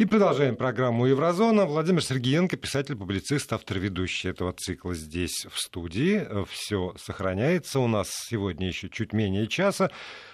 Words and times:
И 0.00 0.06
продолжаем 0.06 0.56
программу 0.56 1.04
«Еврозона». 1.04 1.66
Владимир 1.66 2.02
Сергеенко, 2.02 2.56
писатель-публицист, 2.56 3.52
автор 3.52 3.78
ведущий 3.78 4.28
этого 4.28 4.54
цикла 4.54 4.94
здесь, 4.94 5.44
в 5.52 5.60
студии. 5.60 6.26
Все 6.48 6.94
сохраняется. 6.96 7.80
У 7.80 7.86
нас 7.86 8.08
сегодня 8.10 8.68
еще 8.68 8.88
чуть 8.88 9.12
менее 9.12 9.46
часа. 9.46 9.90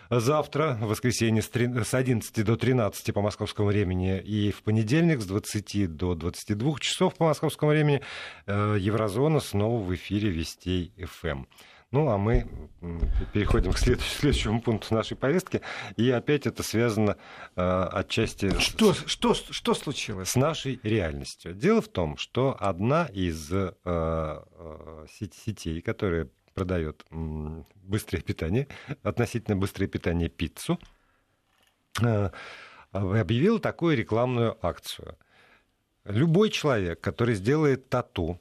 Завтра, 0.09 0.79
в 0.81 0.87
воскресенье, 0.87 1.43
с 1.43 1.51
11 1.93 2.45
до 2.45 2.57
13 2.57 3.13
по 3.13 3.23
московскому 3.23 3.67
времени 3.67 4.21
и 4.21 4.53
в 4.53 4.63
понедельник 4.63 5.21
с 5.21 5.27
20 5.27 5.97
до 5.97 6.15
22 6.15 6.79
часов 6.79 7.17
по 7.17 7.25
московскому 7.25 7.73
времени 7.73 8.03
э, 8.47 8.77
Еврозона 8.79 9.41
снова 9.41 9.83
в 9.83 9.93
эфире 9.93 10.29
Вестей 10.29 10.93
ФМ. 10.97 11.43
Ну, 11.97 12.11
а 12.11 12.19
мы 12.19 12.47
переходим 13.33 13.73
к 13.73 13.79
следующему 13.79 14.61
пункту 14.61 14.95
нашей 14.95 15.17
повестки. 15.17 15.63
И 15.97 16.11
опять 16.11 16.47
это 16.47 16.63
связано 16.63 17.17
э, 17.57 17.89
отчасти 17.91 18.51
что, 18.61 18.93
с, 18.93 19.07
что, 19.07 19.33
что 19.33 19.73
случилось? 19.73 20.29
с 20.29 20.37
нашей 20.37 20.79
реальностью. 20.83 21.55
Дело 21.55 21.81
в 21.81 21.89
том, 21.89 22.19
что 22.19 22.55
одна 22.61 23.07
из 23.07 23.51
э, 23.51 23.73
э, 23.83 25.07
сетей, 25.11 25.81
которая 25.81 26.29
продает 26.53 27.07
э, 27.11 27.63
быстрое 27.77 28.21
питание, 28.23 28.69
относительно 29.03 29.57
быстрое 29.57 29.89
питание 29.89 30.29
пиццу, 30.29 30.79
э, 32.03 32.29
объявила 32.93 33.59
такую 33.59 33.97
рекламную 33.97 34.59
акцию. 34.61 35.17
Любой 36.05 36.51
человек, 36.51 37.01
который 37.01 37.37
сделает 37.37 37.89
тату, 37.89 38.39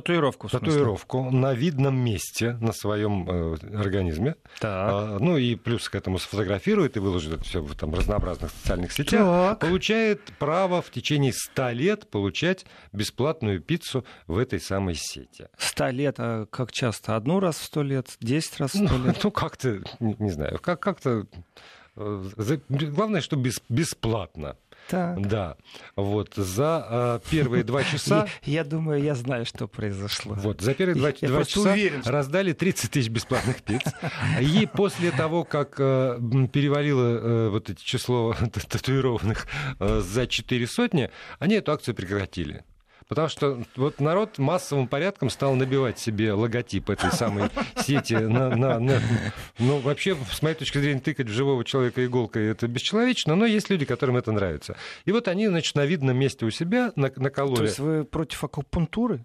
Татуировку. 0.00 0.48
Татуировку 0.48 1.30
на 1.30 1.54
видном 1.54 1.96
месте 1.96 2.52
на 2.60 2.72
своем 2.72 3.28
э, 3.28 3.56
организме. 3.76 4.36
Так. 4.60 4.90
А, 4.92 5.18
ну 5.20 5.36
и 5.36 5.54
плюс 5.54 5.88
к 5.88 5.94
этому 5.94 6.18
сфотографирует 6.18 6.96
и 6.96 7.00
выложит 7.00 7.34
это 7.34 7.44
все 7.44 7.60
в 7.60 7.74
там, 7.74 7.94
разнообразных 7.94 8.50
социальных 8.50 8.92
сетях. 8.92 9.20
Так. 9.20 9.60
Получает 9.60 10.20
право 10.38 10.82
в 10.82 10.90
течение 10.90 11.32
100 11.32 11.70
лет 11.70 12.10
получать 12.10 12.66
бесплатную 12.92 13.60
пиццу 13.60 14.04
в 14.26 14.38
этой 14.38 14.60
самой 14.60 14.94
сети. 14.94 15.48
100 15.58 15.88
лет, 15.88 16.16
а 16.18 16.46
как 16.46 16.72
часто? 16.72 17.16
Одну 17.16 17.40
раз 17.40 17.56
в 17.58 17.64
100 17.64 17.82
лет? 17.82 18.16
10 18.20 18.60
раз 18.60 18.74
в 18.74 18.86
100 18.86 18.98
ну, 18.98 19.06
лет? 19.06 19.20
Ну, 19.24 19.30
как-то, 19.30 19.80
не, 20.00 20.16
не 20.18 20.30
знаю, 20.30 20.58
как- 20.58 20.80
как-то... 20.80 21.26
Э, 21.96 22.24
главное, 22.68 23.20
что 23.20 23.36
бесплатно. 23.68 24.56
Так. 24.88 25.26
Да. 25.26 25.56
Вот 25.96 26.34
за 26.36 27.20
э, 27.24 27.30
первые 27.30 27.64
два 27.64 27.82
часа... 27.92 28.28
Я, 28.42 28.52
я 28.60 28.64
думаю, 28.64 29.02
я 29.02 29.14
знаю, 29.14 29.44
что 29.46 29.66
произошло. 29.66 30.34
Вот, 30.34 30.60
за 30.60 30.74
первые 30.74 30.96
два, 30.96 31.08
Я 31.08 31.28
два 31.28 31.38
просто 31.38 31.54
часа 31.54 31.72
уверен, 31.72 32.02
что- 32.02 32.12
раздали 32.12 32.52
30 32.52 32.90
тысяч 32.90 33.08
бесплатных 33.08 33.62
пиц. 33.62 33.82
И 34.40 34.68
после 34.72 35.10
того, 35.10 35.44
как 35.44 35.76
э, 35.78 36.18
перевалило 36.52 37.18
э, 37.18 37.48
вот 37.48 37.70
это 37.70 37.82
число 37.82 38.34
татуированных 38.68 39.46
э, 39.80 40.00
за 40.00 40.26
4 40.26 40.66
сотни, 40.66 41.10
они 41.38 41.54
эту 41.56 41.72
акцию 41.72 41.94
прекратили. 41.94 42.64
Потому 43.08 43.28
что 43.28 43.62
вот 43.76 44.00
народ 44.00 44.38
массовым 44.38 44.88
порядком 44.88 45.30
стал 45.30 45.54
набивать 45.54 45.98
себе 45.98 46.32
логотип 46.32 46.90
этой 46.90 47.12
самой 47.12 47.50
сети. 47.80 48.14
На, 48.14 48.50
на- 48.56 48.80
на- 48.80 49.00
ну, 49.58 49.78
вообще, 49.78 50.16
с 50.32 50.42
моей 50.42 50.56
точки 50.56 50.78
зрения, 50.78 51.00
тыкать 51.00 51.28
в 51.28 51.32
живого 51.32 51.64
человека 51.64 52.04
иголкой 52.04 52.48
это 52.48 52.66
бесчеловечно, 52.66 53.36
но 53.36 53.46
есть 53.46 53.70
люди, 53.70 53.84
которым 53.84 54.16
это 54.16 54.32
нравится. 54.32 54.76
И 55.04 55.12
вот 55.12 55.28
они, 55.28 55.46
значит, 55.46 55.76
на 55.76 55.86
видном 55.86 56.16
месте 56.16 56.44
у 56.46 56.50
себя 56.50 56.92
на- 56.96 57.08
То 57.10 57.20
накололи. 57.22 57.62
есть 57.62 57.78
вы 57.78 58.04
против 58.04 58.42
акупунктуры? 58.42 59.24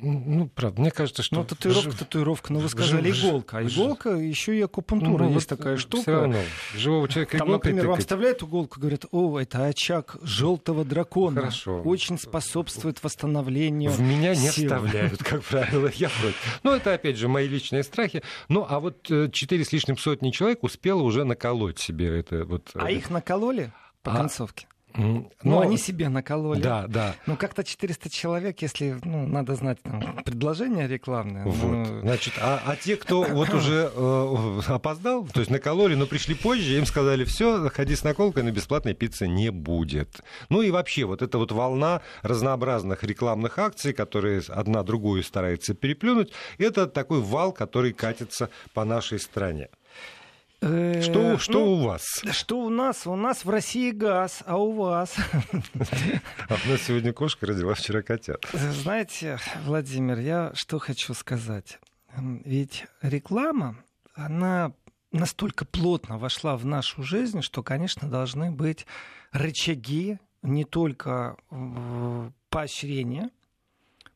Ну, 0.00 0.48
правда, 0.54 0.80
мне 0.80 0.90
кажется, 0.90 1.22
что... 1.22 1.36
Ну, 1.36 1.44
татуировка, 1.44 1.90
жив- 1.90 1.98
татуировка, 1.98 2.52
но 2.52 2.58
вы 2.60 2.68
сказали 2.68 3.10
жив- 3.10 3.28
иголка. 3.30 3.58
А 3.58 3.62
жив- 3.62 3.72
иголка 3.78 4.10
еще 4.10 4.56
и 4.56 4.60
акупунктура. 4.62 5.24
Ну, 5.24 5.32
Есть 5.34 5.50
вот 5.50 5.58
такая 5.58 5.76
всё 5.76 5.86
штука. 5.86 6.10
равно, 6.12 6.38
живого 6.74 7.08
человека 7.08 7.38
Там, 7.38 7.50
например, 7.50 7.88
вам 7.88 7.98
вставляют 8.00 8.42
иголку, 8.42 8.80
говорят, 8.80 9.06
о, 9.10 9.38
это 9.38 9.64
очаг 9.66 10.16
желтого 10.22 10.84
дракона. 10.84 11.40
Хорошо. 11.40 11.82
Очень 11.82 12.18
способствует 12.18 13.02
восстановлению 13.02 13.90
В 13.90 14.00
меня 14.00 14.34
не 14.34 14.48
сил». 14.48 14.64
вставляют, 14.64 15.22
как 15.22 15.42
правило, 15.44 15.90
я 15.94 16.08
против. 16.08 16.60
Ну, 16.62 16.72
это, 16.74 16.94
опять 16.94 17.16
же, 17.16 17.28
мои 17.28 17.46
личные 17.48 17.82
страхи. 17.82 18.22
Ну, 18.48 18.66
а 18.68 18.80
вот 18.80 19.10
э, 19.10 19.28
четыре 19.32 19.64
с 19.64 19.72
лишним 19.72 19.98
сотни 19.98 20.30
человек 20.30 20.62
успело 20.62 21.02
уже 21.02 21.24
наколоть 21.24 21.78
себе 21.78 22.18
это 22.20 22.44
вот... 22.44 22.70
А 22.74 22.90
э, 22.90 22.94
их 22.94 23.10
накололи 23.10 23.72
по 24.02 24.12
А, 24.12 24.16
концовке? 24.16 24.66
Ну, 24.94 25.30
ну, 25.42 25.60
они 25.60 25.76
себе 25.76 26.08
накололи. 26.08 26.60
Да, 26.60 26.86
да. 26.88 27.14
Ну, 27.26 27.36
как-то 27.36 27.62
400 27.62 28.10
человек, 28.10 28.62
если, 28.62 28.96
ну, 29.04 29.26
надо 29.26 29.54
знать 29.54 29.80
там, 29.82 30.00
предложение 30.24 30.88
рекламное. 30.88 31.44
Вот. 31.44 31.86
ну, 31.86 32.00
Значит, 32.00 32.34
а, 32.40 32.60
а 32.64 32.76
те, 32.76 32.96
кто 32.96 33.22
вот 33.22 33.52
уже 33.54 33.90
э, 33.94 34.60
опоздал, 34.66 35.26
то 35.26 35.40
есть 35.40 35.50
накололи, 35.50 35.94
но 35.94 36.06
пришли 36.06 36.34
позже, 36.34 36.78
им 36.78 36.86
сказали, 36.86 37.24
все, 37.24 37.68
ходи 37.68 37.94
с 37.94 38.02
наколкой, 38.02 38.42
но 38.42 38.50
бесплатной 38.50 38.94
пиццы 38.94 39.28
не 39.28 39.50
будет. 39.50 40.20
Ну 40.48 40.62
и 40.62 40.70
вообще, 40.70 41.04
вот 41.04 41.22
эта 41.22 41.38
вот 41.38 41.52
волна 41.52 42.00
разнообразных 42.22 43.04
рекламных 43.04 43.58
акций, 43.58 43.92
которые 43.92 44.42
одна 44.48 44.82
другую 44.82 45.22
старается 45.22 45.74
переплюнуть, 45.74 46.32
это 46.58 46.86
такой 46.86 47.20
вал, 47.20 47.52
который 47.52 47.92
катится 47.92 48.50
по 48.74 48.84
нашей 48.84 49.20
стране. 49.20 49.68
Э, 50.60 51.00
Что, 51.02 51.38
что 51.38 51.64
ну, 51.64 51.72
у 51.72 51.84
вас? 51.84 52.04
Что 52.32 52.60
у 52.60 52.68
нас? 52.68 53.06
У 53.06 53.16
нас 53.16 53.44
в 53.44 53.50
России 53.50 53.90
газ, 53.90 54.42
а 54.46 54.56
у 54.56 54.72
вас? 54.72 55.16
А 56.48 56.56
у 56.64 56.68
нас 56.70 56.82
сегодня 56.82 57.12
кошка 57.12 57.46
родила 57.46 57.74
вчера 57.74 58.02
котят. 58.02 58.46
Знаете, 58.52 59.38
Владимир, 59.64 60.18
я 60.18 60.52
что 60.54 60.78
хочу 60.78 61.14
сказать. 61.14 61.78
Ведь 62.16 62.86
реклама, 63.02 63.76
она 64.14 64.72
настолько 65.12 65.64
плотно 65.64 66.18
вошла 66.18 66.56
в 66.56 66.64
нашу 66.64 67.02
жизнь, 67.02 67.42
что, 67.42 67.62
конечно, 67.62 68.08
должны 68.08 68.50
быть 68.50 68.86
рычаги 69.32 70.18
не 70.42 70.64
только 70.64 71.36
поощрения 72.50 73.30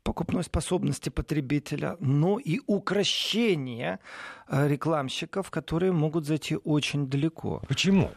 покупной 0.02 0.42
способности 0.44 1.08
потребителя, 1.08 1.96
но 2.00 2.38
и 2.38 2.60
укращения 2.66 3.98
э, 4.48 4.68
рекламщиков, 4.68 5.50
которые 5.50 5.92
могут 5.92 6.26
зайти 6.26 6.56
очень 6.56 7.06
далеко. 7.08 7.62
Почему? 7.68 8.10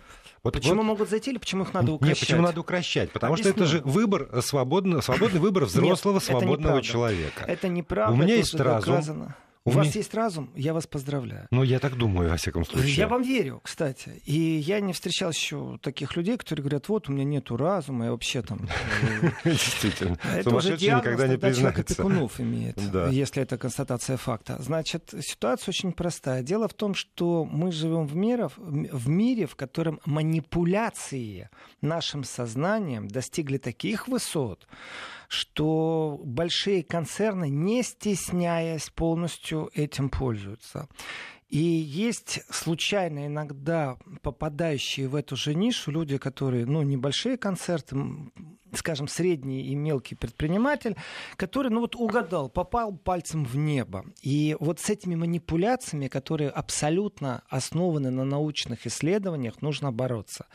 Вот, 0.44 0.53
Почему 0.53 0.75
вот- 0.75 0.84
могут 0.84 1.09
зайти 1.09 1.31
или 1.31 1.38
почему 1.40 1.63
их 1.63 1.74
надо 1.74 1.88
Нет, 1.88 1.95
укращать? 1.95 2.19
почему 2.19 2.41
надо 2.44 2.59
укращать? 2.62 3.12
Потому 3.12 3.35
что 3.35 3.50
это 3.50 3.63
Объясню. 3.63 3.79
же 3.79 3.84
выбор 3.84 4.29
э, 4.31 4.41
свободно, 4.41 5.01
свободный 5.01 5.40
выбор 5.40 5.66
взрослого, 5.66 6.18
это 6.18 6.25
свободного 6.25 6.57
неправда. 6.78 6.81
человека. 6.84 7.45
Это 7.47 7.68
неправда. 7.68 8.13
У 8.13 8.16
меня 8.16 8.34
это 8.34 8.38
есть 8.41 8.56
разум. 8.56 8.91
доказано. 8.94 9.35
У 9.68 9.72
У 9.72 9.74
вас 9.74 9.96
есть 9.96 10.14
разум, 10.14 10.52
я 10.56 10.76
вас 10.76 10.86
поздравляю. 10.86 11.48
Ну, 11.50 11.64
я 11.64 11.80
так 11.80 11.96
думаю, 11.98 12.30
во 12.30 12.38
всяком 12.38 12.66
случае. 12.66 12.94
Я 12.94 13.08
вам 13.08 13.24
верю, 13.24 13.62
кстати. 13.64 14.22
И 14.24 14.40
я 14.40 14.80
не 14.80 14.94
встречал 14.94 15.31
еще 15.31 15.80
таких 15.81 16.16
людей, 16.16 16.38
которые 16.38 16.62
говорят, 16.64 16.88
вот 16.88 17.09
у 17.09 17.12
меня 17.12 17.24
нету 17.24 17.58
разума, 17.58 18.06
я 18.06 18.12
вообще 18.12 18.44
там... 18.44 18.59
э, 19.02 19.31
Действительно. 19.44 20.20
Это 20.36 20.56
уже 20.56 20.74
никогда 20.74 21.28
не 21.28 21.38
признается. 21.40 21.81
опекунов 21.81 22.40
имеет, 22.40 22.80
если 23.09 23.42
это 23.42 23.58
констатация 23.58 24.18
факта. 24.18 24.58
Значит, 24.59 25.16
ситуация 25.22 25.72
очень 25.72 25.94
простая. 25.94 26.44
Дело 26.44 26.68
в 26.68 26.75
том, 26.75 26.94
что 26.94 27.44
мы 27.44 27.72
живем 27.72 28.06
в 28.06 28.16
мире, 28.16 28.50
в 28.56 29.09
мире, 29.09 29.48
в 29.48 29.56
котором 29.56 30.00
манипуляции 30.06 31.50
нашим 31.81 32.24
сознанием 32.24 33.08
достигли 33.08 33.58
таких 33.58 34.08
высот, 34.08 34.68
что 35.28 36.19
большие 36.24 36.84
концерны, 36.84 37.50
не 37.50 37.84
стесняясь, 37.84 38.90
полностью 38.90 39.69
этим 39.74 40.09
пользуются. 40.09 40.88
И 41.50 41.59
есть 41.59 42.41
случайно 42.50 43.28
иногда 43.28 43.97
попадающие 44.24 45.08
в 45.08 45.16
эту 45.16 45.36
же 45.36 45.53
нишу 45.53 45.91
люди, 45.91 46.18
которые, 46.18 46.66
ну, 46.66 46.81
небольшие 46.81 47.38
концерты, 47.38 47.96
скажем, 48.74 49.08
средний 49.08 49.62
и 49.62 49.76
мелкий 49.76 50.16
предприниматель, 50.16 50.96
который, 51.36 51.70
ну 51.70 51.81
вот 51.81 51.96
угадал, 51.96 52.50
попал 52.50 52.96
пальцем 52.96 53.46
в 53.46 53.56
небо. 53.56 54.06
И 54.22 54.56
вот 54.59 54.80
с 54.80 54.90
этими 54.90 55.16
манипуляциями, 55.16 56.08
которые 56.08 56.50
абсолютно 56.50 57.44
основаны 57.50 58.09
на 58.09 58.25
научных 58.25 58.88
исследованиях, 58.88 59.62
нужно 59.62 59.92
бороться. 59.92 60.48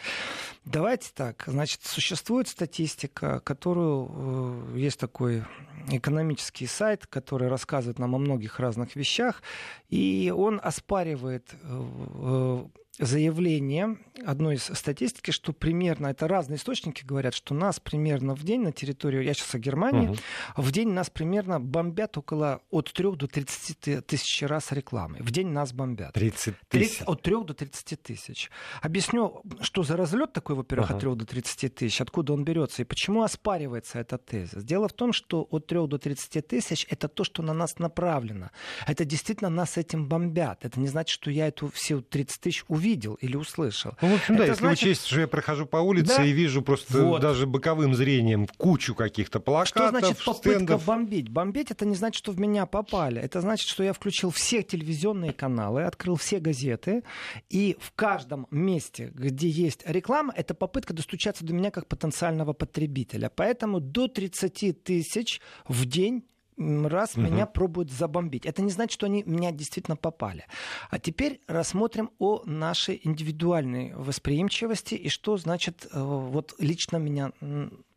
Давайте 0.64 1.10
так, 1.14 1.44
значит, 1.46 1.84
существует 1.84 2.48
статистика, 2.48 3.40
которую, 3.40 4.72
э, 4.74 4.78
есть 4.78 4.98
такой 4.98 5.44
экономический 5.88 6.66
сайт, 6.66 7.06
который 7.06 7.48
рассказывает 7.48 7.98
нам 7.98 8.14
о 8.14 8.18
многих 8.18 8.60
разных 8.60 8.96
вещах, 8.96 9.42
и 9.88 10.32
он 10.36 10.60
оспаривает 10.62 11.48
э, 11.52 11.56
э, 11.62 12.64
заявление 12.98 13.98
одной 14.26 14.56
из 14.56 14.64
статистики, 14.64 15.30
что 15.30 15.52
примерно, 15.52 16.08
это 16.08 16.28
разные 16.28 16.56
источники 16.58 17.02
говорят, 17.04 17.34
что 17.34 17.54
нас 17.54 17.80
примерно 17.80 18.34
в 18.34 18.42
день 18.44 18.60
на 18.62 18.72
территорию, 18.72 19.22
я 19.22 19.32
сейчас 19.32 19.54
о 19.54 19.58
Германии, 19.58 20.08
Мгм. 20.08 20.16
в 20.56 20.72
день 20.72 20.90
нас 20.90 21.08
примерно 21.08 21.58
бомбят 21.60 22.18
около 22.18 22.60
от 22.70 22.92
3 22.92 23.16
до 23.16 23.26
30 23.26 24.00
тысяч 24.02 24.42
раз 24.42 24.72
рекламы. 24.72 25.18
В 25.20 25.30
день 25.30 25.48
нас 25.48 25.72
бомбят. 25.72 26.12
30 26.12 26.54
30 26.68 26.98
тысяч. 26.98 27.02
от 27.06 27.22
3 27.22 27.44
до 27.44 27.54
30 27.54 27.96
тысяч. 28.02 28.50
Объясню, 28.82 29.42
что 29.62 29.82
за 29.82 29.96
разлет 29.96 30.32
такой, 30.32 30.56
во-первых, 30.56 30.90
Ага. 30.90 30.96
от 30.96 31.00
3 31.00 31.14
до 31.16 31.24
30 31.24 31.74
тысяч, 31.74 32.00
откуда 32.00 32.34
он 32.34 32.44
берется 32.44 32.82
и 32.82 32.84
почему 32.84 33.22
оспаривается 33.22 33.98
этот 34.00 34.26
тезис. 34.26 34.62
Дело 34.64 34.88
в 34.88 34.92
том, 34.92 35.12
что 35.14 35.42
от 35.50 35.66
3 35.66 35.86
до 35.86 35.98
30 35.98 36.42
тысяч 36.42 36.86
это 36.90 37.08
то, 37.08 37.24
что 37.24 37.42
на 37.42 37.54
нас 37.54 37.78
направлено. 37.78 38.50
Это 38.86 39.04
действительно 39.04 39.48
нас 39.48 39.78
этим 39.78 40.08
бомбят. 40.08 40.64
Это 40.64 40.78
не 40.78 40.88
значит, 40.88 41.10
что 41.14 41.30
я 41.30 41.48
эту 41.48 41.68
все 41.70 42.00
30 42.02 42.40
тысяч 42.40 42.64
увидел 42.68 42.79
увидел 42.80 43.14
или 43.14 43.36
услышал. 43.36 43.92
Ну, 44.00 44.08
в 44.08 44.14
общем, 44.14 44.36
да, 44.36 44.44
это 44.44 44.52
если 44.52 44.64
значит... 44.64 44.82
учесть, 44.82 45.06
что 45.06 45.20
я 45.20 45.28
прохожу 45.28 45.66
по 45.66 45.76
улице 45.76 46.16
да? 46.16 46.24
и 46.24 46.32
вижу 46.32 46.62
просто 46.62 47.04
вот. 47.04 47.20
даже 47.20 47.46
боковым 47.46 47.94
зрением 47.94 48.46
кучу 48.56 48.94
каких-то 48.94 49.38
плакатов, 49.38 49.88
Что 49.88 49.98
значит 49.98 50.24
попытка 50.24 50.50
стендов? 50.50 50.84
бомбить? 50.86 51.28
Бомбить 51.28 51.70
это 51.70 51.84
не 51.84 51.94
значит, 51.94 52.18
что 52.18 52.32
в 52.32 52.40
меня 52.40 52.66
попали. 52.66 53.20
Это 53.20 53.40
значит, 53.40 53.68
что 53.68 53.82
я 53.82 53.92
включил 53.92 54.30
все 54.30 54.62
телевизионные 54.62 55.32
каналы, 55.32 55.82
открыл 55.82 56.16
все 56.16 56.38
газеты, 56.38 57.02
и 57.50 57.76
в 57.80 57.92
каждом 57.92 58.46
месте, 58.50 59.12
где 59.14 59.48
есть 59.48 59.82
реклама, 59.86 60.32
это 60.34 60.54
попытка 60.54 60.94
достучаться 60.94 61.44
до 61.44 61.52
меня 61.52 61.70
как 61.70 61.86
потенциального 61.86 62.54
потребителя. 62.54 63.30
Поэтому 63.34 63.80
до 63.80 64.08
30 64.08 64.82
тысяч 64.82 65.40
в 65.68 65.84
день 65.84 66.24
раз 66.60 67.14
угу. 67.14 67.22
меня 67.22 67.46
пробуют 67.46 67.90
забомбить. 67.90 68.46
Это 68.46 68.62
не 68.62 68.70
значит, 68.70 68.92
что 68.92 69.06
они 69.06 69.22
меня 69.24 69.50
действительно 69.50 69.96
попали. 69.96 70.46
А 70.90 70.98
теперь 70.98 71.40
рассмотрим 71.46 72.10
о 72.18 72.42
нашей 72.44 73.00
индивидуальной 73.02 73.94
восприимчивости 73.94 74.94
и 74.94 75.08
что 75.08 75.36
значит 75.36 75.86
э, 75.90 76.00
вот 76.00 76.54
лично 76.58 76.98
меня 76.98 77.32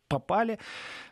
попали. 0.08 0.60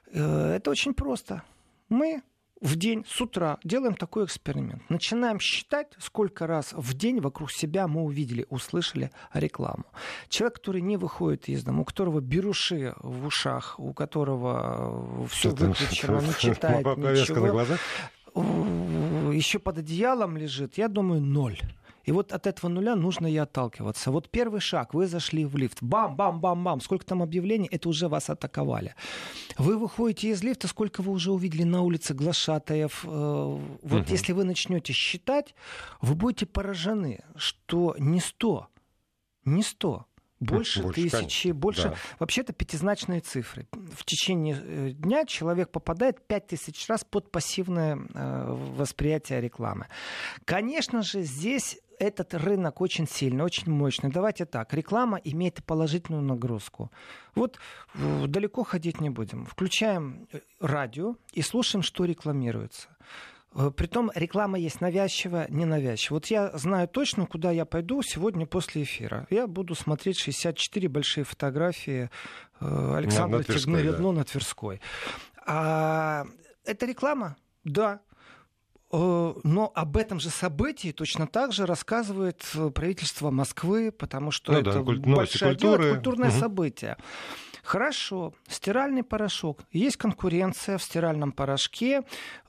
Э, 0.08 0.56
это 0.56 0.72
очень 0.72 0.94
просто. 0.94 1.44
Мы 1.90 2.22
в 2.62 2.76
день 2.76 3.04
с 3.08 3.20
утра 3.20 3.58
делаем 3.64 3.96
такой 3.96 4.26
эксперимент. 4.26 4.88
Начинаем 4.90 5.40
считать, 5.40 5.88
сколько 5.98 6.46
раз 6.48 6.74
в 6.74 6.94
день 6.94 7.20
вокруг 7.20 7.52
себя 7.52 7.88
мы 7.88 8.04
увидели, 8.04 8.46
услышали 8.50 9.12
рекламу. 9.34 9.86
Человек, 10.30 10.58
который 10.58 10.82
не 10.82 10.98
выходит 10.98 11.50
из 11.50 11.64
дома, 11.64 11.82
у 11.82 11.86
которого 11.86 12.20
беруши 12.20 12.94
в 13.00 13.26
ушах, 13.26 13.80
у 13.80 13.94
которого 13.94 15.28
все 15.28 15.50
выключено, 15.50 16.22
не 16.22 16.34
читает 16.40 16.86
ничего, 16.98 17.66
еще 19.32 19.60
под 19.60 19.80
одеялом 19.80 20.38
лежит, 20.38 20.78
я 20.78 20.88
думаю, 20.88 21.22
ноль. 21.22 21.60
И 22.04 22.12
вот 22.12 22.32
от 22.32 22.48
этого 22.48 22.70
нуля 22.70 22.96
нужно 22.96 23.28
и 23.28 23.38
отталкиваться. 23.38 24.12
Вот 24.12 24.30
первый 24.30 24.60
шаг, 24.60 24.94
вы 24.94 25.08
зашли 25.08 25.46
в 25.46 25.56
лифт, 25.58 25.82
бам-бам-бам-бам, 25.82 26.82
сколько 26.82 27.06
там 27.06 27.22
объявлений, 27.22 27.68
это 27.72 27.90
уже 27.90 28.08
вас 28.08 28.30
атаковали. 28.30 28.96
Вы 29.58 29.78
выходите 29.78 30.30
из 30.30 30.44
лифта, 30.44 30.68
сколько 30.68 31.02
вы 31.02 31.12
уже 31.12 31.32
увидели 31.32 31.64
на 31.64 31.82
улице 31.82 32.14
глашатаев. 32.14 33.06
Э, 33.06 33.08
вот 33.08 34.02
угу. 34.02 34.12
если 34.12 34.34
вы 34.34 34.44
начнете 34.44 34.94
считать, 34.94 35.56
вы 36.02 36.16
будете 36.16 36.46
поражены, 36.46 37.24
что 37.36 37.96
не 37.98 38.20
сто, 38.20 38.68
не 39.46 39.64
сто, 39.64 40.06
больше, 40.42 40.82
больше 40.82 41.02
тысячи, 41.02 41.50
конечно. 41.50 41.54
больше. 41.54 41.90
Да. 41.90 41.96
Вообще-то 42.20 42.52
пятизначные 42.52 43.22
цифры. 43.22 43.68
В 43.72 44.04
течение 44.04 44.60
э, 44.60 44.90
дня 44.92 45.26
человек 45.26 45.70
попадает 45.70 46.26
пять 46.26 46.48
тысяч 46.48 46.88
раз 46.88 47.04
под 47.04 47.32
пассивное 47.32 48.00
э, 48.14 48.56
восприятие 48.76 49.40
рекламы. 49.40 49.88
Конечно 50.46 51.04
же, 51.04 51.22
здесь 51.22 51.80
этот 52.02 52.34
рынок 52.34 52.82
очень 52.82 53.08
сильный, 53.08 53.44
очень 53.44 53.72
мощный. 53.72 54.10
Давайте 54.10 54.46
так, 54.46 54.74
реклама 54.74 55.20
имеет 55.24 55.64
положительную 55.64 56.24
нагрузку. 56.24 56.92
Вот 57.36 57.60
далеко 57.94 58.64
ходить 58.64 59.00
не 59.00 59.10
будем. 59.10 59.46
Включаем 59.46 60.28
э, 60.34 60.40
радио 60.60 61.16
и 61.32 61.44
слушаем, 61.44 61.84
что 61.84 62.06
рекламируется. 62.06 62.90
Э, 63.54 63.70
притом 63.76 64.12
реклама 64.16 64.58
есть 64.58 64.82
навязчивая, 64.82 65.48
ненавязчивая. 65.50 66.18
Вот 66.18 66.26
я 66.28 66.58
знаю 66.58 66.88
точно, 66.88 67.28
куда 67.28 67.52
я 67.52 67.66
пойду 67.66 68.02
сегодня 68.02 68.48
после 68.48 68.82
эфира. 68.82 69.28
Я 69.30 69.46
буду 69.46 69.76
смотреть 69.76 70.18
64 70.18 70.90
большие 70.90 71.24
фотографии 71.24 72.10
э, 72.60 72.96
Александра 72.96 73.44
Тигныридно 73.44 74.12
да. 74.12 74.20
на 74.20 74.24
Тверской. 74.24 74.82
А 75.46 76.26
это 76.66 76.88
реклама? 76.88 77.38
Да. 77.64 78.02
Э, 78.92 79.34
но 79.44 79.72
об 79.74 79.98
этом 79.98 80.20
же 80.20 80.30
событии 80.30 80.92
точно 80.92 81.28
так 81.28 81.54
же 81.54 81.66
рассказывает 81.66 82.44
э, 82.56 82.70
правительство 82.72 83.32
Москвы, 83.32 83.92
потому 83.92 84.32
что 84.32 84.52
ну, 84.52 84.60
это 84.60 84.74
да, 84.74 84.82
большое 84.82 85.56
дело, 85.56 85.78
культурное 85.78 86.30
угу. 86.30 86.40
событие. 86.40 86.98
Хорошо, 87.64 88.34
стиральный 88.48 89.04
порошок. 89.04 89.62
Есть 89.72 89.98
конкуренция 89.98 90.78
в 90.78 90.84
стиральном 90.84 91.32
порошке, 91.32 92.02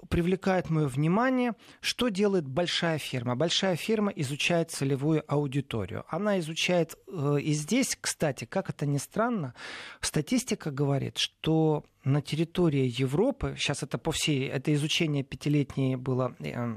привлекает 0.09 0.71
мое 0.71 0.87
внимание. 0.87 1.53
Что 1.81 2.09
делает 2.09 2.47
большая 2.47 2.99
фирма? 2.99 3.37
Большая 3.37 3.77
фирма 3.77 4.11
изучает 4.13 4.71
целевую 4.71 5.23
аудиторию. 5.27 6.05
Она 6.09 6.39
изучает, 6.39 6.97
э, 7.09 7.39
и 7.41 7.53
здесь, 7.53 7.97
кстати, 8.01 8.45
как 8.45 8.71
это 8.71 8.87
ни 8.87 8.99
странно, 8.99 9.55
статистика 10.01 10.71
говорит, 10.71 11.19
что 11.19 11.85
на 12.05 12.21
территории 12.21 12.93
Европы, 13.01 13.55
сейчас 13.59 13.83
это 13.83 13.99
по 13.99 14.13
всей, 14.13 14.49
это 14.49 14.73
изучение 14.75 15.23
пятилетнее 15.23 15.97
было 15.97 16.35
э, 16.41 16.77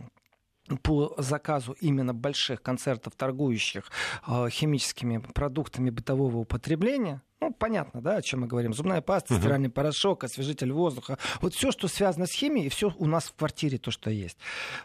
по 0.81 1.13
заказу 1.17 1.75
именно 1.79 2.13
больших 2.13 2.61
концертов, 2.61 3.13
торгующих 3.15 3.91
э, 4.27 4.49
химическими 4.49 5.17
продуктами 5.17 5.89
бытового 5.89 6.37
употребления, 6.37 7.21
ну, 7.45 7.53
понятно, 7.53 8.01
да, 8.01 8.15
о 8.17 8.21
чем 8.21 8.41
мы 8.41 8.47
говорим. 8.47 8.73
Зубная 8.73 9.01
паста, 9.01 9.33
uh-huh. 9.33 9.39
стиральный 9.39 9.69
порошок, 9.69 10.23
освежитель 10.23 10.71
воздуха. 10.71 11.19
Вот 11.41 11.53
все, 11.53 11.71
что 11.71 11.87
связано 11.87 12.25
с 12.25 12.31
химией, 12.31 12.69
все 12.69 12.91
у 12.97 13.05
нас 13.05 13.25
в 13.25 13.35
квартире 13.35 13.77
то, 13.77 13.91
что 13.91 14.09
есть. 14.09 14.37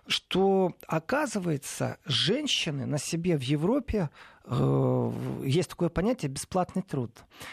Что, 0.07 0.77
оказывается, 0.87 1.97
женщины 2.05 2.85
на 2.85 2.99
себе 2.99 3.39
в 3.39 3.43
Европе 3.43 4.11
есть 4.49 5.71
такое 5.71 5.91
понятие 5.91 6.31
бесплатный 6.31 6.83
труд. 6.83 7.13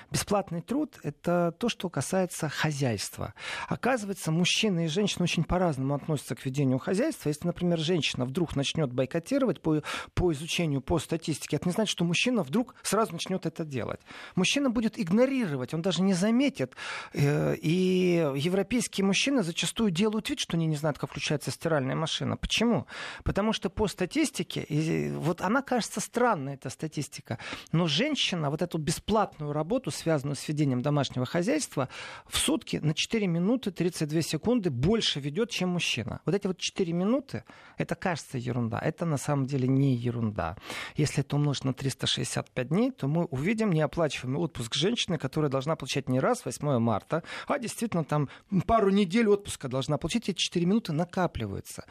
Бесплатный 0.09 0.61
труд– 0.61 0.97
это 1.03 1.53
то, 1.59 1.69
что 1.69 1.89
касается 1.89 2.49
хозяйства. 2.49 3.33
Оказывается, 3.67 4.31
мужчины 4.31 4.85
и 4.85 4.87
женщины 4.87 5.23
очень 5.23 5.43
по-разному 5.43 5.93
относятся 5.93 6.35
к 6.35 6.45
ведению 6.45 6.79
хозяйства. 6.79 7.29
Если, 7.29 7.45
например, 7.45 7.77
женщина 7.77 8.25
вдруг 8.25 8.55
начнет 8.55 8.91
бойкотировать 8.93 9.61
по, 9.61 9.83
по 10.13 10.31
изучению, 10.31 10.81
по 10.81 10.97
статистике, 10.97 11.57
это 11.57 11.67
не 11.67 11.73
значит, 11.73 11.91
что 11.91 12.05
мужчина 12.05 12.41
вдруг 12.41 12.73
сразу 12.83 13.13
начнет 13.13 13.45
это 13.45 13.65
делать. 13.65 13.99
Мужчина 14.35 14.69
будет 14.69 14.97
игнорировать, 14.97 15.73
он 15.73 15.81
даже 15.81 16.01
не 16.01 16.13
заметит. 16.13 16.73
Э, 17.13 17.55
и 17.55 18.31
европейские 18.35 19.05
мужчины 19.05 19.43
зачастую 19.43 19.91
делают 19.91 20.29
вид, 20.29 20.39
что 20.39 20.55
они 20.55 20.65
не 20.65 20.77
знают, 20.77 20.97
как 20.97 21.11
включается 21.11 21.51
стиральная 21.51 21.95
машина. 21.95 22.37
Почему? 22.37 22.87
Потому 23.23 23.53
что 23.53 23.69
по 23.69 23.87
статистике, 23.87 25.11
вот 25.15 25.41
она 25.41 25.61
кажется 25.61 25.99
странной, 25.99 26.55
эта 26.55 26.69
статистика. 26.77 27.39
Но 27.71 27.87
женщина 27.87 28.49
вот 28.49 28.61
эту 28.61 28.77
бесплатную 28.77 29.51
работу, 29.51 29.91
связанную 29.91 30.35
с 30.35 30.47
ведением 30.47 30.81
домашнего 30.81 31.25
хозяйства, 31.25 31.89
в 32.27 32.37
сутки 32.37 32.77
на 32.77 32.93
4 32.93 33.27
минуты 33.27 33.71
32 33.71 34.21
секунды 34.21 34.69
больше 34.69 35.19
ведет, 35.19 35.49
чем 35.49 35.69
мужчина. 35.69 36.21
Вот 36.25 36.35
эти 36.35 36.47
вот 36.47 36.59
4 36.59 36.93
минуты, 36.93 37.43
это 37.77 37.95
кажется 37.95 38.37
ерунда. 38.37 38.79
Это 38.79 39.05
на 39.05 39.17
самом 39.17 39.47
деле 39.47 39.67
не 39.67 39.95
ерунда. 39.95 40.55
Если 40.95 41.21
это 41.21 41.35
умножить 41.35 41.65
на 41.65 41.73
365 41.73 42.67
дней, 42.67 42.91
то 42.91 43.07
мы 43.07 43.25
увидим 43.25 43.71
неоплачиваемый 43.71 44.39
отпуск 44.41 44.75
женщины, 44.75 45.17
которая 45.17 45.49
должна 45.49 45.75
получать 45.75 46.09
не 46.09 46.19
раз 46.19 46.45
8 46.45 46.79
марта, 46.79 47.23
а 47.47 47.57
действительно 47.59 48.03
там 48.03 48.29
пару 48.67 48.89
недель 48.89 49.27
отпуска 49.27 49.67
должна 49.67 49.97
получить. 49.97 50.29
Эти 50.29 50.37
4 50.37 50.65
минуты 50.65 50.93
накапливаются. 50.93 51.85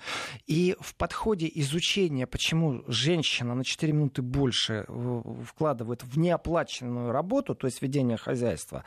И 0.46 0.76
в 0.80 0.94
подходе 0.94 1.50
изучения, 1.54 2.26
почему 2.26 2.84
женщина 2.86 3.54
на 3.54 3.64
4 3.64 3.92
минуты 3.92 4.22
больше 4.22 4.75
вкладывают 5.44 6.02
в 6.04 6.18
неоплаченную 6.18 7.12
работу, 7.12 7.54
то 7.54 7.66
есть 7.66 7.82
ведение 7.82 8.16
хозяйства, 8.16 8.84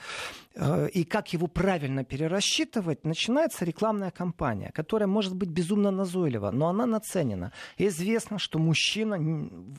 э, 0.56 0.90
и 0.90 1.04
как 1.04 1.34
его 1.34 1.48
правильно 1.48 2.04
перерасчитывать, 2.04 3.06
начинается 3.06 3.66
рекламная 3.66 4.12
кампания, 4.12 4.72
которая 4.74 5.08
может 5.08 5.36
быть 5.36 5.50
безумно 5.50 5.92
назойлива, 5.92 6.52
но 6.52 6.68
она 6.68 6.86
наценена. 6.86 7.52
Известно, 7.78 8.40
что 8.40 8.60
мужчина 8.60 9.18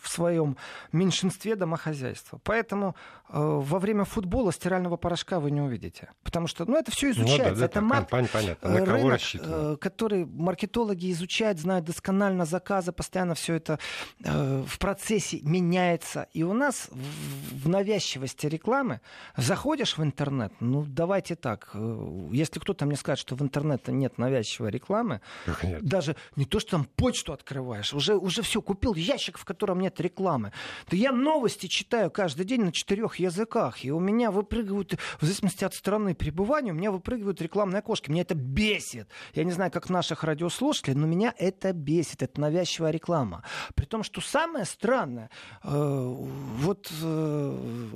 в 0.02 0.08
своем 0.08 0.56
меньшинстве 0.92 1.56
домохозяйства. 1.56 2.40
Поэтому 2.44 2.94
э, 3.28 3.32
во 3.32 3.78
время 3.78 4.04
футбола 4.04 4.52
стирального 4.52 4.96
порошка 4.96 5.40
вы 5.40 5.50
не 5.50 5.60
увидите. 5.60 6.10
Потому 6.22 6.46
что 6.46 6.64
ну, 6.64 6.76
это 6.76 6.90
все 6.90 7.10
изучается. 7.10 7.50
Ну, 7.50 7.58
да, 7.58 7.64
это 7.64 7.80
мат, 7.80 8.08
понятно. 8.10 8.68
На 8.68 8.78
кого 8.80 8.92
рынок, 8.92 9.12
рассчитано? 9.12 9.74
Э, 9.74 9.76
который 9.76 10.24
маркетологи 10.24 11.10
изучают, 11.12 11.58
знают 11.58 11.84
досконально 11.84 12.44
заказы, 12.44 12.92
постоянно 12.92 13.34
все 13.34 13.54
это 13.54 13.78
в 14.18 14.78
процессе 14.78 15.40
меняется 15.42 15.99
меняется. 16.00 16.28
И 16.32 16.42
у 16.42 16.52
нас 16.52 16.88
в 16.90 17.68
навязчивости 17.68 18.46
рекламы 18.46 19.00
заходишь 19.36 19.98
в 19.98 20.02
интернет, 20.02 20.52
ну 20.60 20.84
давайте 20.86 21.36
так, 21.36 21.70
э, 21.74 22.28
если 22.32 22.60
кто-то 22.60 22.86
мне 22.86 22.96
скажет, 22.96 23.20
что 23.20 23.36
в 23.36 23.42
интернете 23.42 23.92
нет 23.92 24.18
навязчивой 24.18 24.70
рекламы, 24.70 25.20
нет. 25.62 25.82
даже 25.82 26.16
не 26.36 26.44
то, 26.44 26.60
что 26.60 26.72
там 26.72 26.84
почту 26.84 27.32
открываешь, 27.32 27.94
уже, 27.94 28.16
уже 28.16 28.42
все, 28.42 28.60
купил 28.62 28.94
ящик, 28.94 29.38
в 29.38 29.44
котором 29.44 29.80
нет 29.80 30.00
рекламы. 30.00 30.52
Да 30.90 30.96
я 30.96 31.12
новости 31.12 31.66
читаю 31.66 32.10
каждый 32.10 32.44
день 32.44 32.62
на 32.64 32.72
четырех 32.72 33.16
языках, 33.16 33.84
и 33.84 33.90
у 33.90 34.00
меня 34.00 34.30
выпрыгивают, 34.30 34.94
в 35.20 35.24
зависимости 35.24 35.64
от 35.64 35.74
страны 35.74 36.14
пребывания, 36.14 36.72
у 36.72 36.74
меня 36.74 36.90
выпрыгивают 36.90 37.42
рекламные 37.42 37.80
окошки. 37.80 38.10
Меня 38.10 38.22
это 38.22 38.34
бесит. 38.34 39.08
Я 39.34 39.44
не 39.44 39.52
знаю, 39.52 39.70
как 39.70 39.90
наших 39.90 40.24
радиослушателей, 40.24 40.96
но 40.96 41.06
меня 41.06 41.34
это 41.38 41.72
бесит. 41.72 42.22
Это 42.22 42.40
навязчивая 42.40 42.90
реклама. 42.90 43.42
При 43.74 43.86
том, 43.86 44.02
что 44.02 44.20
самое 44.20 44.64
странное, 44.64 45.30
э, 45.62 45.89
вот 45.90 46.90
э, 47.02 47.86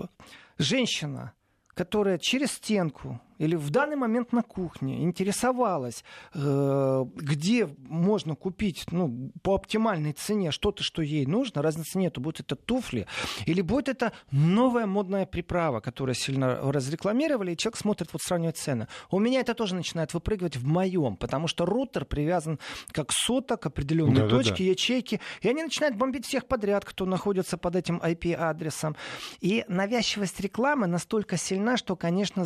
женщина, 0.59 1.33
которая 1.69 2.19
через 2.19 2.53
стенку 2.53 3.21
или 3.39 3.57
в 3.57 3.71
данный 3.71 3.97
момент 3.97 4.33
на 4.33 4.43
кухне 4.43 5.03
интересовалась, 5.03 6.05
э, 6.35 7.05
где 7.15 7.69
можно 7.89 8.35
купить 8.35 8.85
ну, 8.91 9.33
по 9.43 9.55
оптимальной 9.55 10.13
цене 10.13 10.51
что-то, 10.51 10.83
что 10.83 11.03
ей 11.03 11.27
нужно, 11.27 11.63
разницы 11.63 11.99
нету, 11.99 12.21
будет 12.21 12.41
это 12.41 12.57
туфли, 12.57 13.07
или 13.47 13.61
будет 13.61 13.89
это 13.89 14.13
новая 14.31 14.87
модная 14.87 15.27
приправа, 15.27 15.81
которую 15.81 16.15
сильно 16.15 16.57
разрекламировали, 16.73 17.53
и 17.53 17.57
человек 17.57 17.79
смотрит, 17.79 18.13
вот 18.13 18.23
сравнивает 18.23 18.57
цены. 18.57 18.89
У 19.11 19.19
меня 19.19 19.41
это 19.41 19.55
тоже 19.55 19.75
начинает 19.75 20.15
выпрыгивать 20.15 20.57
в 20.57 20.65
моем, 20.65 21.17
потому 21.17 21.49
что 21.49 21.67
рутер 21.67 22.05
привязан 22.05 22.59
как 22.93 23.13
соток 23.13 23.63
к 23.63 23.67
определенной 23.67 24.23
да, 24.23 24.29
точке, 24.29 24.51
да, 24.51 24.59
да. 24.59 24.65
ячейки, 24.65 25.21
и 25.41 25.49
они 25.49 25.63
начинают 25.63 25.97
бомбить 25.97 26.27
всех 26.27 26.47
подряд, 26.47 26.85
кто 26.85 27.07
находится 27.07 27.57
под 27.57 27.77
этим 27.77 27.99
IP-адресом. 27.99 28.97
И 29.41 29.65
навязчивость 29.69 30.41
рекламы 30.41 30.87
настолько 30.87 31.37
сильна, 31.37 31.77
что, 31.77 31.97
конечно, 31.97 32.45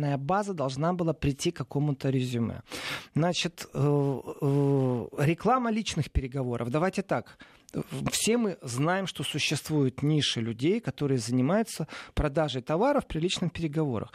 законодательная 0.00 0.16
база 0.16 0.54
должна 0.54 0.92
была 0.92 1.12
прийти 1.12 1.50
к 1.50 1.56
какому-то 1.56 2.10
резюме. 2.10 2.62
Значит, 3.14 3.66
э, 3.74 3.78
э, 4.40 5.06
реклама 5.18 5.70
личных 5.70 6.10
переговоров. 6.10 6.70
Давайте 6.70 7.02
так 7.02 7.38
все 8.10 8.36
мы 8.36 8.58
знаем, 8.62 9.06
что 9.06 9.22
существуют 9.22 10.02
ниши 10.02 10.40
людей, 10.40 10.80
которые 10.80 11.18
занимаются 11.18 11.86
продажей 12.14 12.62
товаров 12.62 13.06
при 13.06 13.20
личных 13.20 13.52
переговорах. 13.52 14.12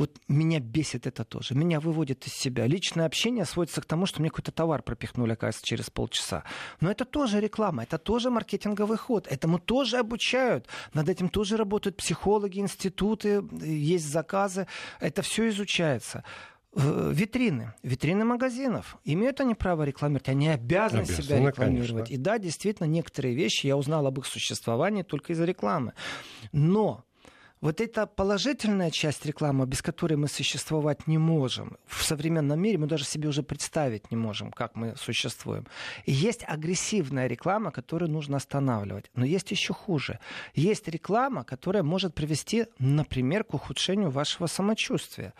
Вот 0.00 0.16
меня 0.28 0.60
бесит 0.60 1.06
это 1.06 1.24
тоже. 1.24 1.54
Меня 1.54 1.78
выводит 1.78 2.26
из 2.26 2.32
себя. 2.32 2.66
Личное 2.66 3.04
общение 3.04 3.44
сводится 3.44 3.82
к 3.82 3.84
тому, 3.84 4.06
что 4.06 4.22
мне 4.22 4.30
какой-то 4.30 4.50
товар 4.50 4.82
пропихнули, 4.82 5.32
оказывается, 5.32 5.66
через 5.66 5.90
полчаса. 5.90 6.42
Но 6.80 6.90
это 6.90 7.04
тоже 7.04 7.38
реклама, 7.38 7.82
это 7.82 7.98
тоже 7.98 8.30
маркетинговый 8.30 8.96
ход. 8.96 9.26
Этому 9.26 9.58
тоже 9.58 9.98
обучают. 9.98 10.66
Над 10.94 11.10
этим 11.10 11.28
тоже 11.28 11.58
работают 11.58 11.98
психологи, 11.98 12.60
институты, 12.60 13.42
есть 13.60 14.08
заказы. 14.08 14.66
Это 15.00 15.20
все 15.20 15.50
изучается 15.50 16.24
э, 16.74 17.10
витрины, 17.12 17.74
витрины 17.82 18.24
магазинов. 18.24 18.96
Имеют 19.04 19.42
они 19.42 19.54
право 19.54 19.82
рекламировать, 19.82 20.30
они 20.30 20.48
обязаны, 20.48 21.00
обязаны 21.00 21.22
себя 21.22 21.46
рекламировать. 21.46 22.06
Конечно. 22.06 22.14
И 22.14 22.16
да, 22.16 22.38
действительно, 22.38 22.86
некоторые 22.86 23.34
вещи 23.34 23.66
я 23.66 23.76
узнал 23.76 24.06
об 24.06 24.18
их 24.18 24.24
существовании 24.24 25.02
только 25.02 25.34
из-за 25.34 25.44
рекламы. 25.44 25.92
Но 26.52 27.04
вот 27.60 27.80
эта 27.80 28.06
положительная 28.06 28.90
часть 28.90 29.26
рекламы, 29.26 29.66
без 29.66 29.82
которой 29.82 30.14
мы 30.14 30.28
существовать 30.28 31.06
не 31.06 31.18
можем, 31.18 31.76
в 31.86 32.02
современном 32.02 32.58
мире 32.60 32.78
мы 32.78 32.86
даже 32.86 33.04
себе 33.04 33.28
уже 33.28 33.42
представить 33.42 34.10
не 34.10 34.16
можем, 34.16 34.50
как 34.50 34.76
мы 34.76 34.96
существуем. 34.96 35.66
И 36.06 36.12
есть 36.12 36.42
агрессивная 36.46 37.26
реклама, 37.26 37.70
которую 37.70 38.10
нужно 38.10 38.38
останавливать. 38.38 39.10
Но 39.14 39.26
есть 39.26 39.50
еще 39.50 39.74
хуже. 39.74 40.18
Есть 40.54 40.88
реклама, 40.88 41.44
которая 41.44 41.82
может 41.82 42.14
привести, 42.14 42.66
например, 42.78 43.44
к 43.44 43.52
ухудшению 43.52 44.10
вашего 44.10 44.46
самочувствия. 44.46 45.34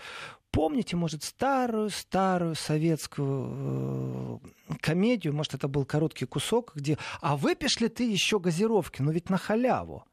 Помните, 0.51 0.97
может, 0.97 1.23
старую-старую 1.23 2.57
советскую 2.57 4.41
э, 4.69 4.75
комедию, 4.81 5.33
может, 5.33 5.55
это 5.55 5.69
был 5.69 5.85
короткий 5.85 6.27
кусок, 6.27 6.73
где 6.75 6.99
«А 7.21 7.37
выпишь 7.37 7.79
ли 7.81 7.89
ты 7.89 8.11
еще 8.11 8.41
газировки? 8.41 9.01
Ну 9.01 9.13
ведь 9.13 9.31
на 9.31 9.39
халяву». 9.39 10.05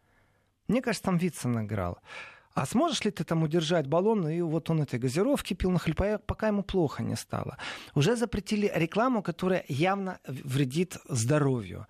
Мне 0.68 0.82
кажется, 0.82 1.06
там 1.06 1.18
Вицин 1.18 1.66
играл. 1.66 1.98
А 2.54 2.66
сможешь 2.66 3.06
ли 3.06 3.12
ты 3.12 3.24
там 3.24 3.44
удержать 3.44 3.86
баллон? 3.88 4.28
И 4.28 4.42
вот 4.42 4.70
он 4.70 4.82
этой 4.82 5.00
газировки 5.00 5.54
пил 5.54 5.70
на 5.72 5.78
хлеб, 5.78 6.26
пока 6.26 6.48
ему 6.48 6.64
плохо 6.64 7.04
не 7.04 7.16
стало. 7.16 7.58
Уже 7.96 8.16
запретили 8.16 8.72
рекламу, 8.74 9.22
которая 9.22 9.64
явно 9.68 10.20
вредит 10.28 10.98
здоровью. 11.08 11.86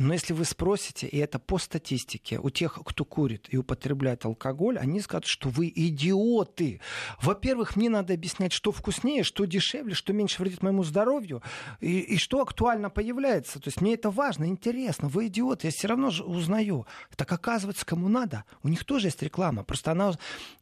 Но 0.00 0.14
если 0.14 0.32
вы 0.32 0.46
спросите, 0.46 1.06
и 1.06 1.18
это 1.18 1.38
по 1.38 1.58
статистике, 1.58 2.38
у 2.38 2.48
тех, 2.48 2.78
кто 2.86 3.04
курит 3.04 3.48
и 3.50 3.58
употребляет 3.58 4.24
алкоголь, 4.24 4.78
они 4.78 4.98
скажут, 5.02 5.26
что 5.26 5.50
вы 5.50 5.68
идиоты. 5.68 6.80
Во-первых, 7.20 7.76
мне 7.76 7.90
надо 7.90 8.14
объяснять, 8.14 8.54
что 8.54 8.72
вкуснее, 8.72 9.24
что 9.24 9.44
дешевле, 9.44 9.94
что 9.94 10.14
меньше 10.14 10.40
вредит 10.40 10.62
моему 10.62 10.84
здоровью, 10.84 11.42
и, 11.80 12.00
и 12.00 12.16
что 12.16 12.40
актуально 12.40 12.88
появляется. 12.88 13.60
То 13.60 13.68
есть 13.68 13.82
мне 13.82 13.92
это 13.92 14.10
важно, 14.10 14.46
интересно. 14.46 15.08
Вы 15.08 15.26
идиоты, 15.26 15.66
я 15.66 15.70
все 15.70 15.88
равно 15.88 16.08
же 16.08 16.24
узнаю. 16.24 16.86
Так 17.14 17.30
оказывается, 17.30 17.84
кому 17.84 18.08
надо. 18.08 18.44
У 18.62 18.68
них 18.68 18.86
тоже 18.86 19.08
есть 19.08 19.22
реклама. 19.22 19.64
Просто 19.64 19.92
она 19.92 20.14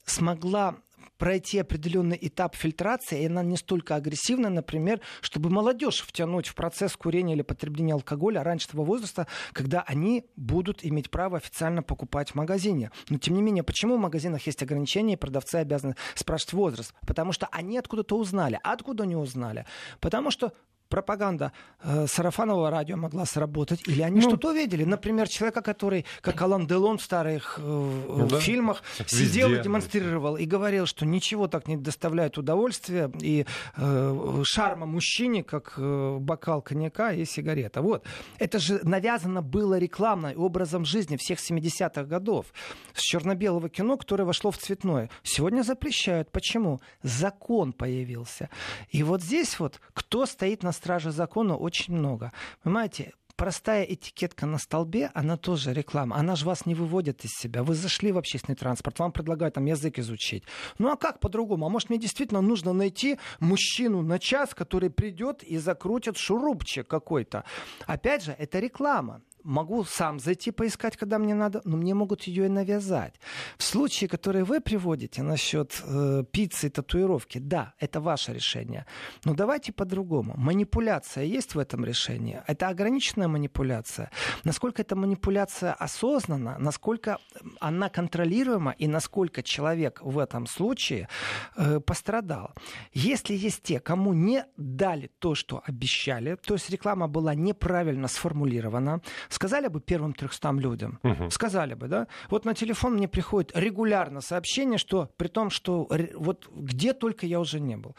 смогла 0.05 0.79
пройти 1.19 1.59
определенный 1.59 2.19
этап 2.21 2.55
фильтрации, 2.55 3.23
и 3.23 3.27
она 3.27 3.43
не 3.43 3.57
столько 3.57 3.97
агрессивна, 3.97 4.49
например, 4.49 5.01
чтобы 5.21 5.51
молодежь 5.51 6.01
втянуть 6.01 6.47
в 6.47 6.55
процесс 6.55 6.97
курения 6.97 7.35
или 7.35 7.43
потребления 7.43 7.95
алкоголя 7.95 8.43
раньше 8.43 8.69
того 8.69 8.85
возраста, 8.85 9.27
когда 9.53 9.83
они 9.83 10.25
будут 10.37 10.85
иметь 10.85 11.11
право 11.11 11.37
официально 11.37 11.83
покупать 11.83 12.31
в 12.31 12.35
магазине. 12.37 12.91
Но 13.09 13.19
тем 13.19 13.35
не 13.35 13.43
менее, 13.43 13.65
почему 13.65 13.97
в 13.97 14.01
магазинах 14.01 14.47
есть 14.47 14.63
ограничения, 14.63 15.15
и 15.15 15.17
продавцы 15.17 15.57
обязаны 15.57 15.97
спрашивать 16.15 16.53
возраст? 16.55 16.95
Потому 17.07 17.33
что 17.33 17.49
они 17.51 17.79
откуда-то 17.79 18.17
узнали. 18.17 18.61
А 18.63 18.73
откуда 18.73 19.03
они 19.03 19.17
узнали? 19.17 19.67
Потому 20.01 20.31
что 20.31 20.53
пропаганда 20.89 21.53
э, 21.83 22.07
сарафанового 22.07 22.71
радио 22.71 22.97
могла 22.97 23.25
сработать, 23.27 23.87
или 23.87 24.03
они 24.03 24.21
ну, 24.21 24.29
что-то 24.29 24.51
увидели. 24.51 24.85
Например, 24.85 25.29
человека, 25.29 25.63
который, 25.63 26.05
как 26.21 26.41
Алан 26.41 26.67
Делон 26.67 26.99
в 26.99 27.03
старых 27.03 27.59
э, 27.59 27.63
ну, 27.63 28.27
да. 28.27 28.41
фильмах, 28.41 28.83
Везде. 28.99 29.27
сидел 29.27 29.53
и 29.53 29.63
демонстрировал, 29.63 30.37
и 30.37 30.45
говорил, 30.45 30.87
что 30.87 31.07
ничего 31.07 31.49
так 31.49 31.69
не 31.69 31.77
доставляет 31.77 32.39
удовольствия 32.39 33.11
и 33.21 33.47
э, 33.77 34.43
шарма 34.45 34.87
мужчине, 34.87 35.45
как 35.45 35.75
э, 35.77 36.17
бокал 36.19 36.63
коньяка 36.63 37.13
и 37.13 37.25
сигарета. 37.25 37.83
Вот. 37.83 38.05
Это 38.39 38.59
же 38.59 38.81
навязано 38.83 39.43
было 39.43 39.79
рекламной 39.79 40.35
образом 40.35 40.85
жизни 40.85 41.17
всех 41.17 41.39
70-х 41.39 42.05
годов. 42.05 42.47
С 42.95 43.01
черно-белого 43.01 43.69
кино, 43.69 43.97
которое 43.97 44.25
вошло 44.25 44.51
в 44.51 44.59
цветное. 44.59 45.11
Сегодня 45.23 45.63
запрещают. 45.63 46.31
Почему? 46.31 46.81
Закон 47.03 47.73
появился. 47.73 48.49
И 48.91 49.03
вот 49.03 49.23
здесь 49.23 49.59
вот 49.59 49.81
кто 49.93 50.27
стоит 50.27 50.63
на 50.63 50.73
страже 50.79 51.11
закона 51.11 51.57
очень 51.57 51.95
много. 51.95 52.33
Понимаете, 52.63 53.13
простая 53.39 53.85
этикетка 53.85 54.47
на 54.47 54.59
столбе, 54.59 55.11
она 55.15 55.37
тоже 55.37 55.73
реклама. 55.73 56.17
Она 56.17 56.37
же 56.37 56.45
вас 56.45 56.67
не 56.67 56.75
выводит 56.75 57.25
из 57.25 57.31
себя. 57.31 57.63
Вы 57.63 57.75
зашли 57.75 58.13
в 58.13 58.19
общественный 58.19 58.57
транспорт, 58.57 58.99
вам 58.99 59.13
предлагают 59.13 59.55
там 59.55 59.65
язык 59.65 59.99
изучить. 59.99 60.43
Ну 60.79 60.91
а 60.91 60.97
как 60.97 61.21
по-другому? 61.21 61.67
А 61.67 61.69
может 61.69 61.91
мне 61.91 61.99
действительно 61.99 62.41
нужно 62.41 62.73
найти 62.73 63.19
мужчину 63.41 64.03
на 64.03 64.19
час, 64.19 64.55
который 64.55 64.91
придет 64.91 65.43
и 65.43 65.59
закрутит 65.59 66.17
шурупчик 66.17 66.87
какой-то. 66.87 67.45
Опять 67.87 68.25
же, 68.25 68.35
это 68.39 68.59
реклама 68.59 69.23
могу 69.43 69.85
сам 69.85 70.21
зайти 70.21 70.51
поискать, 70.51 70.97
когда 70.97 71.19
мне 71.19 71.35
надо, 71.35 71.61
но 71.65 71.77
мне 71.77 71.95
могут 71.95 72.23
ее 72.25 72.47
и 72.47 72.49
навязать. 72.49 73.15
В 73.57 73.63
случае, 73.63 74.09
который 74.09 74.45
вы 74.45 74.61
приводите 74.61 75.23
насчет 75.23 75.83
э, 75.85 76.25
пиццы 76.31 76.67
и 76.67 76.71
татуировки, 76.71 77.39
да, 77.39 77.75
это 77.79 78.01
ваше 78.01 78.33
решение. 78.33 78.87
Но 79.25 79.35
давайте 79.35 79.73
по-другому. 79.73 80.35
Манипуляция 80.37 81.25
есть 81.25 81.55
в 81.55 81.59
этом 81.59 81.85
решении. 81.85 82.43
Это 82.47 82.69
ограниченная 82.69 83.29
манипуляция. 83.29 84.11
Насколько 84.45 84.83
эта 84.83 84.97
манипуляция 84.97 85.73
осознанна, 85.73 86.57
насколько 86.59 87.19
она 87.61 87.89
контролируема 87.89 88.73
и 88.73 88.87
насколько 88.87 89.43
человек 89.43 90.01
в 90.03 90.19
этом 90.19 90.47
случае 90.47 91.09
э, 91.57 91.81
пострадал. 91.81 92.55
Если 92.93 93.35
есть 93.35 93.63
те, 93.63 93.81
кому 93.81 94.13
не 94.13 94.45
дали 94.57 95.11
то, 95.19 95.35
что 95.35 95.63
обещали, 95.67 96.37
то 96.37 96.55
есть 96.55 96.71
реклама 96.71 97.09
была 97.09 97.35
неправильно 97.35 98.09
сформулирована, 98.09 99.01
Сказали 99.39 99.69
бы 99.69 99.81
первым 99.81 100.15
300 100.15 100.51
людям? 100.55 100.99
Угу. 101.05 101.31
Сказали 101.31 101.75
бы, 101.75 101.87
да? 101.87 102.09
Вот 102.29 102.45
на 102.45 102.55
телефон 102.55 102.95
мне 102.95 103.07
приходит 103.07 103.53
регулярно 103.55 104.21
сообщение, 104.21 104.79
что 104.79 105.11
при 105.17 105.29
том, 105.29 105.51
что 105.51 105.89
вот 106.17 106.49
где 106.53 106.93
только 106.93 107.25
я 107.25 107.39
уже 107.39 107.61
не 107.61 107.77
был. 107.77 107.95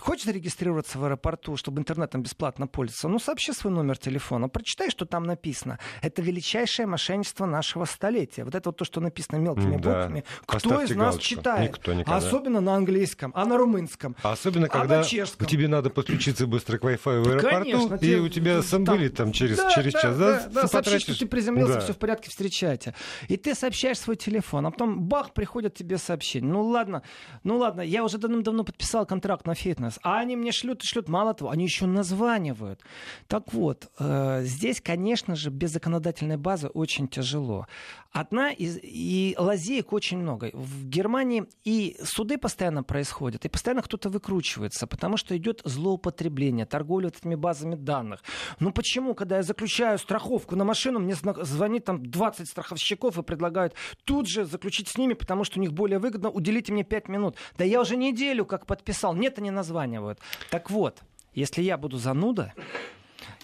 Хочешь 0.00 0.24
зарегистрироваться 0.24 0.98
в 0.98 1.04
аэропорту, 1.04 1.56
чтобы 1.56 1.78
интернетом 1.78 2.24
бесплатно 2.24 2.66
пользоваться? 2.66 3.06
Ну, 3.06 3.20
сообщи 3.20 3.52
свой 3.52 3.72
номер 3.72 3.96
телефона, 3.96 4.48
прочитай, 4.48 4.90
что 4.90 5.06
там 5.06 5.22
написано. 5.22 5.78
Это 6.02 6.20
величайшее 6.20 6.86
мошенничество 6.86 7.46
нашего 7.46 7.84
столетия. 7.84 8.42
Вот 8.42 8.56
это 8.56 8.70
вот 8.70 8.76
то, 8.76 8.84
что 8.84 9.00
написано 9.00 9.38
мелкими 9.38 9.76
да. 9.76 10.00
буквами. 10.00 10.24
Кто 10.46 10.54
Поставьте 10.54 10.94
из 10.94 10.96
нас 10.96 11.14
галочку. 11.14 11.28
читает? 11.28 11.70
Никто 11.70 11.92
никогда. 11.92 12.16
Особенно 12.16 12.60
на 12.60 12.74
английском, 12.74 13.30
а 13.36 13.44
на 13.44 13.56
румынском. 13.56 14.16
А 14.24 14.32
особенно, 14.32 14.66
а 14.66 14.68
когда 14.68 15.04
тебе 15.04 15.68
надо 15.68 15.90
подключиться 15.90 16.48
быстро 16.48 16.78
к 16.78 16.82
Wi-Fi 16.82 17.22
в 17.22 17.28
аэропорту, 17.28 17.70
Конечно, 17.70 17.94
и 17.94 18.16
у 18.16 18.28
тебя 18.28 18.62
сам 18.62 18.82
были 18.82 19.06
там 19.06 19.30
через, 19.30 19.58
да, 19.58 19.70
через 19.70 19.92
да, 19.92 20.02
час, 20.02 20.18
да? 20.18 20.29
Да, 20.30 20.62
да, 20.62 20.68
сообщи, 20.68 20.98
что 20.98 21.18
ты 21.18 21.26
приземлился, 21.26 21.74
да. 21.74 21.80
все 21.80 21.92
в 21.92 21.98
порядке, 21.98 22.30
встречайте. 22.30 22.94
И 23.28 23.36
ты 23.36 23.54
сообщаешь 23.54 23.98
свой 23.98 24.16
телефон, 24.16 24.66
а 24.66 24.70
потом 24.70 25.02
бах, 25.02 25.32
приходят 25.32 25.74
тебе 25.74 25.98
сообщения. 25.98 26.48
Ну 26.48 26.62
ладно, 26.62 27.02
ну 27.44 27.58
ладно, 27.58 27.80
я 27.80 28.04
уже 28.04 28.18
давно 28.18 28.64
подписал 28.64 29.06
контракт 29.06 29.46
на 29.46 29.54
фитнес, 29.54 29.98
а 30.02 30.18
они 30.20 30.36
мне 30.36 30.52
шлют 30.52 30.82
и 30.82 30.86
шлют, 30.86 31.08
мало 31.08 31.34
того, 31.34 31.50
они 31.50 31.64
еще 31.64 31.86
названивают. 31.86 32.80
Так 33.26 33.52
вот, 33.52 33.90
э, 33.98 34.42
здесь, 34.44 34.80
конечно 34.80 35.36
же, 35.36 35.50
без 35.50 35.72
законодательной 35.72 36.36
базы 36.36 36.68
очень 36.68 37.08
тяжело. 37.08 37.66
Одна 38.12 38.50
из, 38.50 38.78
и 38.82 39.36
лазеек 39.38 39.92
очень 39.92 40.18
много. 40.18 40.50
В 40.52 40.84
Германии 40.84 41.44
и 41.64 41.96
суды 42.02 42.38
постоянно 42.38 42.82
происходят, 42.82 43.44
и 43.44 43.48
постоянно 43.48 43.82
кто-то 43.82 44.08
выкручивается, 44.08 44.86
потому 44.86 45.16
что 45.16 45.36
идет 45.36 45.62
злоупотребление, 45.64 46.66
торговля 46.66 47.08
этими 47.08 47.36
базами 47.36 47.76
данных. 47.76 48.22
Ну 48.58 48.72
почему, 48.72 49.14
когда 49.14 49.36
я 49.36 49.42
заключаю 49.42 49.98
страховку, 49.98 50.19
страховку 50.20 50.56
на 50.56 50.64
машину, 50.64 51.00
мне 51.00 51.14
звонит 51.14 51.84
там 51.84 52.04
20 52.04 52.48
страховщиков 52.48 53.18
и 53.18 53.22
предлагают 53.22 53.74
тут 54.04 54.28
же 54.28 54.44
заключить 54.44 54.88
с 54.88 54.98
ними, 54.98 55.14
потому 55.14 55.44
что 55.44 55.58
у 55.58 55.62
них 55.62 55.72
более 55.72 55.98
выгодно, 55.98 56.30
уделите 56.30 56.72
мне 56.72 56.84
5 56.84 57.08
минут. 57.08 57.36
Да 57.56 57.64
я 57.64 57.80
уже 57.80 57.96
неделю 57.96 58.44
как 58.44 58.66
подписал, 58.66 59.14
нет, 59.14 59.38
они 59.38 59.50
названивают. 59.50 60.18
Так 60.50 60.70
вот, 60.70 61.00
если 61.32 61.62
я 61.62 61.78
буду 61.78 61.96
зануда, 61.96 62.52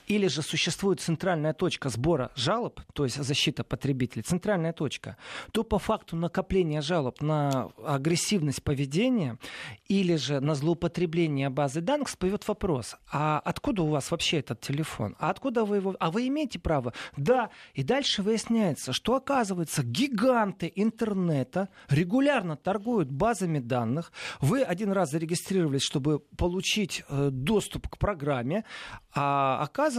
или 0.07 0.29
же 0.29 0.43
существует 0.43 1.01
центральная 1.01 1.53
точка 1.53 1.89
сбора 1.89 2.31
жалоб, 2.35 2.81
то 2.93 3.05
есть 3.05 3.23
защита 3.23 3.65
потребителей, 3.65 4.23
центральная 4.23 4.73
точка, 4.73 5.17
то 5.53 5.65
по 5.65 5.79
факту 5.79 6.17
накопления 6.17 6.81
жалоб 6.81 7.21
на 7.21 7.71
агрессивность 7.85 8.63
поведения 8.63 9.39
или 9.89 10.17
же 10.17 10.41
на 10.41 10.55
злоупотребление 10.55 11.51
базы 11.51 11.81
данных 11.81 12.09
всплывет 12.09 12.47
вопрос, 12.49 12.97
а 13.13 13.41
откуда 13.45 13.83
у 13.83 13.89
вас 13.89 14.11
вообще 14.11 14.39
этот 14.39 14.61
телефон? 14.61 15.17
А 15.19 15.31
откуда 15.31 15.65
вы 15.65 15.77
его? 15.77 15.97
А 15.99 16.11
вы 16.11 16.29
имеете 16.29 16.59
право? 16.59 16.93
Да. 17.17 17.51
И 17.75 17.83
дальше 17.83 18.23
выясняется, 18.23 18.93
что 18.93 19.15
оказывается 19.15 19.83
гиганты 19.83 20.73
интернета 20.75 21.69
регулярно 21.89 22.57
торгуют 22.57 23.11
базами 23.11 23.59
данных. 23.59 24.13
Вы 24.41 24.63
один 24.63 24.93
раз 24.93 25.11
зарегистрировались, 25.11 25.83
чтобы 25.83 26.21
получить 26.37 27.05
э, 27.09 27.31
доступ 27.31 27.89
к 27.89 27.99
программе, 27.99 28.65
а 29.15 29.63
оказывается, 29.63 29.96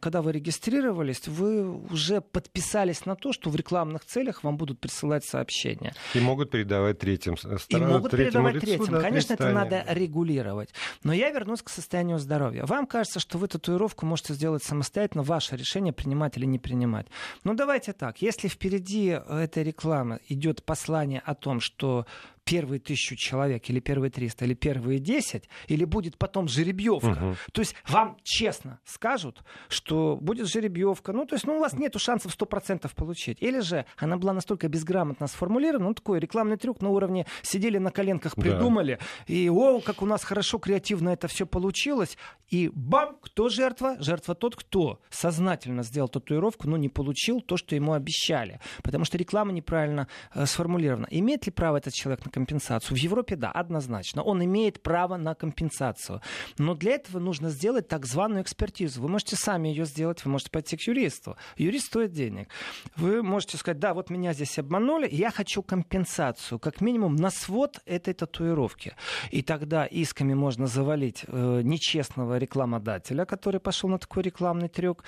когда 0.00 0.22
вы 0.22 0.32
регистрировались, 0.32 1.26
вы 1.26 1.64
уже 1.90 2.20
подписались 2.20 3.06
на 3.06 3.16
то, 3.16 3.32
что 3.32 3.50
в 3.50 3.56
рекламных 3.56 4.04
целях 4.04 4.44
вам 4.44 4.56
будут 4.56 4.80
присылать 4.80 5.24
сообщения. 5.24 5.94
И 6.14 6.20
могут 6.20 6.50
передавать 6.50 6.98
третьим 6.98 7.36
странам. 7.36 7.58
И 7.70 7.92
могут 7.92 8.12
передавать 8.12 8.54
лицу, 8.54 8.66
третьим. 8.66 8.92
Да, 8.92 9.00
Конечно, 9.00 9.34
это 9.34 9.50
надо 9.50 9.84
регулировать. 9.88 10.70
Но 11.02 11.12
я 11.12 11.30
вернусь 11.30 11.62
к 11.62 11.68
состоянию 11.68 12.18
здоровья. 12.18 12.64
Вам 12.64 12.86
кажется, 12.86 13.20
что 13.20 13.38
вы 13.38 13.48
татуировку 13.48 14.06
можете 14.06 14.34
сделать 14.34 14.62
самостоятельно, 14.62 15.22
ваше 15.22 15.56
решение 15.56 15.92
принимать 15.92 16.36
или 16.36 16.46
не 16.46 16.58
принимать. 16.58 17.06
Но 17.44 17.54
давайте 17.54 17.92
так, 17.92 18.22
если 18.22 18.48
впереди 18.48 19.18
этой 19.28 19.62
рекламы 19.62 20.20
идет 20.28 20.64
послание 20.64 21.20
о 21.24 21.34
том, 21.34 21.60
что 21.60 22.06
первые 22.44 22.78
тысячу 22.78 23.16
человек, 23.16 23.68
или 23.70 23.80
первые 23.80 24.10
триста, 24.10 24.44
или 24.44 24.54
первые 24.54 24.98
десять, 24.98 25.48
или 25.66 25.84
будет 25.84 26.18
потом 26.18 26.48
жеребьевка. 26.48 27.06
Угу. 27.06 27.36
То 27.52 27.60
есть 27.60 27.74
вам 27.88 28.16
честно 28.22 28.80
скажут, 28.84 29.42
что 29.68 30.16
будет 30.20 30.48
жеребьевка. 30.48 31.12
Ну, 31.12 31.26
то 31.26 31.34
есть 31.34 31.46
ну, 31.46 31.56
у 31.56 31.60
вас 31.60 31.72
нет 31.74 31.94
шансов 31.98 32.32
сто 32.32 32.46
процентов 32.46 32.94
получить. 32.94 33.38
Или 33.40 33.60
же 33.60 33.86
она 33.96 34.16
была 34.16 34.32
настолько 34.32 34.68
безграмотно 34.68 35.26
сформулирована, 35.26 35.88
ну, 35.88 35.94
такой 35.94 36.20
рекламный 36.20 36.56
трюк 36.56 36.82
на 36.82 36.90
уровне 36.90 37.26
сидели 37.42 37.78
на 37.78 37.90
коленках, 37.90 38.36
придумали, 38.36 38.98
да. 39.28 39.34
и 39.34 39.48
о, 39.48 39.80
как 39.80 40.02
у 40.02 40.06
нас 40.06 40.24
хорошо, 40.24 40.58
креативно 40.58 41.10
это 41.10 41.28
все 41.28 41.46
получилось. 41.46 42.18
И 42.50 42.70
бам, 42.74 43.16
кто 43.20 43.48
жертва? 43.48 43.96
Жертва 44.00 44.34
тот, 44.34 44.56
кто 44.56 45.00
сознательно 45.10 45.82
сделал 45.82 46.08
татуировку, 46.08 46.68
но 46.68 46.76
не 46.76 46.88
получил 46.88 47.40
то, 47.40 47.56
что 47.56 47.74
ему 47.74 47.92
обещали. 47.92 48.60
Потому 48.82 49.04
что 49.04 49.18
реклама 49.18 49.52
неправильно 49.52 50.08
э, 50.34 50.46
сформулирована. 50.46 51.06
Имеет 51.10 51.46
ли 51.46 51.52
право 51.52 51.78
этот 51.78 51.94
человек 51.94 52.24
на 52.24 52.30
компенсацию. 52.34 52.96
В 52.96 53.00
Европе, 53.00 53.36
да, 53.36 53.50
однозначно. 53.50 54.22
Он 54.22 54.44
имеет 54.44 54.82
право 54.82 55.16
на 55.16 55.34
компенсацию. 55.34 56.20
Но 56.58 56.74
для 56.74 56.92
этого 56.92 57.20
нужно 57.20 57.50
сделать 57.50 57.88
так 57.88 58.06
званую 58.06 58.42
экспертизу. 58.42 59.00
Вы 59.02 59.08
можете 59.08 59.36
сами 59.36 59.68
ее 59.68 59.84
сделать, 59.84 60.24
вы 60.24 60.32
можете 60.32 60.50
пойти 60.50 60.76
к 60.76 60.82
юристу. 60.88 61.36
Юрист 61.56 61.86
стоит 61.86 62.12
денег. 62.12 62.48
Вы 62.96 63.22
можете 63.22 63.56
сказать, 63.56 63.78
да, 63.78 63.94
вот 63.94 64.10
меня 64.10 64.32
здесь 64.32 64.58
обманули, 64.58 65.08
я 65.10 65.30
хочу 65.30 65.62
компенсацию, 65.62 66.58
как 66.58 66.80
минимум 66.80 67.16
на 67.16 67.30
свод 67.30 67.80
этой 67.86 68.14
татуировки. 68.14 68.94
И 69.30 69.42
тогда 69.42 69.86
исками 69.86 70.34
можно 70.34 70.66
завалить 70.66 71.24
э, 71.26 71.60
нечестного 71.62 72.38
рекламодателя, 72.38 73.24
который 73.24 73.60
пошел 73.60 73.90
на 73.90 73.98
такой 73.98 74.22
рекламный 74.24 74.68
трюк. 74.68 75.04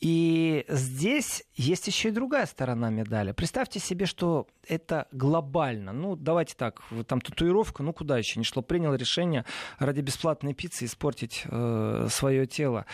И 0.00 0.64
здесь 0.68 1.44
есть 1.56 1.86
еще 1.88 2.08
и 2.08 2.12
другая 2.12 2.46
сторона 2.46 2.90
медали. 2.90 3.32
Представьте 3.32 3.80
себе, 3.80 4.06
что 4.06 4.46
это 4.68 5.06
глобально. 5.12 5.92
Ну, 5.92 6.16
давайте 6.16 6.54
так, 6.54 6.67
так, 6.70 7.06
там 7.06 7.20
татуировка, 7.20 7.82
ну 7.82 7.92
куда 7.92 8.18
еще 8.18 8.38
не 8.38 8.44
шло, 8.44 8.62
принял 8.62 8.94
решение 8.94 9.44
ради 9.78 10.00
бесплатной 10.00 10.54
пиццы 10.54 10.84
испортить 10.84 11.42
э, 11.44 12.08
свое 12.10 12.46
тело. 12.46 12.86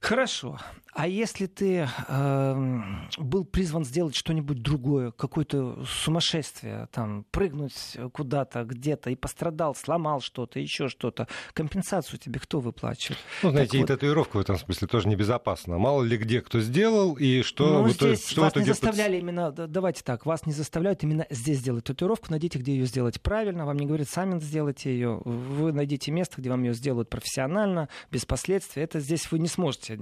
Хорошо. 0.00 0.58
А 0.98 1.06
если 1.06 1.46
ты 1.46 1.88
э, 2.08 2.80
был 3.18 3.44
призван 3.44 3.84
сделать 3.84 4.16
что-нибудь 4.16 4.60
другое, 4.62 5.12
какое-то 5.12 5.84
сумасшествие, 5.84 6.88
там, 6.90 7.24
прыгнуть 7.30 7.96
куда-то, 8.12 8.64
где-то, 8.64 9.10
и 9.10 9.14
пострадал, 9.14 9.76
сломал 9.76 10.20
что-то, 10.20 10.58
еще 10.58 10.88
что-то, 10.88 11.28
компенсацию 11.52 12.18
тебе 12.18 12.40
кто 12.40 12.58
выплачивает? 12.58 13.20
Ну, 13.44 13.50
знаете, 13.50 13.70
так 13.70 13.74
и 13.76 13.78
вот... 13.78 13.86
татуировка 13.86 14.36
в 14.38 14.40
этом 14.40 14.58
смысле 14.58 14.88
тоже 14.88 15.06
небезопасна. 15.06 15.78
Мало 15.78 16.02
ли 16.02 16.16
где 16.16 16.40
кто 16.40 16.58
сделал, 16.58 17.14
и 17.14 17.42
что... 17.42 17.84
Ну, 17.84 17.88
здесь 17.90 18.30
что 18.30 18.40
вас 18.40 18.56
не 18.56 18.64
заставляли 18.64 19.18
именно, 19.18 19.52
давайте 19.52 20.02
так, 20.02 20.26
вас 20.26 20.46
не 20.46 20.52
заставляют 20.52 21.04
именно 21.04 21.28
здесь 21.30 21.58
сделать 21.58 21.84
татуировку, 21.84 22.26
найдите, 22.30 22.58
где 22.58 22.72
ее 22.72 22.86
сделать 22.86 23.20
правильно, 23.20 23.66
вам 23.66 23.78
не 23.78 23.86
говорят, 23.86 24.08
сами 24.08 24.40
сделайте 24.40 24.90
ее, 24.90 25.22
вы 25.24 25.70
найдите 25.70 26.10
место, 26.10 26.40
где 26.40 26.50
вам 26.50 26.64
ее 26.64 26.74
сделают 26.74 27.08
профессионально, 27.08 27.88
без 28.10 28.26
последствий, 28.26 28.82
это 28.82 28.98
здесь 28.98 29.30
вы 29.30 29.38
не 29.38 29.46
сможете. 29.46 29.96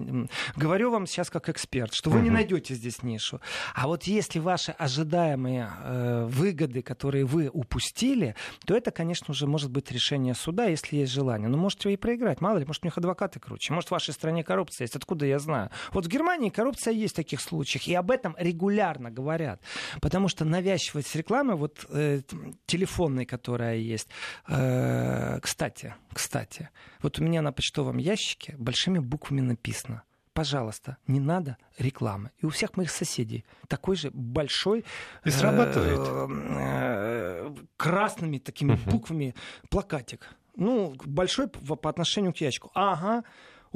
Говорю 0.57 0.86
говорю 0.87 0.93
вам 0.93 1.07
сейчас 1.07 1.31
как 1.31 1.49
эксперт, 1.49 1.93
что 1.95 2.11
вы 2.11 2.19
угу. 2.19 2.25
не 2.25 2.31
найдете 2.31 2.75
здесь 2.75 3.03
нишу. 3.03 3.41
А 3.75 3.87
вот 3.87 4.05
если 4.05 4.39
ваши 4.39 4.73
ожидаемые 4.73 5.71
э, 5.83 6.27
выгоды, 6.29 6.83
которые 6.83 7.25
вы 7.25 7.49
упустили, 7.53 8.35
то 8.65 8.77
это, 8.77 8.91
конечно, 8.91 9.33
уже 9.33 9.47
может 9.47 9.71
быть 9.71 9.91
решение 9.91 10.35
суда, 10.35 10.67
если 10.67 10.97
есть 10.97 11.13
желание. 11.13 11.49
Но 11.49 11.57
можете 11.57 11.89
вы 11.89 11.95
и 11.95 11.97
проиграть. 11.97 12.41
Мало 12.41 12.59
ли, 12.59 12.65
может, 12.65 12.85
у 12.85 12.87
них 12.87 12.99
адвокаты 12.99 13.41
круче. 13.41 13.73
Может, 13.73 13.89
в 13.89 13.93
вашей 13.93 14.15
стране 14.15 14.45
коррупция 14.45 14.85
есть. 14.85 14.97
Откуда 14.97 15.27
я 15.27 15.39
знаю? 15.39 15.71
Вот 15.93 16.07
в 16.07 16.09
Германии 16.09 16.51
коррупция 16.51 16.93
есть 16.93 17.15
в 17.15 17.17
таких 17.17 17.41
случаях. 17.41 17.89
И 17.89 17.95
об 17.95 18.11
этом 18.11 18.37
регулярно 18.39 19.11
говорят. 19.11 19.61
Потому 20.01 20.29
что 20.29 20.45
навязчивость 20.45 21.15
рекламы, 21.17 21.57
вот 21.57 21.87
э, 21.91 22.21
телефонной, 22.67 23.27
которая 23.27 23.77
есть, 23.77 24.09
э, 24.49 25.39
кстати, 25.41 25.95
кстати, 26.13 26.69
вот 27.03 27.19
у 27.19 27.25
меня 27.25 27.43
на 27.43 27.53
почтовом 27.53 27.99
ящике 27.99 28.55
большими 28.59 28.99
буквами 28.99 29.41
написано– 29.41 30.03
пожалуйста, 30.37 30.99
не 31.07 31.19
надо 31.19 31.57
рекламы. 31.79 32.31
И 32.43 32.47
у 32.47 32.51
всех 32.51 32.77
моих 32.77 32.91
соседей 32.91 33.45
такой 33.69 33.97
же 33.97 34.11
большой... 34.13 34.85
И 35.25 35.31
срабатывает. 35.31 35.99
Э, 35.99 36.27
э, 36.29 37.55
красными 37.79 38.39
такими 38.39 38.75
буквами 38.91 39.35
плакатик. 39.71 40.29
Ну, 40.55 40.95
большой 41.07 41.49
по 41.49 41.89
отношению 41.89 42.35
к 42.35 42.37
ящику. 42.37 42.71
Ага, 42.75 43.25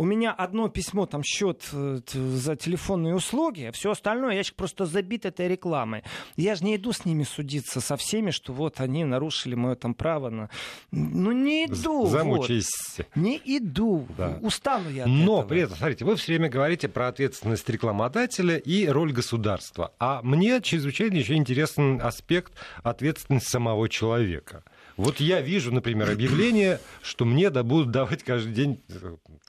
у 0.01 0.05
меня 0.05 0.33
одно 0.33 0.69
письмо, 0.71 1.05
там 1.05 1.23
счет 1.23 1.69
э, 1.75 2.01
за 2.15 2.57
телефонные 2.57 3.15
услуги, 3.15 3.65
а 3.65 3.73
все 3.73 3.91
остальное 3.91 4.35
ящик 4.35 4.55
просто 4.55 4.87
забит 4.87 5.27
этой 5.27 5.47
рекламой. 5.47 6.05
Я 6.37 6.55
же 6.55 6.65
не 6.65 6.77
иду 6.77 6.93
с 6.95 7.05
ними 7.05 7.23
судиться 7.23 7.83
со 7.83 7.99
всеми, 7.99 8.31
что 8.31 8.55
вот 8.55 8.81
они 8.81 9.05
нарушили 9.05 9.57
мое 9.57 9.75
там 9.75 9.93
право 9.93 10.31
на... 10.31 10.49
Ну 10.91 11.33
не 11.33 11.67
иду. 11.67 12.07
Замучайся. 12.07 12.71
Вот. 12.97 13.09
Не 13.15 13.43
иду. 13.45 14.07
Да. 14.17 14.39
Устану 14.41 14.89
я 14.89 15.03
от 15.03 15.11
Но 15.11 15.41
этого. 15.41 15.43
при 15.43 15.61
этом, 15.61 15.77
смотрите, 15.77 16.07
вы 16.07 16.17
все 16.17 16.33
время 16.33 16.49
говорите 16.49 16.89
про 16.89 17.09
ответственность 17.09 17.69
рекламодателя 17.69 18.57
и 18.57 18.87
роль 18.87 19.13
государства. 19.13 19.93
А 19.99 20.23
мне 20.23 20.63
чрезвычайно 20.63 21.17
еще 21.17 21.35
интересен 21.35 22.01
аспект 22.01 22.55
ответственности 22.83 23.51
самого 23.51 23.87
человека. 23.91 24.65
Вот 25.01 25.19
я 25.19 25.41
вижу, 25.41 25.73
например, 25.73 26.11
объявление, 26.11 26.79
что 27.01 27.25
мне 27.25 27.49
да, 27.49 27.63
будут 27.63 27.91
давать 27.91 28.23
каждый 28.23 28.53
день, 28.53 28.83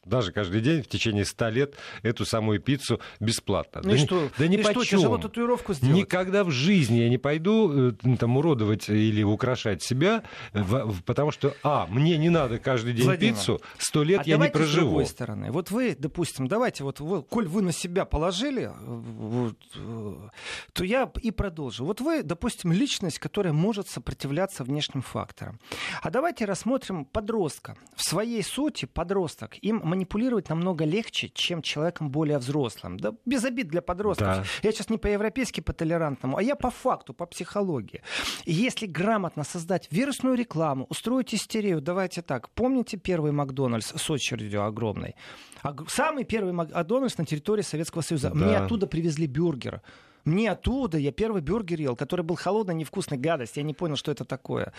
даже 0.05 0.31
каждый 0.31 0.61
день 0.61 0.81
в 0.81 0.87
течение 0.87 1.25
ста 1.25 1.49
лет 1.49 1.75
эту 2.03 2.25
самую 2.25 2.61
пиццу 2.61 3.01
бесплатно. 3.19 3.81
Ну 3.83 3.89
да 3.89 3.95
и 3.95 3.99
что? 3.99 4.29
Да 4.37 4.47
не 4.47 4.55
и 4.55 4.63
что, 4.63 4.85
тяжело 4.85 5.17
татуировку 5.17 5.73
сделать? 5.73 5.97
Никогда 5.97 6.45
в 6.45 6.51
жизни 6.51 6.99
я 6.99 7.09
не 7.09 7.17
пойду 7.17 7.89
э, 7.89 8.15
там 8.17 8.37
уродовать 8.37 8.87
или 8.87 9.23
украшать 9.23 9.83
себя, 9.83 10.23
потому 11.05 11.31
что, 11.31 11.53
а, 11.63 11.85
мне 11.87 12.17
не 12.17 12.29
надо 12.29 12.57
каждый 12.57 12.93
день 12.93 13.05
Владимир, 13.05 13.33
пиццу, 13.33 13.59
сто 13.77 14.03
лет 14.03 14.21
а 14.21 14.29
я 14.29 14.37
не 14.37 14.47
проживу. 14.47 14.71
с 14.71 14.85
другой 14.85 15.05
стороны. 15.05 15.51
Вот 15.51 15.69
вы, 15.69 15.97
допустим, 15.99 16.47
давайте, 16.47 16.85
вот, 16.85 17.01
вот 17.01 17.27
коль 17.27 17.49
вы 17.49 17.61
на 17.61 17.73
себя 17.73 18.05
положили, 18.05 18.71
вот, 18.79 19.57
э, 19.75 20.15
то 20.71 20.83
я 20.85 21.11
и 21.21 21.31
продолжу. 21.31 21.83
Вот 21.83 21.99
вы, 21.99 22.23
допустим, 22.23 22.71
личность, 22.71 23.19
которая 23.19 23.51
может 23.51 23.89
сопротивляться 23.89 24.63
внешним 24.63 25.01
факторам 25.01 25.40
фактором. 25.41 25.59
А 26.01 26.09
давайте 26.09 26.45
рассмотрим 26.45 27.05
подростка. 27.05 27.75
В 27.95 28.03
своей 28.03 28.43
сути 28.43 28.85
подросток. 28.85 29.57
Им 29.61 29.81
манипулировать 29.83 30.49
намного 30.49 30.85
легче, 30.85 31.29
чем 31.29 31.61
человеком 31.61 32.09
более 32.09 32.37
взрослым. 32.37 32.97
Да 32.97 33.13
без 33.25 33.43
обид 33.43 33.67
для 33.67 33.81
подростков. 33.81 34.27
Да. 34.27 34.43
Я 34.63 34.71
сейчас 34.71 34.89
не 34.89 34.97
по-европейски, 34.97 35.61
по-толерантному, 35.61 36.37
а 36.37 36.43
я 36.43 36.55
по 36.55 36.69
факту, 36.69 37.13
по 37.13 37.25
психологии. 37.25 38.01
Если 38.45 38.85
грамотно 38.85 39.43
создать 39.43 39.87
вирусную 39.91 40.35
рекламу, 40.35 40.85
устроить 40.89 41.33
истерию, 41.33 41.81
давайте 41.81 42.21
так. 42.21 42.49
Помните 42.49 42.97
первый 42.97 43.31
Макдональдс 43.31 43.93
с 43.95 44.09
очередью 44.09 44.65
огромной? 44.65 45.15
Самый 45.87 46.23
первый 46.23 46.53
Макдональдс 46.53 47.17
на 47.17 47.25
территории 47.25 47.61
Советского 47.61 48.01
Союза. 48.01 48.29
Да. 48.29 48.35
Мне 48.35 48.57
оттуда 48.57 48.87
привезли 48.87 49.27
бюргер 49.27 49.81
Мне 50.25 50.51
оттуда, 50.51 50.97
я 50.97 51.11
первый 51.11 51.41
бюргер 51.41 51.79
ел, 51.79 51.95
который 51.95 52.23
был 52.23 52.35
холодный, 52.35 52.75
невкусный, 52.75 53.17
гадость. 53.17 53.57
Я 53.57 53.63
не 53.63 53.73
понял, 53.73 53.95
что 53.95 54.11
это 54.11 54.25
такое. 54.25 54.73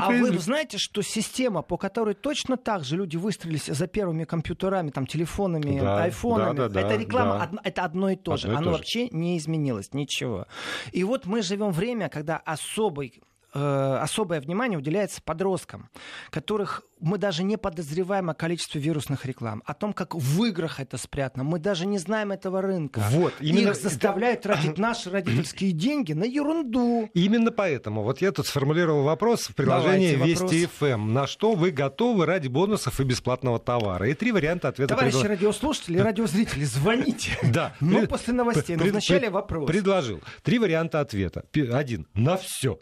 а 0.00 0.10
вы 0.10 0.38
знаете, 0.38 0.78
что 0.78 1.02
система, 1.02 1.62
по 1.62 1.76
которой 1.76 2.14
точно 2.14 2.56
так 2.56 2.84
же 2.84 2.96
люди 2.96 3.16
выстрелились 3.16 3.66
за 3.66 3.86
первыми 3.86 4.24
компьютерами, 4.24 4.90
там, 4.90 5.06
телефонами, 5.06 5.80
да, 5.80 6.04
айфонами, 6.04 6.56
да, 6.56 6.68
да, 6.68 6.80
это 6.80 6.96
реклама, 6.96 7.38
да. 7.38 7.44
Од, 7.44 7.66
это 7.66 7.84
одно 7.84 8.10
и 8.10 8.16
то 8.16 8.36
же. 8.36 8.48
Одно 8.48 8.58
Оно 8.58 8.70
вообще 8.72 9.08
не 9.08 9.38
изменилось, 9.38 9.92
ничего. 9.92 10.46
И 10.92 11.04
вот 11.04 11.26
мы 11.26 11.42
живем 11.42 11.72
время, 11.72 12.08
когда 12.08 12.36
особый 12.38 13.22
Э, 13.52 13.98
особое 14.00 14.40
внимание 14.40 14.78
уделяется 14.78 15.20
подросткам, 15.22 15.90
которых 16.30 16.82
мы 17.00 17.18
даже 17.18 17.42
не 17.42 17.56
подозреваем 17.56 18.30
о 18.30 18.34
количестве 18.34 18.80
вирусных 18.80 19.26
реклам, 19.26 19.62
о 19.66 19.74
том, 19.74 19.92
как 19.92 20.14
в 20.14 20.44
играх 20.44 20.78
это 20.78 20.98
спрятано. 20.98 21.42
Мы 21.44 21.58
даже 21.58 21.86
не 21.86 21.98
знаем 21.98 22.30
этого 22.30 22.62
рынка. 22.62 23.02
Вот, 23.10 23.34
именно... 23.40 23.70
Их 23.70 23.76
заставляют 23.76 24.42
тратить 24.42 24.78
наши 24.78 25.10
родительские 25.10 25.72
деньги 25.72 26.12
на 26.12 26.24
ерунду. 26.24 27.10
Именно 27.14 27.50
поэтому. 27.50 28.02
Вот 28.02 28.20
я 28.20 28.30
тут 28.32 28.46
сформулировал 28.46 29.02
вопрос 29.02 29.48
в 29.48 29.54
приложении 29.54 30.14
Давайте, 30.14 30.44
Вести 30.44 30.66
ФМ. 30.66 30.84
Эм. 30.84 31.14
На 31.14 31.26
что 31.26 31.54
вы 31.54 31.70
готовы 31.70 32.26
ради 32.26 32.48
бонусов 32.48 33.00
и 33.00 33.04
бесплатного 33.04 33.58
товара? 33.58 34.08
И 34.08 34.14
три 34.14 34.30
варианта 34.30 34.68
ответа. 34.68 34.94
Товарищи 34.94 35.18
предла... 35.20 35.36
радиослушатели 35.36 35.98
и 35.98 36.00
радиозрители, 36.00 36.64
звоните. 36.64 37.32
Да. 37.50 37.74
Но 37.80 38.06
после 38.06 38.32
новостей. 38.32 38.76
Но 38.76 38.84
вначале 38.84 39.28
вопрос. 39.28 39.66
Предложил. 39.66 40.20
Три 40.42 40.58
варианта 40.58 41.00
ответа. 41.00 41.44
Один. 41.72 42.06
На 42.14 42.36
все. 42.36 42.78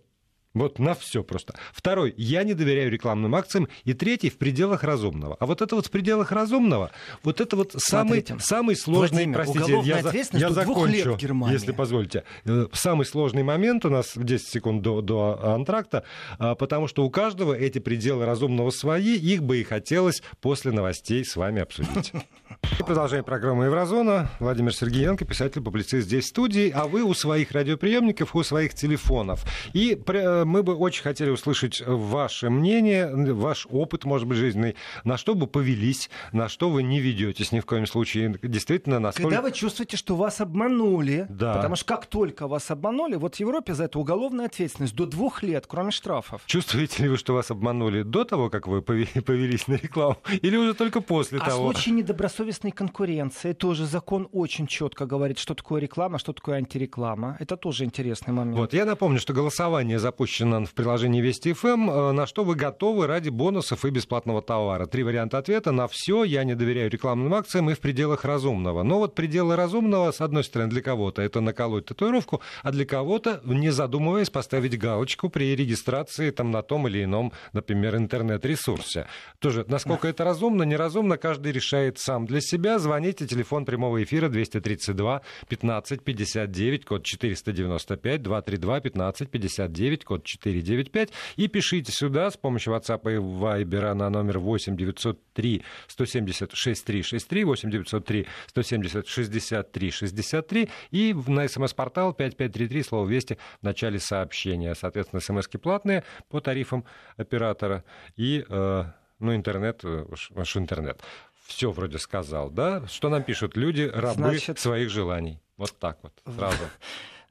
Вот 0.55 0.79
на 0.79 0.95
все 0.95 1.23
просто. 1.23 1.55
Второй, 1.73 2.15
я 2.17 2.43
не 2.43 2.55
доверяю 2.55 2.91
рекламным 2.91 3.35
акциям. 3.35 3.69
И 3.85 3.93
третий, 3.93 4.31
в 4.31 4.39
пределах 4.39 4.83
разумного. 4.83 5.37
А 5.41 5.47
вот 5.47 5.61
это 5.61 5.77
вот 5.77 5.87
в 5.87 5.91
пределах 5.91 6.33
разумного, 6.33 6.91
вот 7.23 7.41
это 7.41 7.55
вот 7.55 7.75
самый, 7.77 8.25
самый 8.41 8.75
сложный, 8.77 9.27
Владимир, 9.27 9.37
простите, 9.37 9.81
я, 9.85 10.03
за, 10.03 10.39
я 10.39 10.51
закончу, 10.51 11.19
если 11.51 11.73
позволите. 11.73 12.25
Э, 12.45 12.67
самый 12.73 13.05
сложный 13.05 13.43
момент 13.43 13.85
у 13.85 13.91
нас 13.91 14.13
10 14.17 14.49
секунд 14.49 14.83
до, 14.83 15.03
до 15.03 15.55
антракта, 15.55 16.05
а, 16.39 16.55
потому 16.55 16.89
что 16.89 17.05
у 17.05 17.11
каждого 17.11 17.53
эти 17.53 17.79
пределы 17.79 18.25
разумного 18.25 18.71
свои, 18.71 19.17
их 19.17 19.43
бы 19.43 19.59
и 19.59 19.65
хотелось 19.65 20.23
после 20.41 20.73
новостей 20.73 21.25
с 21.25 21.37
вами 21.37 21.63
обсудить. 21.63 22.13
Продолжаем 22.79 23.25
программу 23.25 23.65
«Еврозона». 23.65 24.31
Владимир 24.41 24.75
Сергеенко, 24.75 25.25
писатель-публицист 25.25 26.07
здесь 26.07 26.25
в 26.25 26.29
студии, 26.29 26.71
а 26.75 26.87
вы 26.87 27.03
у 27.03 27.13
своих 27.13 27.53
радиоприемников, 27.53 28.35
у 28.35 28.43
своих 28.43 28.75
телефонов. 28.75 29.45
И 29.75 30.01
мы 30.07 30.63
бы 30.63 30.75
очень 30.75 31.03
хотели 31.03 31.31
услышать 31.31 31.83
ваше 31.87 32.51
мнение, 32.51 33.35
ваш 33.35 33.67
опыт, 33.71 34.05
может 34.05 34.27
быть, 34.27 34.39
жизненный, 34.39 34.77
на 35.05 35.19
что 35.19 35.35
бы 35.35 35.47
повелись, 35.47 36.09
на 36.33 36.49
что 36.49 36.71
вы 36.71 36.83
не 36.83 37.01
ведетесь 37.01 37.53
ни 37.53 37.61
в 37.61 37.67
коем 37.67 37.87
случае. 37.87 38.39
Действительно, 38.43 38.99
насколько... 39.01 39.29
Когда 39.29 39.43
вы 39.43 39.53
чувствуете, 39.53 39.97
что 39.97 40.17
вас 40.17 40.41
обманули, 40.41 41.27
да. 41.29 41.55
потому 41.55 41.77
что 41.77 41.85
как 41.85 42.07
только 42.07 42.49
вас 42.49 42.71
обманули, 42.71 43.17
вот 43.17 43.37
в 43.37 43.41
Европе 43.41 43.75
за 43.75 43.85
это 43.85 43.99
уголовная 43.99 44.47
ответственность 44.47 44.95
до 44.95 45.07
двух 45.07 45.43
лет, 45.43 45.67
кроме 45.67 45.91
штрафов. 45.91 46.43
Чувствуете 46.47 47.03
ли 47.03 47.09
вы, 47.09 47.19
что 47.19 47.35
вас 47.35 47.51
обманули 47.51 48.03
до 48.03 48.25
того, 48.25 48.49
как 48.51 48.67
вы 48.67 48.81
повелись 48.83 49.69
на 49.69 49.75
рекламу, 49.75 50.17
или 50.43 50.57
уже 50.57 50.75
только 50.75 51.01
после 51.01 51.39
а 51.39 51.45
того? 51.45 51.69
А 51.69 51.73
в 51.73 51.75
случае 51.75 51.95
недобросовестной 52.39 52.71
конкуренции 52.71 53.53
тоже 53.53 53.87
закон 53.87 54.29
очень 54.33 54.67
четко 54.67 55.07
говорит, 55.07 55.39
что 55.39 55.55
такое 55.55 55.81
реклама, 55.81 56.19
что 56.19 56.33
такое 56.33 56.57
антиреклама. 56.57 57.37
Это 57.41 57.57
тоже 57.57 57.85
интересный 57.85 58.33
момент. 58.33 58.57
Вот, 58.57 58.73
я 58.73 58.85
напомню, 58.85 59.19
что 59.19 59.33
голосование 59.33 59.99
запущено 59.99 60.65
в 60.65 60.73
приложении 60.73 61.21
Вести 61.21 61.53
ФМ. 61.53 61.91
Э, 61.91 62.13
на 62.13 62.27
что 62.27 62.45
вы 62.45 62.55
готовы 62.55 63.07
ради 63.07 63.31
бонусов 63.31 63.85
и 63.85 63.91
бесплатного 63.91 64.43
товара? 64.43 64.87
Три 64.87 65.03
варианта 65.03 65.39
ответа. 65.39 65.73
На 65.73 65.87
все. 65.89 66.25
Я 66.25 66.45
не 66.45 66.55
доверяю 66.55 66.91
рекламным 66.91 67.35
акциям 67.35 67.71
и 67.71 67.75
в 67.75 67.81
пределах 67.81 68.25
разумного. 68.25 68.83
Но 68.83 68.99
вот 68.99 69.15
пределы 69.15 69.57
разумного, 69.57 70.13
с 70.13 70.21
одной 70.21 70.45
стороны, 70.45 70.71
для 70.71 70.83
кого-то 70.83 71.23
это 71.23 71.41
наколоть 71.41 71.87
татуировку, 71.87 72.41
а 72.63 72.71
для 72.71 72.85
кого-то, 72.85 73.41
не 73.45 73.71
задумываясь, 73.71 74.31
поставить 74.31 74.79
галочку 74.79 75.29
при 75.29 75.57
регистрации 75.57 76.31
там, 76.31 76.51
на 76.51 76.63
том 76.63 76.87
или 76.89 77.05
ином, 77.05 77.33
например, 77.53 77.97
интернет-ресурсе. 77.97 79.07
Тоже, 79.39 79.65
насколько 79.69 80.09
это 80.09 80.25
разумно, 80.25 80.63
неразумно, 80.63 81.17
каждый 81.17 81.53
решает 81.53 81.99
сам 81.99 82.28
для 82.29 82.41
себя. 82.41 82.79
Звоните, 82.79 83.27
телефон 83.27 83.65
прямого 83.65 84.03
эфира 84.03 84.29
232 84.29 85.23
15 85.49 86.05
59, 86.05 86.85
код 86.85 87.05
495, 87.05 88.23
232 88.23 88.81
15 88.81 89.31
59, 89.31 90.05
код 90.05 90.25
495. 90.25 91.11
И 91.37 91.49
пишите 91.49 91.91
сюда 91.91 92.31
с 92.31 92.37
помощью 92.37 92.75
WhatsApp 92.75 93.03
и 93.13 93.17
Viber 93.17 93.95
на 93.95 94.11
номер 94.11 94.39
8 94.39 94.77
903 94.77 95.63
170 95.89 96.53
6363, 96.55 97.45
8 97.45 97.71
903 97.71 98.27
170 98.47 99.07
63 99.09 99.91
63 99.91 100.69
и 100.91 101.15
на 101.27 101.49
смс-портал 101.49 102.13
5533, 102.13 102.83
слово 102.83 103.09
«Вести» 103.09 103.39
в 103.61 103.65
начале 103.65 103.99
сообщения. 103.99 104.75
Соответственно, 104.75 105.21
смс 105.21 105.49
платные 105.49 106.05
по 106.29 106.41
тарифам 106.41 106.85
оператора 107.17 107.85
и, 108.17 108.45
э, 108.49 108.85
ну, 109.19 109.35
интернет, 109.35 109.83
ваш 109.83 110.57
интернет. 110.57 111.03
Все 111.49 111.71
вроде 111.71 111.99
сказал, 111.99 112.51
да? 112.51 112.87
Что 112.89 113.09
нам 113.09 113.23
пишут 113.23 113.57
люди, 113.57 113.91
рабы 113.93 114.15
Значит... 114.15 114.59
своих 114.59 114.91
желаний? 114.91 115.41
Вот 115.57 115.75
так 115.79 115.99
вот, 116.03 116.13
сразу. 116.37 116.63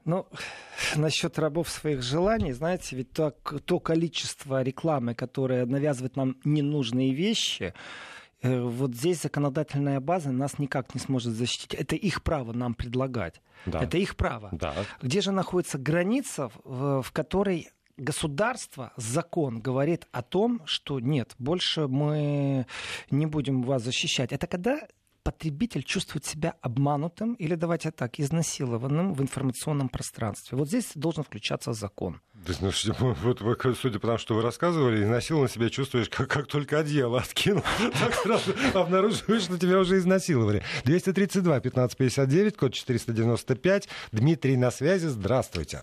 Ну, 0.04 0.26
насчет 0.96 1.38
рабов 1.38 1.68
своих 1.68 2.02
желаний, 2.02 2.52
знаете, 2.52 2.96
ведь 2.96 3.12
то, 3.12 3.30
то 3.30 3.78
количество 3.78 4.62
рекламы, 4.62 5.14
которое 5.14 5.66
навязывает 5.66 6.16
нам 6.16 6.36
ненужные 6.44 7.12
вещи, 7.12 7.74
э, 8.40 8.60
вот 8.60 8.94
здесь 8.94 9.20
законодательная 9.20 10.00
база 10.00 10.30
нас 10.30 10.58
никак 10.58 10.94
не 10.94 11.00
сможет 11.00 11.34
защитить. 11.34 11.74
Это 11.74 11.94
их 11.94 12.22
право 12.22 12.54
нам 12.54 12.72
предлагать. 12.74 13.42
Да. 13.66 13.82
Это 13.82 13.98
их 13.98 14.16
право. 14.16 14.48
Да. 14.52 14.74
Где 15.02 15.20
же 15.20 15.30
находится 15.30 15.76
граница, 15.76 16.50
в, 16.64 17.02
в 17.02 17.12
которой 17.12 17.68
государство, 17.98 18.92
закон 18.96 19.60
говорит 19.60 20.06
о 20.12 20.22
том, 20.22 20.62
что 20.64 21.00
нет, 21.00 21.34
больше 21.38 21.88
мы 21.88 22.66
не 23.10 23.26
будем 23.26 23.62
вас 23.62 23.82
защищать. 23.82 24.32
Это 24.32 24.46
когда 24.46 24.80
потребитель 25.28 25.82
чувствует 25.82 26.24
себя 26.24 26.54
обманутым 26.62 27.34
или, 27.34 27.54
давайте 27.54 27.90
так, 27.90 28.18
изнасилованным 28.18 29.12
в 29.12 29.20
информационном 29.20 29.90
пространстве. 29.90 30.56
Вот 30.56 30.68
здесь 30.68 30.92
должен 30.94 31.22
включаться 31.22 31.74
закон. 31.74 32.22
То 32.46 32.52
есть, 32.52 32.62
ну, 32.62 33.14
вот, 33.22 33.60
судя 33.78 33.98
по 33.98 34.06
тому, 34.06 34.18
что 34.18 34.34
вы 34.34 34.40
рассказывали, 34.40 35.04
изнасилованно 35.04 35.50
себя 35.50 35.68
чувствуешь, 35.68 36.08
как, 36.08 36.30
как 36.30 36.46
только 36.46 36.78
одеяло 36.78 37.20
откинул, 37.20 37.62
так 38.00 38.14
сразу 38.14 38.54
обнаруживаешь, 38.72 39.42
что 39.42 39.58
тебя 39.58 39.78
уже 39.80 39.98
изнасиловали. 39.98 40.62
232 40.84 41.56
1559, 41.56 42.56
код 42.56 42.72
495. 42.72 43.88
Дмитрий 44.12 44.56
на 44.56 44.70
связи. 44.70 45.08
Здравствуйте. 45.08 45.82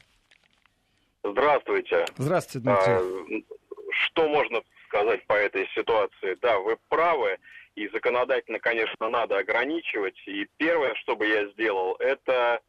Здравствуйте. 1.25 2.05
Здравствуйте, 2.17 2.63
Дмитрий. 2.67 2.93
А, 2.93 3.43
что 3.89 4.29
можно 4.29 4.61
сказать 4.88 5.25
по 5.25 5.33
этой 5.33 5.67
ситуации? 5.73 6.38
Да, 6.41 6.59
вы 6.59 6.77
правы 6.88 7.38
и 7.75 7.88
законодательно, 7.89 8.59
конечно, 8.59 9.09
надо 9.09 9.39
ограничивать. 9.39 10.15
И 10.27 10.47
первое, 10.57 10.93
что 10.95 11.15
бы 11.15 11.25
я 11.27 11.47
сделал, 11.47 11.95
это, 11.95 12.61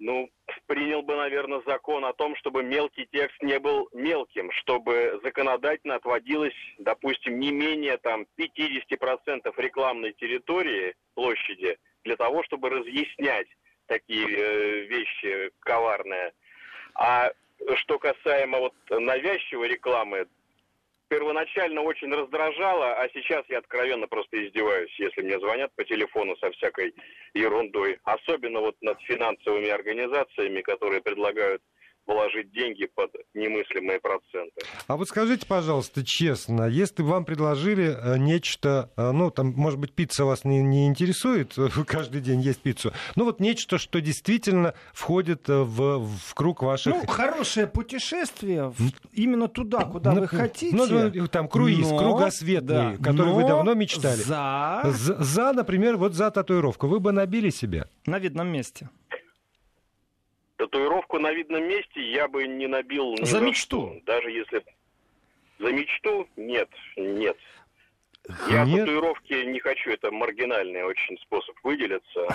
ну, 0.00 0.30
принял 0.66 1.02
бы, 1.02 1.14
наверное, 1.14 1.62
закон 1.64 2.04
о 2.04 2.12
том, 2.12 2.34
чтобы 2.36 2.64
мелкий 2.64 3.06
текст 3.12 3.40
не 3.40 3.60
был 3.60 3.88
мелким, 3.92 4.50
чтобы 4.52 5.20
законодательно 5.22 5.94
отводилось, 5.94 6.56
допустим, 6.78 7.38
не 7.38 7.52
менее 7.52 7.98
там 7.98 8.26
50% 8.36 9.52
рекламной 9.58 10.12
территории, 10.14 10.94
площади, 11.14 11.78
для 12.02 12.16
того, 12.16 12.42
чтобы 12.42 12.68
разъяснять 12.68 13.46
такие 13.86 14.26
э, 14.26 14.80
вещи 14.86 15.50
коварные. 15.60 16.32
А 16.94 17.30
что 17.76 17.98
касаемо 17.98 18.58
вот 18.58 18.74
навязчивой 18.90 19.68
рекламы, 19.68 20.26
первоначально 21.08 21.82
очень 21.82 22.12
раздражало, 22.12 22.94
а 22.94 23.08
сейчас 23.10 23.44
я 23.48 23.58
откровенно 23.58 24.06
просто 24.08 24.46
издеваюсь, 24.46 24.94
если 24.98 25.20
мне 25.22 25.38
звонят 25.38 25.70
по 25.74 25.84
телефону 25.84 26.36
со 26.36 26.50
всякой 26.52 26.94
ерундой. 27.34 27.98
Особенно 28.04 28.60
вот 28.60 28.76
над 28.80 29.00
финансовыми 29.02 29.68
организациями, 29.68 30.62
которые 30.62 31.02
предлагают 31.02 31.62
вложить 32.06 32.52
деньги 32.52 32.86
под 32.94 33.10
немыслимые 33.34 34.00
проценты. 34.00 34.62
А 34.86 34.96
вот 34.96 35.08
скажите, 35.08 35.46
пожалуйста, 35.46 36.04
честно, 36.04 36.68
если 36.68 37.02
вам 37.02 37.24
предложили 37.24 37.96
э, 37.96 38.18
нечто, 38.18 38.90
э, 38.96 39.10
ну, 39.12 39.30
там, 39.30 39.52
может 39.56 39.78
быть, 39.78 39.92
пицца 39.92 40.24
вас 40.24 40.44
не, 40.44 40.62
не 40.62 40.86
интересует, 40.86 41.54
каждый 41.86 42.20
день 42.20 42.40
есть 42.40 42.60
пиццу, 42.60 42.92
ну, 43.16 43.24
вот 43.24 43.40
нечто, 43.40 43.78
что 43.78 44.00
действительно 44.00 44.74
входит 44.92 45.48
э, 45.48 45.62
в, 45.62 46.06
в 46.06 46.34
круг 46.34 46.62
ваших... 46.62 46.94
Ну, 46.94 47.06
хорошее 47.06 47.66
путешествие 47.66 48.72
именно 49.12 49.48
туда, 49.48 49.84
куда 49.84 50.12
ну, 50.12 50.22
вы 50.22 50.28
хотите. 50.28 50.76
Ну, 50.76 51.28
там 51.28 51.48
круиз, 51.48 51.90
но, 51.90 51.98
кругосветный, 51.98 52.96
да, 52.96 52.96
который 53.02 53.32
вы 53.32 53.42
давно 53.42 53.74
мечтали. 53.74 54.20
За... 54.20 54.82
за... 54.84 55.22
За, 55.22 55.52
например, 55.52 55.96
вот 55.96 56.14
за 56.14 56.30
татуировку. 56.30 56.86
Вы 56.86 57.00
бы 57.00 57.12
набили 57.12 57.50
себе? 57.50 57.86
На 58.06 58.18
видном 58.18 58.48
месте. 58.48 58.90
Татуировку 60.62 61.18
на 61.18 61.32
видном 61.32 61.64
месте 61.64 62.00
я 62.12 62.28
бы 62.28 62.46
не 62.46 62.68
набил 62.68 63.14
ни 63.14 63.24
за, 63.24 63.38
за 63.38 63.40
мечту. 63.40 63.94
Что. 63.96 64.00
Даже 64.06 64.30
если 64.30 64.62
за 65.58 65.72
мечту 65.72 66.28
нет, 66.36 66.68
нет. 66.96 67.36
Я 68.48 68.64
Нет. 68.64 68.86
татуировки 68.86 69.44
не 69.44 69.58
хочу, 69.58 69.90
это 69.90 70.12
маргинальный 70.12 70.84
очень 70.84 71.18
способ 71.18 71.56
выделиться. 71.64 72.28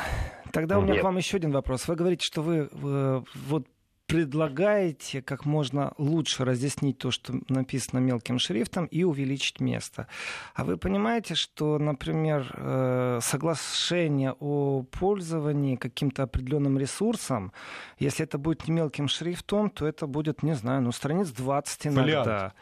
Тогда 0.51 0.77
у 0.77 0.81
меня 0.81 0.95
Нет. 0.95 1.01
к 1.01 1.05
вам 1.05 1.15
еще 1.15 1.37
один 1.37 1.51
вопрос. 1.51 1.87
Вы 1.87 1.95
говорите, 1.95 2.25
что 2.25 2.41
вы, 2.41 2.67
вы 2.73 3.23
вот 3.47 3.65
предлагаете 4.07 5.21
как 5.21 5.45
можно 5.45 5.93
лучше 5.97 6.45
разъяснить 6.45 6.97
то, 6.97 7.11
что 7.11 7.39
написано 7.49 7.99
мелким 7.99 8.39
шрифтом, 8.39 8.85
и 8.85 9.03
увеличить 9.03 9.59
место. 9.59 10.07
А 10.55 10.63
вы 10.63 10.77
понимаете, 10.77 11.35
что, 11.35 11.77
например, 11.77 12.49
э, 12.53 13.19
соглашение 13.21 14.33
о 14.39 14.83
пользовании 14.83 15.75
каким-то 15.75 16.23
определенным 16.23 16.79
ресурсом, 16.79 17.51
если 17.99 18.23
это 18.23 18.37
будет 18.37 18.67
не 18.67 18.73
мелким 18.73 19.09
шрифтом, 19.09 19.69
то 19.69 19.85
это 19.85 20.07
будет, 20.07 20.41
не 20.41 20.55
знаю, 20.55 20.81
ну, 20.81 20.91
страниц 20.91 21.29
20 21.29 21.87
иногда. 21.87 22.23
Фолиант. 22.23 22.53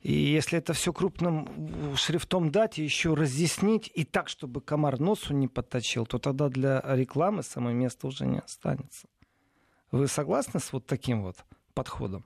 И 0.00 0.12
если 0.12 0.58
это 0.58 0.74
все 0.74 0.92
крупным 0.92 1.96
шрифтом 1.96 2.50
дать 2.50 2.78
и 2.78 2.84
еще 2.84 3.14
разъяснить, 3.14 3.90
и 3.94 4.04
так, 4.04 4.28
чтобы 4.28 4.60
комар 4.60 5.00
носу 5.00 5.34
не 5.34 5.48
подточил, 5.48 6.06
то 6.06 6.18
тогда 6.18 6.48
для 6.50 6.82
рекламы 6.84 7.42
самое 7.42 7.74
место 7.74 8.06
уже 8.06 8.26
не 8.26 8.38
останется. 8.38 9.08
Вы 9.94 10.08
согласны 10.08 10.58
с 10.58 10.72
вот 10.72 10.86
таким 10.86 11.22
вот 11.22 11.36
подходом? 11.72 12.24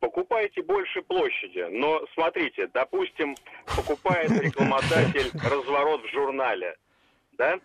Покупайте 0.00 0.62
больше 0.62 1.00
площади. 1.00 1.64
Но 1.70 2.04
смотрите, 2.12 2.66
допустим, 2.74 3.36
покупает 3.76 4.30
рекламодатель 4.42 5.30
разворот 5.48 6.02
в 6.02 6.10
журнале, 6.12 6.74
да? 7.38 7.60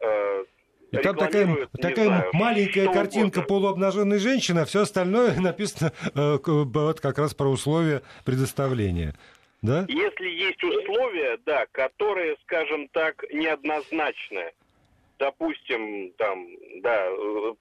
Э, 0.00 0.44
и 0.90 0.98
там 0.98 1.16
такая, 1.16 1.66
такая 1.80 2.06
знаю, 2.08 2.30
маленькая 2.34 2.92
картинка 2.92 3.38
угодно. 3.38 3.42
полуобнаженной 3.42 4.18
женщины, 4.18 4.58
а 4.60 4.64
все 4.66 4.82
остальное 4.82 5.34
написано 5.40 5.90
э, 6.14 6.38
вот 6.44 7.00
как 7.00 7.16
раз 7.16 7.34
про 7.34 7.48
условия 7.48 8.02
предоставления. 8.26 9.14
Да? 9.62 9.86
Если 9.88 10.28
есть 10.28 10.62
условия, 10.62 11.38
да, 11.46 11.64
которые, 11.72 12.36
скажем 12.42 12.88
так, 12.88 13.24
неоднозначные 13.32 14.52
допустим, 15.20 16.12
там, 16.16 16.46
да, 16.82 17.06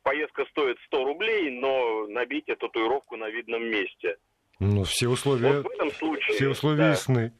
поездка 0.01 0.45
стоит 0.45 0.77
100 0.87 1.03
рублей, 1.03 1.51
но 1.51 2.07
набить 2.07 2.47
эту 2.47 2.67
татуировку 2.67 3.17
на 3.17 3.29
видном 3.29 3.63
месте. 3.69 4.15
Ну, 4.59 4.83
все 4.83 5.07
условия, 5.07 5.57
вот 5.57 5.65
в 5.65 5.69
этом 5.69 5.91
случае, 5.91 6.35
все 6.35 6.49
условия 6.49 6.77
да. 6.77 6.89
ясны. 6.89 7.33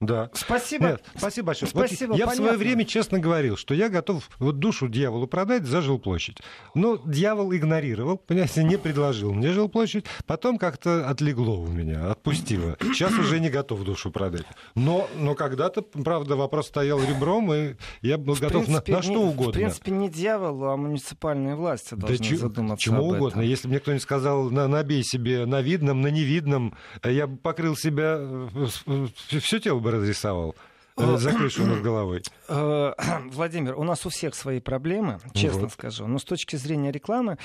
Да. 0.00 0.28
Спасибо. 0.34 0.88
Нет, 0.88 1.04
спасибо 1.16 1.46
большое. 1.46 1.70
Спасибо, 1.70 2.10
вот 2.10 2.18
я 2.18 2.26
понятно. 2.26 2.44
в 2.44 2.46
свое 2.48 2.58
время 2.58 2.84
честно 2.84 3.18
говорил, 3.18 3.56
что 3.56 3.72
я 3.72 3.88
готов 3.88 4.28
вот 4.38 4.58
душу 4.58 4.88
дьяволу 4.88 5.26
продать 5.26 5.64
за 5.64 5.80
жилплощадь. 5.80 6.38
Но 6.74 7.00
дьявол 7.06 7.54
игнорировал, 7.54 8.18
понимаете, 8.18 8.62
не 8.62 8.76
предложил 8.76 9.32
мне 9.32 9.52
жилплощадь. 9.52 10.04
Потом 10.26 10.58
как-то 10.58 11.08
отлегло 11.08 11.58
у 11.58 11.66
меня, 11.68 12.10
отпустило. 12.10 12.76
Сейчас 12.82 13.12
уже 13.12 13.40
не 13.40 13.48
готов 13.48 13.84
душу 13.84 14.10
продать. 14.10 14.44
Но, 14.74 15.08
но 15.16 15.34
когда-то, 15.34 15.80
правда, 15.80 16.36
вопрос 16.36 16.66
стоял 16.66 17.02
ребром, 17.02 17.50
и 17.54 17.76
я 18.02 18.18
был 18.18 18.34
в 18.34 18.40
готов 18.40 18.66
принципе, 18.66 18.92
на, 18.92 18.98
на 18.98 19.02
что 19.02 19.12
не, 19.12 19.16
угодно. 19.16 19.52
В 19.52 19.54
принципе, 19.54 19.90
не 19.92 20.10
дьяволу, 20.10 20.66
а 20.66 20.76
муниципальные 20.76 21.54
власти 21.54 21.94
должны 21.94 22.18
да 22.18 22.36
задуматься 22.36 22.84
чему 22.84 22.98
об 22.98 23.16
угодно. 23.16 23.38
Этом. 23.38 23.48
Если 23.48 23.68
мне 23.68 23.80
кто-нибудь 23.80 24.02
сказал, 24.02 24.50
на, 24.50 24.68
набей 24.68 25.02
себе 25.02 25.46
на 25.46 25.62
видном, 25.62 26.02
на 26.02 26.08
невидном, 26.08 26.74
я 27.02 27.26
бы 27.26 27.38
покрыл 27.38 27.76
себя, 27.76 28.18
э, 28.20 29.06
все 29.40 29.58
тело 29.58 29.85
бы 29.86 29.92
разрисовал. 29.92 30.56
Э, 30.96 31.16
за 31.18 31.32
крышу 31.32 31.66
над 31.66 31.82
головой. 31.82 32.22
Э, 32.48 32.92
Владимир, 33.32 33.76
у 33.76 33.82
нас 33.82 34.06
у 34.06 34.08
всех 34.08 34.36
свои 34.36 34.60
проблемы, 34.60 35.18
честно 35.34 35.62
вот. 35.62 35.72
скажу. 35.72 36.06
Но 36.06 36.20
с 36.20 36.24
точки 36.24 36.54
зрения 36.54 36.92
рекламы, 36.92 37.38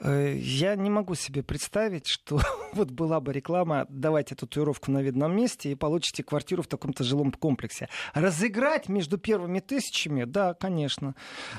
э, 0.00 0.36
я 0.38 0.76
не 0.76 0.90
могу 0.90 1.16
себе 1.16 1.42
представить, 1.42 2.06
что 2.06 2.40
вот 2.72 2.92
была 2.92 3.18
бы 3.18 3.32
реклама 3.32 3.84
«давайте 3.88 4.36
татуировку 4.36 4.92
на 4.92 5.02
видном 5.02 5.34
месте 5.34 5.72
и 5.72 5.74
получите 5.74 6.22
квартиру 6.22 6.62
в 6.62 6.68
таком-то 6.68 7.02
жилом 7.02 7.32
комплексе». 7.32 7.88
Разыграть 8.14 8.88
между 8.88 9.18
первыми 9.18 9.58
тысячами, 9.58 10.22
да, 10.22 10.54
конечно. 10.54 11.16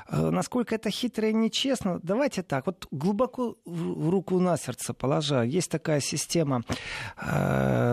Насколько 0.10 0.76
это 0.76 0.90
хитро 0.90 1.28
и 1.28 1.34
нечестно, 1.34 2.00
давайте 2.02 2.44
так, 2.44 2.66
вот 2.66 2.88
глубоко 2.92 3.58
в 3.66 4.10
руку 4.10 4.40
на 4.40 4.56
сердце 4.56 4.94
положа. 4.94 5.44
Есть 5.44 5.70
такая 5.70 6.00
система 6.00 6.64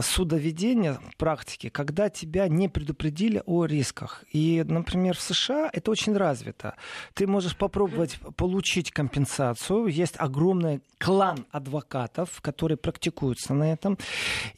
судоведения 0.03 1.01
практики, 1.19 1.71
когда 1.71 2.09
тебя 2.09 2.47
не 2.47 2.69
предупредили 2.69 3.42
о 3.47 3.65
рисках. 3.67 4.25
И, 4.33 4.65
например, 4.67 5.17
в 5.17 5.21
США 5.21 5.71
это 5.73 5.91
очень 5.91 6.17
развито. 6.17 6.75
Ты 7.15 7.27
можешь 7.27 7.57
попробовать 7.57 8.19
получить 8.37 8.91
компенсацию. 8.91 9.87
Есть 9.87 10.15
огромный 10.19 10.81
клан 10.99 11.47
адвокатов, 11.51 12.41
которые 12.41 12.77
практикуются 12.77 13.55
на 13.55 13.73
этом. 13.73 13.99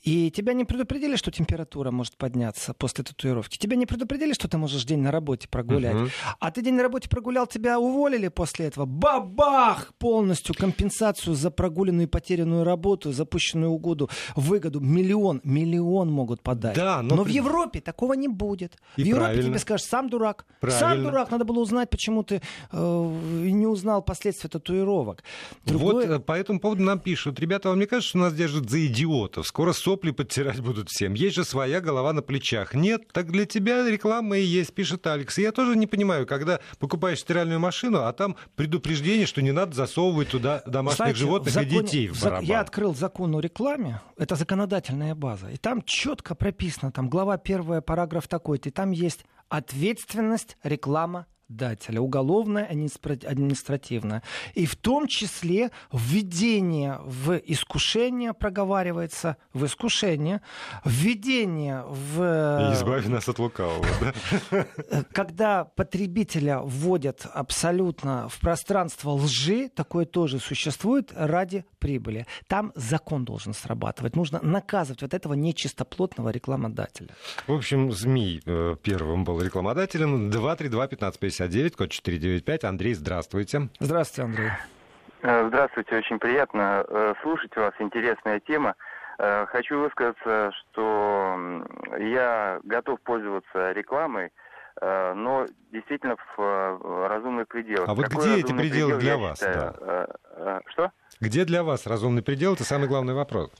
И 0.02 0.30
тебя 0.30 0.52
не 0.52 0.64
предупредили, 0.64 1.16
что 1.16 1.30
температура 1.30 1.90
может 1.90 2.16
подняться 2.16 2.74
после 2.74 3.04
татуировки. 3.04 3.56
Тебя 3.56 3.76
не 3.76 3.86
предупредили, 3.86 4.34
что 4.34 4.48
ты 4.48 4.58
можешь 4.58 4.84
день 4.84 5.00
на 5.00 5.10
работе 5.10 5.48
прогулять. 5.48 5.94
Угу. 5.94 6.08
А 6.40 6.50
ты 6.50 6.62
день 6.62 6.74
на 6.74 6.82
работе 6.82 7.08
прогулял, 7.08 7.46
тебя 7.46 7.78
уволили 7.78 8.28
после 8.28 8.66
этого. 8.66 8.84
Бабах! 8.84 9.94
Полностью 9.98 10.54
компенсацию 10.54 11.34
за 11.34 11.50
прогуленную 11.50 12.06
и 12.06 12.10
потерянную 12.10 12.64
работу, 12.64 13.12
запущенную 13.12 13.70
угоду, 13.70 14.10
выгоду. 14.36 14.80
Миллион, 14.80 15.40
миллион 15.44 16.10
могут 16.10 16.42
подать. 16.42 16.76
Да, 16.76 17.02
но, 17.02 17.16
но 17.16 17.24
в 17.24 17.28
Европе 17.28 17.80
такого 17.80 18.12
не 18.14 18.28
будет. 18.28 18.73
И 18.96 19.02
в 19.02 19.06
Европе 19.06 19.26
правильно. 19.26 19.50
тебе 19.50 19.58
скажешь, 19.58 19.86
сам 19.86 20.08
дурак. 20.08 20.46
Правильно. 20.60 20.80
Сам 20.80 21.02
дурак, 21.02 21.30
надо 21.30 21.44
было 21.44 21.58
узнать, 21.58 21.90
почему 21.90 22.22
ты 22.22 22.42
э, 22.72 22.76
не 22.78 23.66
узнал 23.66 24.02
последствия 24.02 24.48
татуировок. 24.48 25.22
Другое... 25.64 26.06
Вот 26.06 26.16
э, 26.16 26.18
по 26.20 26.32
этому 26.32 26.60
поводу 26.60 26.82
нам 26.82 27.00
пишут. 27.00 27.40
Ребята, 27.40 27.68
вам 27.68 27.78
не 27.78 27.86
кажется, 27.86 28.10
что 28.10 28.18
нас 28.18 28.34
держат 28.34 28.70
за 28.70 28.86
идиотов? 28.86 29.46
Скоро 29.46 29.72
сопли 29.72 30.10
подтирать 30.10 30.60
будут 30.60 30.88
всем. 30.88 31.14
Есть 31.14 31.36
же 31.36 31.44
своя 31.44 31.80
голова 31.80 32.12
на 32.12 32.22
плечах. 32.22 32.74
Нет, 32.74 33.12
так 33.12 33.30
для 33.30 33.46
тебя 33.46 33.88
реклама 33.88 34.38
и 34.38 34.42
есть, 34.42 34.74
пишет 34.74 35.06
Алекс. 35.06 35.38
И 35.38 35.42
я 35.42 35.52
тоже 35.52 35.76
не 35.76 35.86
понимаю, 35.86 36.26
когда 36.26 36.60
покупаешь 36.78 37.20
стиральную 37.20 37.60
машину, 37.60 38.02
а 38.02 38.12
там 38.12 38.36
предупреждение, 38.56 39.26
что 39.26 39.42
не 39.42 39.52
надо 39.52 39.74
засовывать 39.74 40.28
туда 40.28 40.62
домашних 40.66 40.96
Знаете, 40.98 41.18
животных 41.18 41.54
законе... 41.54 41.78
и 41.78 41.82
детей 41.82 42.08
в 42.08 42.22
барабан. 42.22 42.44
Я 42.44 42.60
открыл 42.60 42.94
закон 42.94 43.34
о 43.34 43.40
рекламе, 43.40 44.00
это 44.16 44.36
законодательная 44.36 45.14
база, 45.14 45.50
и 45.50 45.56
там 45.56 45.82
четко 45.82 46.34
прописано, 46.34 46.92
там 46.92 47.08
глава 47.08 47.36
первая, 47.36 47.80
параграф 47.80 48.28
такой 48.28 48.58
и 48.66 48.70
там 48.70 48.90
есть 48.90 49.24
ответственность 49.48 50.56
реклама 50.62 51.26
дателя, 51.56 52.00
уголовное, 52.00 52.64
административное. 52.64 54.22
И 54.54 54.66
в 54.66 54.76
том 54.76 55.06
числе 55.06 55.70
введение 55.92 57.00
в 57.04 57.36
искушение 57.36 58.34
проговаривается, 58.34 59.36
в 59.52 59.64
искушение, 59.64 60.40
введение 60.84 61.84
в... 61.86 62.72
Избави 62.74 63.08
нас 63.08 63.28
от 63.28 63.38
лукавого, 63.38 63.86
да? 64.00 64.66
Когда 65.12 65.64
потребителя 65.64 66.60
вводят 66.60 67.26
абсолютно 67.32 68.28
в 68.28 68.38
пространство 68.40 69.10
лжи, 69.10 69.68
такое 69.68 70.04
тоже 70.04 70.38
существует 70.38 71.12
ради 71.14 71.64
прибыли. 71.78 72.26
Там 72.46 72.72
закон 72.74 73.24
должен 73.24 73.52
срабатывать. 73.52 74.16
Нужно 74.16 74.40
наказывать 74.42 75.02
вот 75.02 75.14
этого 75.14 75.34
нечистоплотного 75.34 76.30
рекламодателя. 76.30 77.10
В 77.46 77.52
общем, 77.52 77.92
ЗМИ 77.92 78.40
э, 78.46 78.76
первым 78.82 79.24
был 79.24 79.40
рекламодателем. 79.40 80.30
232-1559, 81.46 81.76
код 81.76 81.90
495. 81.90 82.64
Андрей, 82.64 82.94
здравствуйте. 82.94 83.68
Здравствуйте, 83.80 84.22
Андрей. 84.22 84.50
Э, 85.22 85.48
здравствуйте, 85.48 85.96
очень 85.96 86.18
приятно 86.18 86.84
э, 86.86 87.14
слушать 87.22 87.54
вас. 87.56 87.72
Интересная 87.78 88.40
тема. 88.40 88.74
Хочу 89.16 89.78
высказаться, 89.78 90.50
что 90.50 91.62
я 92.00 92.58
готов 92.64 93.00
пользоваться 93.02 93.70
рекламой, 93.70 94.32
но 94.82 95.46
действительно 95.70 96.16
в 96.36 97.08
разумных 97.08 97.46
пределах. 97.46 97.88
А 97.88 97.94
вот 97.94 98.06
Какой 98.06 98.24
где 98.24 98.40
эти 98.40 98.52
пределы 98.52 98.94
предел, 98.94 98.98
для 98.98 99.16
вас? 99.16 99.38
Считаю, 99.38 100.08
да. 100.36 100.60
Что? 100.66 100.90
Где 101.20 101.44
для 101.44 101.62
вас 101.62 101.86
разумный 101.86 102.22
предел? 102.22 102.54
Это 102.54 102.64
самый 102.64 102.88
главный 102.88 103.14
вопрос. 103.14 103.52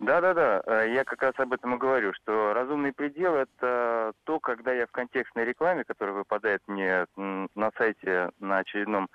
Да-да-да, 0.00 0.62
э, 0.66 0.92
я 0.94 1.04
как 1.04 1.22
раз 1.22 1.34
об 1.36 1.52
этом 1.52 1.74
и 1.74 1.78
говорю, 1.78 2.14
что 2.14 2.54
разумный 2.54 2.90
предел– 2.90 3.34
это 3.36 4.14
то, 4.24 4.40
когда 4.40 4.72
я 4.72 4.86
в 4.86 4.90
контекстной 4.90 5.44
рекламе, 5.44 5.84
которая 5.84 6.14
выпадает 6.14 6.62
мне 6.66 7.04
на 7.16 7.70
сайте 7.76 8.30
на 8.40 8.58
очередном, 8.58 9.10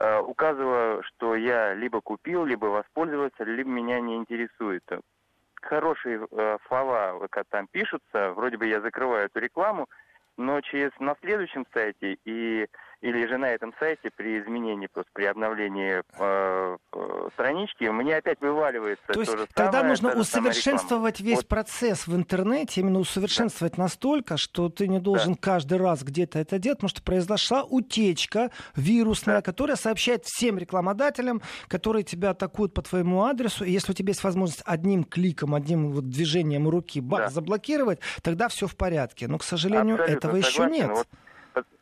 э, 0.00 0.18
указываю, 0.18 1.04
что 1.04 1.36
я 1.36 1.72
либо 1.74 2.00
купил, 2.00 2.44
либо 2.44 2.66
воспользовался, 2.66 3.44
либо 3.44 3.70
меня 3.70 4.00
не 4.00 4.16
интересует. 4.16 4.82
Хорошие 5.62 6.26
э, 6.28 6.58
слова, 6.66 7.28
когда 7.30 7.46
там 7.48 7.68
пишутся, 7.68 8.32
вроде 8.32 8.56
бы 8.56 8.66
я 8.66 8.80
закрываю 8.80 9.26
эту 9.26 9.38
рекламу, 9.38 9.88
но 10.36 10.60
через 10.62 10.90
на 10.98 11.14
следующем 11.20 11.64
сайте 11.72 12.18
и 12.24 12.66
или 13.04 13.26
же 13.26 13.36
на 13.36 13.50
этом 13.50 13.74
сайте 13.78 14.10
при 14.16 14.40
изменении, 14.40 14.86
просто 14.86 15.10
при 15.12 15.26
обновлении 15.26 16.02
э, 16.18 16.76
э, 16.94 17.28
странички, 17.34 17.84
мне 17.84 18.16
опять 18.16 18.40
вываливается 18.40 19.04
то, 19.08 19.20
есть 19.20 19.30
то 19.30 19.38
же 19.38 19.46
тогда 19.52 19.72
самое, 19.72 19.90
нужно 19.90 20.12
та 20.12 20.18
усовершенствовать 20.20 21.20
весь 21.20 21.36
Вот, 21.36 21.48
процесс 21.48 22.06
в 22.06 22.16
интернете, 22.16 22.80
именно 22.80 23.00
усовершенствовать 23.00 23.76
настолько, 23.76 24.38
что 24.38 24.70
ты 24.70 24.88
не 24.88 25.00
должен 25.00 25.34
каждый 25.34 25.76
раз 25.76 26.02
где-то 26.02 26.38
это 26.38 26.58
делать, 26.58 26.78
потому 26.78 26.88
что 26.88 27.02
произошла 27.02 27.62
утечка 27.62 28.50
вирусная, 28.74 29.42
которая 29.42 29.76
сообщает 29.76 30.24
всем 30.24 30.56
рекламодателям, 30.56 31.42
которые 31.68 32.04
тебя 32.04 32.30
атакуют 32.30 32.72
по 32.72 32.80
твоему 32.80 33.24
адресу, 33.24 33.64
и 33.64 33.70
если 33.70 33.92
у 33.92 33.94
тебя 33.94 34.12
есть 34.12 34.24
возможность 34.24 34.62
одним 34.64 35.04
кликом, 35.04 35.54
одним 35.54 35.90
вот 35.90 36.08
движением 36.08 36.70
руки 36.70 37.02
бах, 37.02 37.24
Да. 37.24 37.28
заблокировать, 37.28 38.00
тогда 38.22 38.48
все 38.48 38.66
в 38.66 38.76
порядке. 38.76 39.28
Но, 39.28 39.36
к 39.36 39.44
сожалению, 39.44 39.96
Абсолютно 39.96 40.16
этого 40.16 40.36
еще 40.36 40.50
согласен. 40.52 40.74
нет. 40.74 40.90
Вот, 40.90 41.08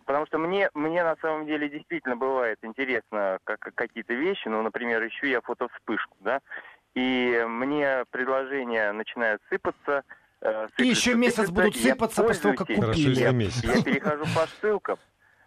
потому 0.02 0.26
что 0.26 0.38
мне, 0.38 0.70
мне 0.74 1.02
на 1.02 1.16
самом 1.16 1.46
деле 1.46 1.68
действительно 1.68 2.16
бывает 2.16 2.58
интересно 2.62 3.38
как, 3.44 3.60
какие-то 3.74 4.14
вещи. 4.14 4.48
Ну, 4.48 4.62
например, 4.62 5.06
ищу 5.06 5.26
я 5.26 5.40
фотовспышку, 5.40 6.16
да, 6.20 6.40
и 6.94 7.44
мне 7.48 8.04
предложения 8.10 8.92
начинают 8.92 9.40
сыпаться. 9.48 10.02
э, 10.40 10.68
И 10.78 10.86
еще 10.86 11.14
месяц 11.14 11.46
сыплются, 11.46 11.52
будут 11.54 11.76
сыпаться 11.76 12.22
после 12.22 12.42
того, 12.42 12.54
как 12.54 12.66
Хорошо, 12.68 12.86
купили. 12.88 13.08
если 13.10 13.22
я, 13.22 13.30
месяц. 13.32 13.64
я 13.64 13.82
перехожу 13.82 14.24
по 14.34 14.46
ссылкам. 14.60 14.98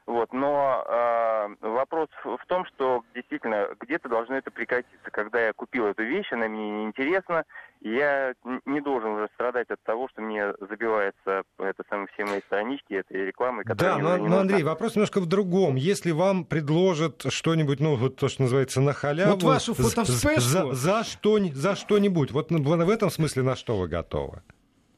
Вот, 0.08 0.32
но 0.34 0.86
э, 0.88 1.68
вопрос 1.68 2.10
в 2.24 2.46
том, 2.48 2.65
что 2.65 3.04
действительно 3.15 3.70
где-то 3.80 4.08
должно 4.08 4.36
это 4.36 4.52
прекратиться. 4.52 5.10
Когда 5.12 5.48
я 5.48 5.54
купил 5.54 5.88
эту 5.88 6.04
вещь, 6.04 6.32
она 6.32 6.48
мне 6.48 6.70
неинтересна, 6.70 7.44
я 7.82 8.36
не 8.65 8.82
должен 8.82 9.12
уже 9.12 9.30
страдать 9.34 9.70
от 9.72 9.82
того, 9.82 10.08
что 10.10 10.22
мне 10.22 10.54
забивается 10.60 11.44
это 11.58 11.84
самые 11.89 12.08
все 12.13 12.26
мои 12.26 12.39
странички 12.41 12.94
этой 12.94 13.26
рекламы, 13.26 13.63
которая 13.63 13.96
Да, 13.96 14.18
но, 14.18 14.28
но. 14.28 14.39
Андрей, 14.39 14.62
вопрос 14.62 14.96
немножко 14.96 15.20
в 15.22 15.26
другом. 15.26 15.76
Если 15.76 16.12
вам 16.12 16.46
предложат 16.46 17.26
что-нибудь, 17.30 17.80
ну, 17.80 17.96
вот 17.96 18.18
то, 18.18 18.28
что 18.28 18.44
называется, 18.44 18.82
на 18.82 18.94
халяву... 18.94 19.32
Вот 19.32 19.44
вашу 19.44 19.74
фотовспышку. 19.74 20.39
За, 20.39 20.74
за, 20.74 21.04
что, 21.04 21.39
за 21.39 21.76
что-нибудь. 21.76 22.32
Вот 22.32 22.52
в 22.52 22.89
этом 22.89 23.10
смысле 23.10 23.41
на 23.41 23.56
что 23.56 23.76
вы 23.76 23.88
готовы? 23.88 24.44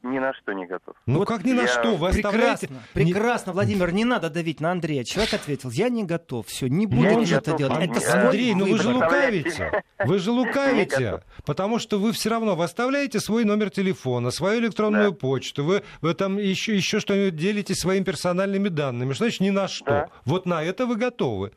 Ни 0.02 0.18
на 0.18 0.32
что 0.34 0.52
не 0.52 0.66
готов. 0.66 0.94
Ну, 1.06 1.18
Вот 1.18 1.28
как 1.28 1.44
ни 1.44 1.52
на 1.52 1.62
я- 1.62 1.66
что? 1.68 1.96
Вы 1.96 2.08
оставляете... 2.08 2.68
Прекрасно, 2.68 2.98
Не- 3.00 3.12
прекрасно, 3.12 3.52
Владимир, 3.52 3.92
не 3.92 4.04
надо 4.04 4.30
давить 4.30 4.60
на 4.60 4.70
Андрея. 4.72 5.04
Человек 5.04 5.34
ответил, 5.34 5.70
я 5.70 5.88
не 5.88 6.04
готов, 6.04 6.46
все, 6.46 6.68
не 6.68 6.84
Я 6.84 6.88
будем 6.88 7.18
не 7.20 7.24
это 7.24 7.34
готов, 7.52 7.58
делать. 7.58 7.72
Андрей. 7.74 7.90
Это 7.90 8.00
свой 8.00 8.22
Андрей, 8.24 8.54
ну 8.54 8.66
вы 8.66 8.78
же 8.78 8.88
лукавите. 8.88 9.82
Вы 10.04 10.18
же 10.18 10.30
Не 10.30 10.38
лукавите. 10.38 11.22
Потому 11.44 11.78
что 11.78 11.98
вы 11.98 12.12
все 12.12 12.30
равно, 12.30 12.54
вы 12.56 12.64
оставляете 12.64 13.20
свой 13.20 13.44
номер 13.44 13.70
телефона, 13.70 14.30
свою 14.30 14.60
электронную 14.60 15.10
Да. 15.10 15.16
почту, 15.16 15.64
вы, 15.64 15.82
вы 16.00 16.14
там 16.14 16.38
еще, 16.38 16.76
еще 16.76 17.00
что-нибудь 17.00 17.36
делитесь 17.36 17.78
своими 17.80 18.04
персональными 18.04 18.68
данными. 18.68 19.12
Что 19.14 19.24
значит 19.24 19.40
ни 19.40 19.50
на 19.50 19.66
что? 19.68 19.84
Да. 19.86 20.08
Вот 20.24 20.46
на 20.46 20.62
это 20.62 20.86
вы 20.86 20.96
готовы. 20.96 21.52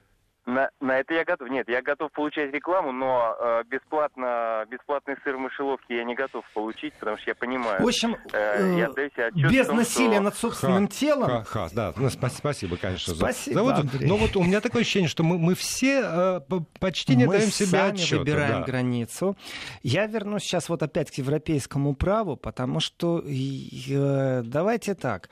На, 0.52 0.70
на 0.82 1.00
это 1.00 1.14
я 1.14 1.24
готов. 1.24 1.50
Нет, 1.50 1.70
я 1.70 1.82
готов 1.82 2.12
получать 2.12 2.52
рекламу, 2.54 2.92
но 2.92 3.38
э, 3.40 3.64
бесплатно, 3.70 4.66
бесплатный 4.70 5.16
сыр 5.24 5.38
в 5.38 5.40
мышеловке 5.40 5.96
я 5.96 6.04
не 6.04 6.14
готов 6.14 6.44
получить, 6.54 6.94
потому 7.00 7.18
что 7.18 7.30
я 7.32 7.36
понимаю. 7.36 7.82
В 7.82 7.88
общем, 7.88 8.18
э, 8.34 8.76
я 8.78 8.86
э, 8.86 8.90
отдаю 8.90 9.10
себе 9.12 9.26
отчет 9.28 9.52
без 9.52 9.66
в 9.66 9.68
том, 9.70 9.78
насилия 9.78 10.14
что- 10.16 10.22
над 10.24 10.36
собственным 10.36 10.88
телом. 10.90 11.28
Ха, 11.30 11.44
ха, 11.46 11.70
да, 11.72 11.94
ну, 11.96 12.08
спа- 12.08 12.30
спасибо, 12.30 12.76
конечно. 12.76 13.14
за- 13.14 13.20
Спасибо, 13.20 13.56
за 13.56 13.64
вот- 13.64 13.76
Андрей. 13.76 14.10
но 14.10 14.18
вот 14.18 14.36
у 14.36 14.44
меня 14.44 14.60
такое 14.60 14.82
ощущение, 14.82 15.08
что 15.08 15.24
мы, 15.24 15.38
мы 15.38 15.56
все 15.56 16.02
э, 16.04 16.42
почти 16.82 17.16
не 17.16 17.26
мы 17.26 17.38
даем 17.38 17.50
себе 17.50 17.68
сами 17.68 17.94
отчета. 17.94 18.18
выбираем 18.20 18.60
да. 18.60 18.66
границу. 18.66 19.38
Я 19.84 20.06
вернусь 20.08 20.44
сейчас 20.44 20.68
вот 20.68 20.84
опять 20.84 21.12
к 21.12 21.14
европейскому 21.14 21.96
праву, 21.96 22.36
потому 22.36 22.82
что 22.82 23.24
э, 23.26 24.42
давайте 24.44 24.96
так. 24.96 25.30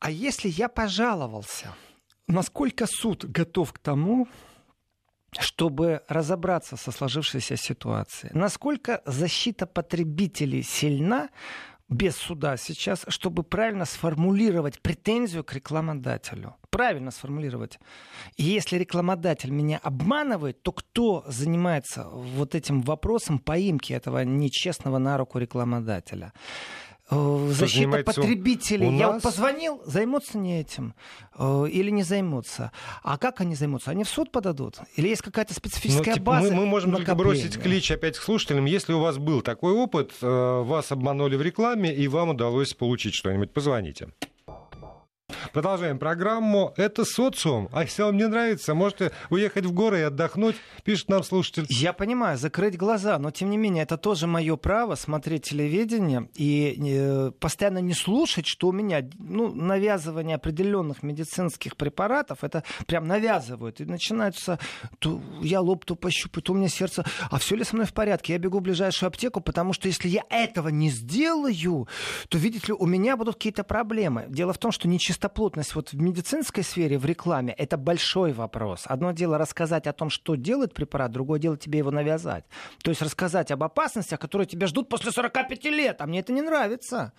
А 0.00 0.10
если 0.10 0.48
я 0.48 0.68
пожаловался, 0.68 1.68
насколько 2.26 2.86
суд 2.86 3.24
готов 3.24 3.72
к 3.72 3.78
тому, 3.78 4.28
чтобы 5.38 6.02
разобраться 6.08 6.76
со 6.76 6.92
сложившейся 6.92 7.56
ситуацией? 7.56 8.32
Насколько 8.34 9.02
защита 9.04 9.66
потребителей 9.66 10.62
сильна 10.62 11.30
без 11.88 12.16
суда 12.16 12.56
сейчас, 12.56 13.04
чтобы 13.08 13.42
правильно 13.42 13.84
сформулировать 13.84 14.80
претензию 14.80 15.44
к 15.44 15.52
рекламодателю? 15.52 16.56
Правильно 16.70 17.10
сформулировать. 17.10 17.78
И 18.36 18.42
если 18.42 18.78
рекламодатель 18.78 19.50
меня 19.50 19.78
обманывает, 19.82 20.62
то 20.62 20.72
кто 20.72 21.24
занимается 21.26 22.08
вот 22.08 22.54
этим 22.54 22.82
вопросом 22.82 23.38
поимки 23.38 23.92
этого 23.92 24.24
нечестного 24.24 24.98
на 24.98 25.18
руку 25.18 25.38
рекламодателя? 25.38 26.32
Э, 27.14 27.52
Защита 27.52 28.02
потребителей. 28.02 28.96
Я 28.96 29.12
вот 29.12 29.22
позвонил, 29.22 29.82
займутся 29.86 30.38
не 30.38 30.60
этим 30.60 30.94
э, 31.38 31.66
или 31.70 31.90
не 31.90 32.02
займутся. 32.02 32.72
А 33.02 33.18
как 33.18 33.40
они 33.40 33.54
займутся? 33.54 33.90
Они 33.90 34.04
в 34.04 34.08
суд 34.08 34.30
подадут? 34.30 34.78
Или 34.96 35.08
есть 35.08 35.22
какая-то 35.22 35.52
Ну, 35.52 35.56
специфическая 35.56 36.14
типа, 36.14 36.26
база? 36.26 36.50
мы, 36.50 36.60
мы 36.60 36.66
можем 36.66 36.90
только 36.92 37.12
накопления? 37.12 37.42
бросить 37.44 37.62
клич 37.62 37.90
опять 37.90 38.18
к 38.18 38.22
слушателям. 38.22 38.64
Если 38.64 38.92
у 38.92 39.00
вас 39.00 39.18
был 39.18 39.42
такой 39.42 39.72
опыт, 39.72 40.12
э, 40.20 40.62
вас 40.62 40.92
обманули 40.92 41.36
в 41.36 41.42
рекламе, 41.42 41.94
и 41.94 42.08
вам 42.08 42.30
удалось 42.30 42.74
получить 42.74 43.14
что-нибудь, 43.14 43.52
позвоните. 43.52 44.08
Продолжаем 45.52 45.98
программу. 45.98 46.72
Это 46.76 47.04
социум. 47.04 47.68
А 47.72 47.82
если 47.82 48.02
вам 48.02 48.16
не 48.16 48.26
нравится, 48.26 48.74
можете 48.74 49.12
уехать 49.30 49.66
в 49.66 49.72
горы 49.72 50.00
и 50.00 50.02
отдохнуть, 50.02 50.56
пишет 50.84 51.08
нам 51.08 51.22
слушатель. 51.22 51.66
Я 51.68 51.92
понимаю, 51.92 52.38
закрыть 52.38 52.76
глаза, 52.76 53.18
но 53.18 53.30
тем 53.30 53.50
не 53.50 53.56
менее 53.56 53.84
это 53.84 53.96
тоже 53.96 54.26
мое 54.26 54.56
право 54.56 54.94
смотреть 54.94 55.44
телевидение 55.50 56.28
и 56.34 56.76
э, 56.78 57.32
постоянно 57.38 57.78
не 57.78 57.94
слушать, 57.94 58.46
что 58.46 58.68
у 58.68 58.72
меня 58.72 59.08
ну, 59.18 59.52
навязывание 59.54 60.36
определенных 60.36 61.02
медицинских 61.02 61.76
препаратов, 61.76 62.44
это 62.44 62.64
прям 62.86 63.06
навязывают. 63.06 63.80
И 63.80 63.84
начинаются, 63.84 64.58
то 64.98 65.20
я 65.40 65.60
лоб 65.60 65.84
то 65.84 65.94
пощупаю, 65.94 66.42
то 66.42 66.52
у 66.52 66.56
меня 66.56 66.68
сердце, 66.68 67.04
а 67.30 67.38
все 67.38 67.56
ли 67.56 67.64
со 67.64 67.76
мной 67.76 67.86
в 67.86 67.92
порядке? 67.92 68.32
Я 68.32 68.38
бегу 68.38 68.58
в 68.58 68.62
ближайшую 68.62 69.08
аптеку, 69.08 69.40
потому 69.40 69.72
что 69.72 69.88
если 69.88 70.08
я 70.08 70.22
этого 70.30 70.68
не 70.68 70.90
сделаю, 70.90 71.88
то, 72.28 72.38
видите 72.38 72.68
ли, 72.68 72.72
у 72.72 72.86
меня 72.86 73.16
будут 73.16 73.34
какие-то 73.34 73.64
проблемы. 73.64 74.26
Дело 74.28 74.52
в 74.52 74.58
том, 74.58 74.72
что 74.72 74.88
нечистоплотность 75.34 75.74
вот 75.74 75.90
в 75.92 76.00
медицинской 76.00 76.62
сфере, 76.62 76.98
в 76.98 77.04
рекламе, 77.04 77.52
это 77.52 77.76
большой 77.76 78.32
вопрос. 78.32 78.84
Одно 78.86 79.12
дело 79.12 79.38
рассказать 79.38 79.86
о 79.86 79.92
том, 79.92 80.10
что 80.10 80.36
делает 80.36 80.72
препарат, 80.74 81.10
другое 81.10 81.38
дело 81.40 81.56
тебе 81.56 81.78
его 81.78 81.90
навязать. 81.90 82.44
То 82.82 82.90
есть 82.90 83.02
рассказать 83.02 83.50
об 83.50 83.62
опасностях, 83.62 84.20
которые 84.20 84.46
тебя 84.46 84.66
ждут 84.66 84.88
после 84.88 85.10
45 85.10 85.64
лет, 85.64 86.00
а 86.00 86.06
мне 86.06 86.20
это 86.20 86.32
не 86.32 86.42
нравится. 86.42 87.12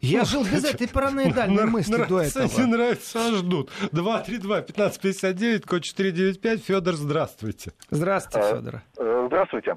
Я 0.00 0.24
жил 0.24 0.44
без 0.44 0.64
этой 0.64 0.86
параноидальной 0.86 1.64
мысли 1.76 1.92
до 1.92 1.98
Нравится, 2.16 2.40
этого. 2.42 2.60
Не 2.60 2.66
нравится, 2.66 3.26
а 3.26 3.32
ждут. 3.32 3.70
232-1559, 3.92 5.66
код 5.66 5.82
495. 5.82 6.64
Федор, 6.64 6.94
здравствуйте. 6.94 7.72
Здравствуйте, 7.90 8.48
А, 8.48 8.54
Федор. 8.56 8.82
Э, 8.98 9.24
Здравствуйте. 9.28 9.76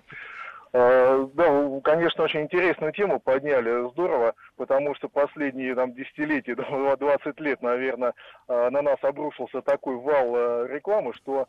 Э, 0.77 1.27
Да, 1.33 1.79
конечно, 1.85 2.25
очень 2.25 2.41
интересную 2.41 2.91
тему 2.91 3.21
подняли, 3.21 3.89
здорово, 3.91 4.33
потому 4.57 4.93
что 4.95 5.07
последние 5.07 5.73
там, 5.73 5.93
десятилетия, 5.93 6.55
да, 6.55 6.97
20 6.97 7.39
лет, 7.39 7.61
наверное, 7.61 8.13
э, 8.49 8.69
на 8.69 8.81
нас 8.81 8.97
обрушился 9.01 9.61
такой 9.61 9.95
вал 9.95 10.35
э, 10.35 10.67
рекламы, 10.67 11.13
что 11.13 11.47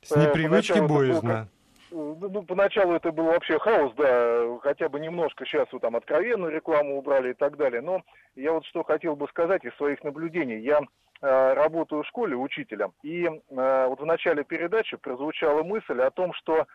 С 0.00 0.16
непривычки 0.16 0.78
боязно. 0.78 1.48
э, 1.90 1.94
ну, 1.94 2.42
поначалу 2.44 2.94
это 2.94 3.12
был 3.12 3.24
вообще 3.24 3.58
хаос, 3.58 3.92
да, 3.94 4.58
хотя 4.62 4.88
бы 4.88 5.00
немножко 5.00 5.44
сейчас 5.44 5.68
вот 5.70 5.82
там 5.82 5.94
откровенную 5.94 6.50
рекламу 6.50 6.96
убрали 6.96 7.32
и 7.32 7.34
так 7.34 7.58
далее. 7.58 7.82
Но 7.82 8.00
я 8.36 8.52
вот 8.52 8.64
что 8.64 8.84
хотел 8.84 9.16
бы 9.16 9.28
сказать 9.28 9.66
из 9.66 9.74
своих 9.76 10.02
наблюдений. 10.02 10.60
Я 10.60 10.80
э, 11.20 11.52
работаю 11.52 12.04
в 12.04 12.06
школе 12.06 12.36
учителем, 12.36 12.94
и 13.02 13.26
э, 13.26 13.86
вот 13.86 14.00
в 14.00 14.06
начале 14.06 14.44
передачи 14.44 14.96
прозвучала 14.96 15.62
мысль 15.62 16.00
о 16.00 16.10
том, 16.10 16.32
что 16.32 16.66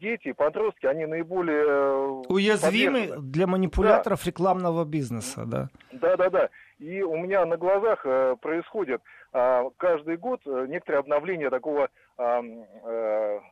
дети, 0.00 0.32
подростки, 0.32 0.86
они 0.86 1.06
наиболее... 1.06 1.64
э, 1.64 2.22
Уязвимы 2.28 3.00
подвержены. 3.00 3.22
для 3.22 3.46
манипуляторов 3.46 4.26
рекламного 4.26 4.84
бизнеса, 4.84 5.44
да. 5.46 5.68
Да, 5.92 6.16
да, 6.16 6.30
да. 6.30 6.48
И 6.78 7.02
у 7.02 7.16
меня 7.16 7.44
на 7.46 7.56
глазах 7.56 8.00
э, 8.04 8.36
происходит 8.40 9.02
а, 9.32 9.64
каждый 9.76 10.16
год 10.16 10.40
э, 10.46 10.66
некоторое 10.68 10.98
обновление 10.98 11.50
такого 11.50 11.88
а, 12.16 12.40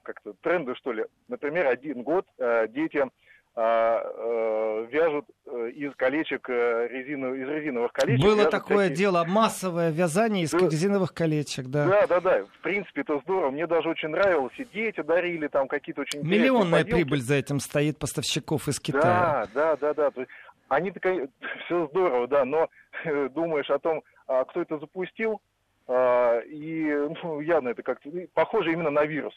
как-то 0.02 0.32
тренда, 0.40 0.74
что 0.76 0.92
ли. 0.92 1.04
Например, 1.28 1.66
один 1.66 2.02
год 2.02 2.26
дети 2.70 2.98
а, 2.98 3.08
вяжут 3.56 5.26
э, 5.46 5.70
из 5.70 5.94
колечек 5.96 6.48
э, 6.48 6.88
резину, 6.88 7.34
из 7.34 7.48
резиновых 7.48 7.92
колечек. 7.92 8.24
Было 8.24 8.44
такое 8.50 8.86
всякие- 8.86 8.96
дело, 8.96 9.24
массовое 9.26 9.90
вязание 9.90 10.44
из 10.44 10.50
Да. 10.50 10.58
резиновых 10.58 11.14
колечек, 11.14 11.66
да. 11.66 11.86
Да, 11.86 12.06
да, 12.06 12.20
да. 12.20 12.44
В 12.44 12.58
принципе, 12.62 13.00
это 13.02 13.18
здорово. 13.20 13.50
Мне 13.50 13.66
даже 13.66 13.88
очень 13.88 14.08
нравилось. 14.08 14.52
И 14.58 14.64
дети 14.64 15.00
дарили 15.02 15.48
там 15.48 15.68
какие-то 15.68 16.02
очень 16.02 16.22
Миллионная 16.22 16.82
поделки. 16.84 17.02
прибыль 17.02 17.20
за 17.22 17.36
этим 17.36 17.60
стоит 17.60 17.98
поставщиков 17.98 18.68
из 18.68 18.78
Китая. 18.80 19.46
Да, 19.54 19.76
да, 19.76 19.94
да, 19.94 20.10
да. 20.10 20.24
Они 20.68 20.90
такая, 20.90 21.28
все 21.66 21.86
здорово, 21.88 22.26
да, 22.28 22.44
но 22.44 22.68
э, 23.04 23.28
думаешь 23.34 23.70
о 23.70 23.78
том, 23.78 24.02
а, 24.26 24.44
кто 24.44 24.62
это 24.62 24.78
запустил, 24.78 25.40
а, 25.88 26.40
и 26.40 26.84
ну, 27.22 27.40
явно 27.40 27.70
это 27.70 27.82
как-то 27.82 28.08
ну, 28.12 28.26
похоже 28.34 28.72
именно 28.72 28.90
на 28.90 29.04
вирус. 29.04 29.34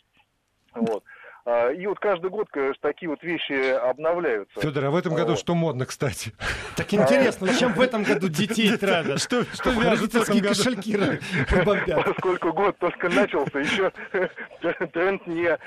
Вот. 0.75 1.03
А, 1.45 1.69
и 1.71 1.85
вот 1.87 1.99
каждый 1.99 2.29
год, 2.29 2.47
конечно, 2.51 2.79
такие 2.81 3.09
вот 3.09 3.23
вещи 3.23 3.71
обновляются. 3.71 4.59
Федор, 4.59 4.85
а 4.85 4.91
в 4.91 4.95
этом 4.95 5.15
году 5.15 5.35
что 5.35 5.55
модно, 5.55 5.85
кстати? 5.85 6.33
Так 6.75 6.93
интересно, 6.93 7.47
зачем 7.47 7.73
в 7.73 7.81
этом 7.81 8.03
году 8.03 8.27
детей 8.27 8.75
травят? 8.77 9.21
Что, 9.21 9.43
что 9.53 9.71
вяжут 9.71 10.13
в 10.13 10.15
этом 10.15 10.37
году? 10.39 10.49
кошельки 10.49 10.97
бомбят? 11.65 12.05
Поскольку 12.05 12.53
год 12.53 12.77
только 12.77 13.09
начался, 13.09 13.59
еще 13.59 13.91
тренд 14.93 15.25
не, 15.27 15.57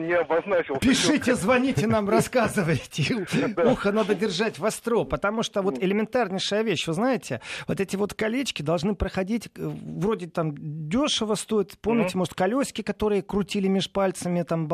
не 0.00 0.14
обозначился. 0.14 0.80
Пишите, 0.80 1.34
звоните 1.34 1.86
нам, 1.86 2.08
рассказывайте. 2.08 3.26
Ухо 3.64 3.92
надо 3.92 4.14
держать 4.14 4.58
востро, 4.58 5.04
потому 5.04 5.42
что 5.42 5.62
вот 5.62 5.78
элементарнейшая 5.82 6.62
вещь, 6.62 6.86
вы 6.86 6.94
знаете, 6.94 7.40
вот 7.66 7.80
эти 7.80 7.96
вот 7.96 8.14
колечки 8.14 8.62
должны 8.62 8.94
проходить, 8.94 9.46
э, 9.46 9.50
вроде 9.56 10.26
там 10.26 10.54
дешево 10.56 11.34
стоит, 11.34 11.78
помните, 11.80 12.18
может, 12.18 12.34
колесики, 12.34 12.82
которые 12.82 13.22
крутили 13.22 13.68
меж 13.68 13.90
пальцами, 13.90 14.42
там 14.42 14.66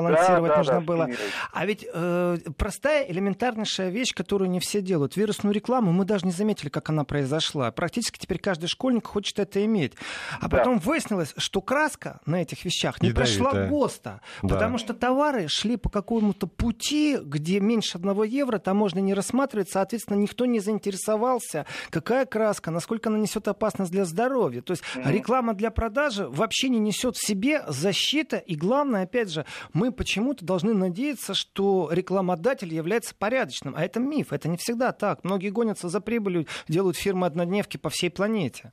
балансировать 0.49 0.69
нужно 0.69 0.81
было. 0.81 1.09
А 1.53 1.67
ведь 1.67 1.87
э, 1.93 2.39
простая 2.57 3.05
элементарнейшая 3.11 3.91
вещь, 3.91 4.15
которую 4.15 4.51
не 4.51 4.61
все 4.61 4.81
делают. 4.81 5.17
Вирусную 5.17 5.55
рекламу 5.55 5.93
мы 5.93 6.05
даже 6.05 6.27
не 6.27 6.33
заметили, 6.33 6.69
как 6.69 6.89
она 6.91 7.05
произошла. 7.05 7.71
Практически 7.71 8.19
теперь 8.19 8.39
каждый 8.39 8.67
школьник 8.67 9.07
хочет 9.07 9.39
это 9.39 9.65
иметь. 9.65 9.95
А 10.41 10.49
потом 10.49 10.79
выяснилось, 10.79 11.35
что 11.37 11.61
краска 11.61 12.21
на 12.27 12.43
этих 12.43 12.65
вещах 12.65 13.03
не 13.03 13.11
прошла 13.11 13.67
ГОСТа, 13.69 14.21
да. 14.43 14.49
потому 14.49 14.79
что 14.79 14.95
товары 14.95 15.49
шли 15.49 15.77
по 15.77 15.89
какому-то 15.89 16.47
пути, 16.47 17.19
где 17.21 17.61
меньше 17.61 17.99
одного 17.99 18.25
евро 18.25 18.59
таможня 18.59 19.01
не 19.01 19.15
рассматривает, 19.15 19.69
соответственно, 19.71 20.17
никто 20.17 20.47
не 20.47 20.61
заинтересовался, 20.61 21.67
какая 21.91 22.27
краска, 22.27 22.71
насколько 22.71 23.09
она 23.09 23.19
несет 23.19 23.49
опасность 23.49 23.93
для 23.93 24.05
здоровья. 24.05 24.63
То 24.63 24.73
есть 24.73 24.83
mm-hmm. 24.95 25.13
реклама 25.13 25.55
для 25.55 25.71
продажи 25.71 26.27
вообще 26.29 26.69
не 26.69 26.79
несет 26.79 27.17
в 27.17 27.27
себе 27.27 27.65
защита, 27.69 28.37
и 28.37 28.55
главное, 28.55 29.05
опять 29.05 29.31
же, 29.31 29.45
мы 29.73 29.93
почему-то 30.29 30.45
должны 30.45 30.75
надеяться, 30.75 31.33
что 31.33 31.89
рекламодатель 31.91 32.73
является 32.73 33.15
порядочным, 33.15 33.75
а 33.77 33.83
это 33.85 33.99
миф, 33.99 34.33
это 34.33 34.49
не 34.49 34.59
всегда 34.59 34.93
так. 34.93 35.25
Многие 35.25 35.49
гонятся 35.49 35.89
за 35.89 36.01
прибылью, 36.01 36.47
делают 36.69 36.97
фирмы-однодневки 36.99 37.79
по 37.79 37.89
всей 37.89 38.11
планете. 38.11 38.73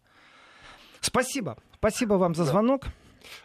Спасибо. 0.99 1.57
Спасибо 1.77 2.15
вам 2.15 2.35
за 2.35 2.43
звонок. 2.43 2.87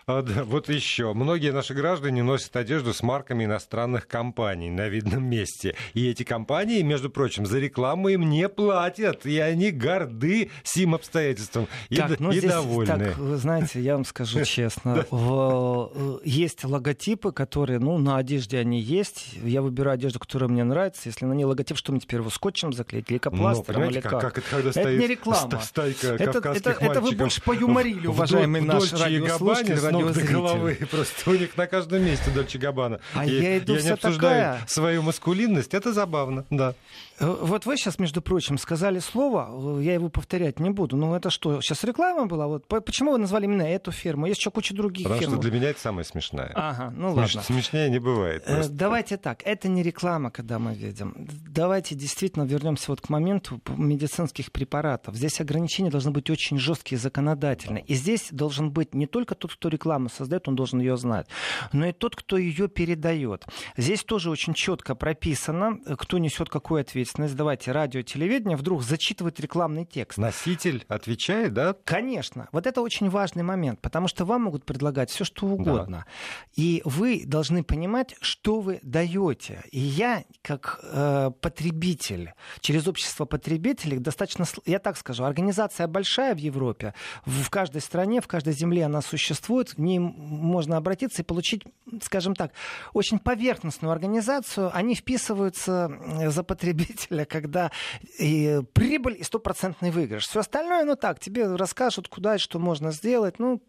А, 0.07 0.23
да, 0.23 0.45
вот 0.45 0.69
еще. 0.69 1.13
Многие 1.15 1.53
наши 1.53 1.75
граждане 1.75 2.23
носят 2.23 2.57
одежду 2.57 2.93
с 2.93 3.03
марками 3.03 3.45
иностранных 3.45 4.07
компаний 4.07 4.71
на 4.71 4.89
видном 4.89 5.25
месте. 5.25 5.75
И 5.95 6.09
эти 6.09 6.23
компании, 6.23 6.83
между 6.83 7.11
прочим, 7.11 7.47
за 7.47 7.59
рекламу 7.59 8.09
им 8.09 8.29
не 8.29 8.49
платят. 8.49 9.27
И 9.27 9.39
они 9.39 9.71
горды 9.71 10.51
сим 10.63 10.95
обстоятельством. 10.95 11.69
И, 11.89 11.97
так, 11.97 12.19
ну, 12.21 12.33
и 12.33 12.39
здесь, 12.39 12.51
довольны. 12.51 12.87
Так, 12.87 13.19
вы 13.19 13.37
знаете, 13.37 13.81
я 13.81 13.95
вам 13.95 14.05
скажу 14.05 14.45
честно. 14.45 15.07
Э, 15.11 16.19
есть 16.25 16.65
логотипы, 16.65 17.33
которые, 17.33 17.79
ну, 17.79 17.99
на 17.99 18.17
одежде 18.17 18.59
они 18.59 18.81
есть. 18.81 19.35
Я 19.43 19.63
выбираю 19.63 19.95
одежду, 19.95 20.19
которая 20.19 20.49
мне 20.49 20.65
нравится. 20.65 21.03
Если 21.05 21.25
на 21.25 21.33
ней 21.33 21.45
логотип, 21.45 21.77
что 21.77 21.93
мне 21.93 22.01
теперь 22.01 22.21
его 22.21 22.31
скотчем 22.31 22.73
заклеить? 22.73 23.11
Лейкопластыром 23.11 23.83
ну, 23.83 23.91
или 23.91 24.01
как? 24.01 24.21
как 24.21 24.39
это, 24.39 24.47
когда 24.51 24.71
это 24.71 24.97
не 24.97 25.07
реклама. 25.07 25.61
Это, 25.77 26.53
это, 26.53 26.71
это 26.71 27.01
вы 27.01 27.13
больше 27.13 27.43
поюморили, 27.43 28.07
уважаемый 28.07 28.61
наш 28.61 28.93
радиослушатель 28.93 29.70
с 29.77 29.91
ног 29.91 30.13
до 30.13 30.23
головы. 30.23 30.79
Просто 30.91 31.31
у 31.31 31.35
них 31.35 31.57
на 31.57 31.67
каждом 31.67 32.05
месте 32.05 32.31
Дольче 32.31 32.59
Габбана. 32.59 33.01
А 33.15 33.27
и, 33.27 33.41
я 33.41 33.59
иду 33.59 33.75
я 33.75 33.83
не 33.83 33.89
обсуждаю 33.91 34.53
такая... 34.55 34.69
свою 34.69 35.03
маскулинность. 35.03 35.75
Это 35.75 35.93
забавно, 35.93 36.45
да. 36.51 36.75
Э, 37.21 37.37
вот 37.43 37.67
вы 37.67 37.77
сейчас, 37.77 37.99
между 37.99 38.23
прочим, 38.23 38.57
сказали 38.59 38.99
слово, 38.99 39.79
э, 39.79 39.83
я 39.83 39.95
его 39.95 40.09
повторять 40.09 40.59
не 40.59 40.71
буду. 40.71 40.97
Ну 40.97 41.15
это 41.15 41.31
что, 41.31 41.61
сейчас 41.61 41.85
реклама 41.85 42.27
была? 42.27 42.47
Вот 42.47 42.67
почему 42.67 43.13
вы 43.13 43.19
назвали 43.19 43.45
именно 43.45 43.63
эту 43.63 43.93
фирму? 43.93 44.27
Есть 44.27 44.41
еще 44.41 44.51
куча 44.51 44.75
других 44.75 45.05
Потому 45.05 45.21
фирм. 45.21 45.33
что 45.33 45.41
для 45.41 45.51
меня 45.51 45.71
это 45.71 45.81
самое 45.81 46.05
смешное. 46.05 46.51
Ага, 46.55 46.93
ну 46.97 47.13
Смеш... 47.13 47.35
ладно. 47.35 47.43
Смешнее 47.43 47.91
не 47.91 47.99
бывает. 47.99 48.43
Э, 48.47 48.55
просто. 48.55 48.73
Давайте 48.73 49.17
так, 49.19 49.43
это 49.45 49.69
не 49.69 49.83
реклама, 49.83 50.31
когда 50.31 50.59
мы 50.59 50.75
видим. 50.75 51.15
Давайте 51.49 51.95
действительно 51.95 52.45
вернемся 52.45 52.87
вот 52.89 53.03
к 53.03 53.11
моменту 53.11 53.61
медицинских 53.77 54.51
препаратов. 54.51 55.15
Здесь 55.15 55.41
ограничения 55.41 55.91
должны 55.91 56.11
быть 56.13 56.31
очень 56.31 56.59
жесткие, 56.59 56.99
законодательные. 56.99 57.85
И 57.85 57.95
здесь 57.95 58.29
должен 58.31 58.71
быть 58.71 58.95
не 58.95 59.07
только 59.07 59.35
тот, 59.35 59.53
кто 59.53 59.69
рекламу 59.69 60.09
создает, 60.09 60.49
он 60.49 60.57
должен 60.57 60.81
ее 60.81 60.97
знать, 60.97 61.27
но 61.73 61.87
и 61.87 61.93
тот, 61.93 62.17
кто 62.17 62.39
ее 62.39 62.69
передает. 62.69 63.45
Здесь 63.77 64.05
тоже 64.05 64.31
очень 64.31 64.55
четко 64.55 64.95
прописано, 64.95 65.79
кто 65.99 66.17
несет 66.19 66.49
какую 66.49 66.81
ответственность. 66.81 67.10
Давайте 67.17 67.73
ради 67.73 67.91
радио, 67.91 68.03
телевидение 68.03 68.57
вдруг 68.57 68.83
зачитывает 68.83 69.41
рекламный 69.41 69.85
текст. 69.85 70.19
Носитель 70.19 70.85
отвечает, 70.89 71.53
да? 71.53 71.75
Конечно. 71.85 72.49
Вот 72.53 72.67
это 72.67 72.83
очень 72.83 73.09
важный 73.09 73.43
момент, 73.43 73.81
потому 73.81 74.07
что 74.07 74.25
вам 74.25 74.43
могут 74.43 74.65
предлагать 74.65 75.11
все, 75.11 75.25
что 75.25 75.47
угодно. 75.47 76.05
Да. 76.07 76.07
И 76.55 76.83
вы 76.85 77.25
должны 77.27 77.65
понимать, 77.65 78.15
что 78.21 78.61
вы 78.61 78.79
даете. 78.83 79.63
И 79.73 79.81
я, 79.81 80.25
как 80.43 80.81
э, 80.83 81.31
потребитель, 81.41 82.33
через 82.61 82.87
общество 82.87 83.25
потребителей, 83.25 83.99
достаточно, 83.99 84.45
я 84.67 84.79
так 84.79 84.97
скажу, 84.97 85.25
организация 85.25 85.89
большая 85.89 86.35
в 86.35 86.39
Европе, 86.39 86.95
в 87.25 87.51
каждой 87.51 87.81
стране, 87.81 88.21
в 88.21 88.29
каждой 88.29 88.53
земле 88.53 88.85
она 88.85 89.01
существует, 89.03 89.71
в 89.71 89.81
ней 89.81 89.99
можно 89.99 90.77
обратиться 90.77 91.23
и 91.23 91.25
получить, 91.25 91.65
скажем 92.03 92.35
так, 92.35 92.53
очень 92.93 93.19
поверхностную 93.19 93.91
организацию. 93.91 94.71
Они 94.73 94.95
вписываются 94.95 95.91
за 96.27 96.43
потребителя, 96.45 97.00
когда 97.09 97.71
и 98.19 98.61
прибыль 98.73 99.17
и 99.19 99.23
стопроцентный 99.23 99.91
выигрыш. 99.91 100.27
Все 100.27 100.41
остальное, 100.41 100.85
ну 100.85 100.97
так, 100.97 101.21
тебе 101.21 101.47
расскажут, 101.55 102.09
куда 102.09 102.37
и 102.37 102.39
что 102.39 102.59
можно 102.59 102.93
сделать. 102.93 103.39
Ну, 103.39 103.63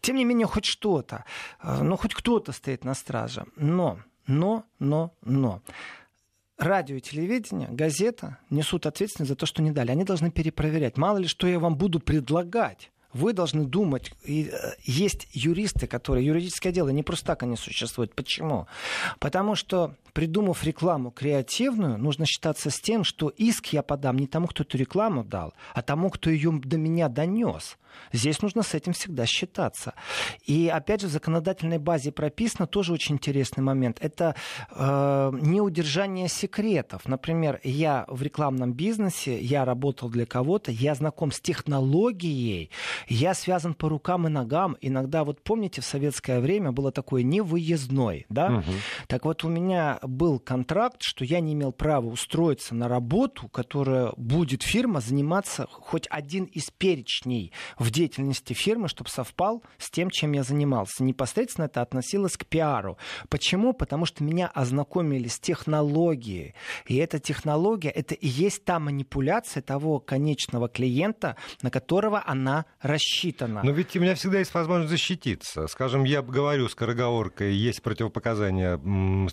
тем 0.00 0.16
не 0.16 0.24
менее, 0.24 0.46
хоть 0.46 0.64
что-то. 0.64 1.24
А, 1.60 1.82
ну, 1.82 1.96
хоть 1.96 2.14
кто-то 2.14 2.52
стоит 2.52 2.84
на 2.84 2.94
страже. 2.94 3.44
Но, 3.56 3.98
но, 4.26 4.64
но, 4.78 5.12
но 5.22 5.62
радио 6.58 6.96
и 6.96 7.00
телевидение, 7.00 7.68
газета 7.70 8.38
несут 8.50 8.86
ответственность 8.86 9.30
за 9.30 9.36
то, 9.36 9.46
что 9.46 9.62
не 9.62 9.70
дали. 9.70 9.90
Они 9.90 10.04
должны 10.04 10.30
перепроверять. 10.30 10.96
Мало 10.96 11.18
ли, 11.18 11.26
что 11.26 11.46
я 11.46 11.58
вам 11.58 11.76
буду 11.76 12.00
предлагать 12.00 12.90
вы 13.12 13.32
должны 13.32 13.64
думать. 13.64 14.12
Э, 14.26 14.72
есть 14.82 15.28
юристы, 15.32 15.86
которые... 15.86 16.26
Юридическое 16.26 16.72
дело 16.72 16.90
не 16.90 17.02
просто 17.02 17.26
так 17.26 17.42
они 17.42 17.56
существуют. 17.56 18.14
Почему? 18.14 18.66
Потому 19.18 19.54
что, 19.54 19.94
придумав 20.18 20.64
рекламу 20.64 21.12
креативную, 21.12 21.96
нужно 21.96 22.26
считаться 22.26 22.70
с 22.70 22.80
тем, 22.80 23.04
что 23.04 23.28
иск 23.28 23.68
я 23.68 23.84
подам 23.84 24.16
не 24.16 24.26
тому, 24.26 24.48
кто 24.48 24.64
эту 24.64 24.76
рекламу 24.76 25.22
дал, 25.22 25.54
а 25.74 25.80
тому, 25.80 26.10
кто 26.10 26.28
ее 26.28 26.50
до 26.50 26.76
меня 26.76 27.08
донес. 27.08 27.78
Здесь 28.12 28.42
нужно 28.42 28.62
с 28.62 28.74
этим 28.74 28.92
всегда 28.92 29.26
считаться. 29.26 29.94
И 30.44 30.68
опять 30.68 31.02
же, 31.02 31.08
в 31.08 31.10
законодательной 31.10 31.78
базе 31.78 32.12
прописано 32.12 32.66
тоже 32.66 32.92
очень 32.92 33.16
интересный 33.16 33.62
момент. 33.62 33.98
Это 34.00 34.34
э, 34.70 35.30
неудержание 35.40 36.28
секретов. 36.28 37.06
Например, 37.06 37.60
я 37.64 38.04
в 38.08 38.22
рекламном 38.22 38.72
бизнесе, 38.72 39.38
я 39.40 39.64
работал 39.64 40.08
для 40.08 40.26
кого-то, 40.26 40.70
я 40.70 40.94
знаком 40.94 41.32
с 41.32 41.40
технологией, 41.40 42.70
я 43.08 43.34
связан 43.34 43.74
по 43.74 43.88
рукам 43.88 44.26
и 44.26 44.30
ногам. 44.30 44.76
Иногда, 44.80 45.24
вот 45.24 45.42
помните, 45.42 45.80
в 45.80 45.84
советское 45.84 46.40
время 46.40 46.72
было 46.72 46.92
такое 46.92 47.22
невыездной, 47.22 48.26
да? 48.28 48.58
Угу. 48.58 48.72
Так 49.06 49.24
вот, 49.24 49.44
у 49.44 49.48
меня 49.48 49.98
был 50.08 50.38
контракт, 50.38 51.02
что 51.02 51.24
я 51.24 51.40
не 51.40 51.52
имел 51.52 51.72
права 51.72 52.06
устроиться 52.06 52.74
на 52.74 52.88
работу, 52.88 53.48
которая 53.48 54.12
будет 54.16 54.62
фирма 54.62 55.00
заниматься 55.00 55.66
хоть 55.70 56.06
один 56.10 56.44
из 56.44 56.70
перечней 56.70 57.52
в 57.78 57.90
деятельности 57.90 58.52
фирмы, 58.52 58.88
чтобы 58.88 59.10
совпал 59.10 59.62
с 59.78 59.90
тем, 59.90 60.10
чем 60.10 60.32
я 60.32 60.42
занимался. 60.42 61.04
Непосредственно 61.04 61.66
это 61.66 61.82
относилось 61.82 62.36
к 62.36 62.46
пиару. 62.46 62.98
Почему? 63.28 63.72
Потому 63.72 64.06
что 64.06 64.24
меня 64.24 64.48
ознакомили 64.48 65.28
с 65.28 65.38
технологией. 65.38 66.54
И 66.86 66.96
эта 66.96 67.18
технология, 67.18 67.90
это 67.90 68.14
и 68.14 68.26
есть 68.26 68.64
та 68.64 68.78
манипуляция 68.78 69.62
того 69.62 70.00
конечного 70.00 70.68
клиента, 70.68 71.36
на 71.62 71.70
которого 71.70 72.22
она 72.26 72.64
рассчитана. 72.80 73.62
Но 73.62 73.72
ведь 73.72 73.96
у 73.96 74.00
меня 74.00 74.14
всегда 74.14 74.38
есть 74.38 74.54
возможность 74.54 74.90
защититься. 74.90 75.66
Скажем, 75.66 76.04
я 76.04 76.22
говорю 76.22 76.68
скороговоркой, 76.68 77.54
есть 77.54 77.82
противопоказания, 77.82 78.78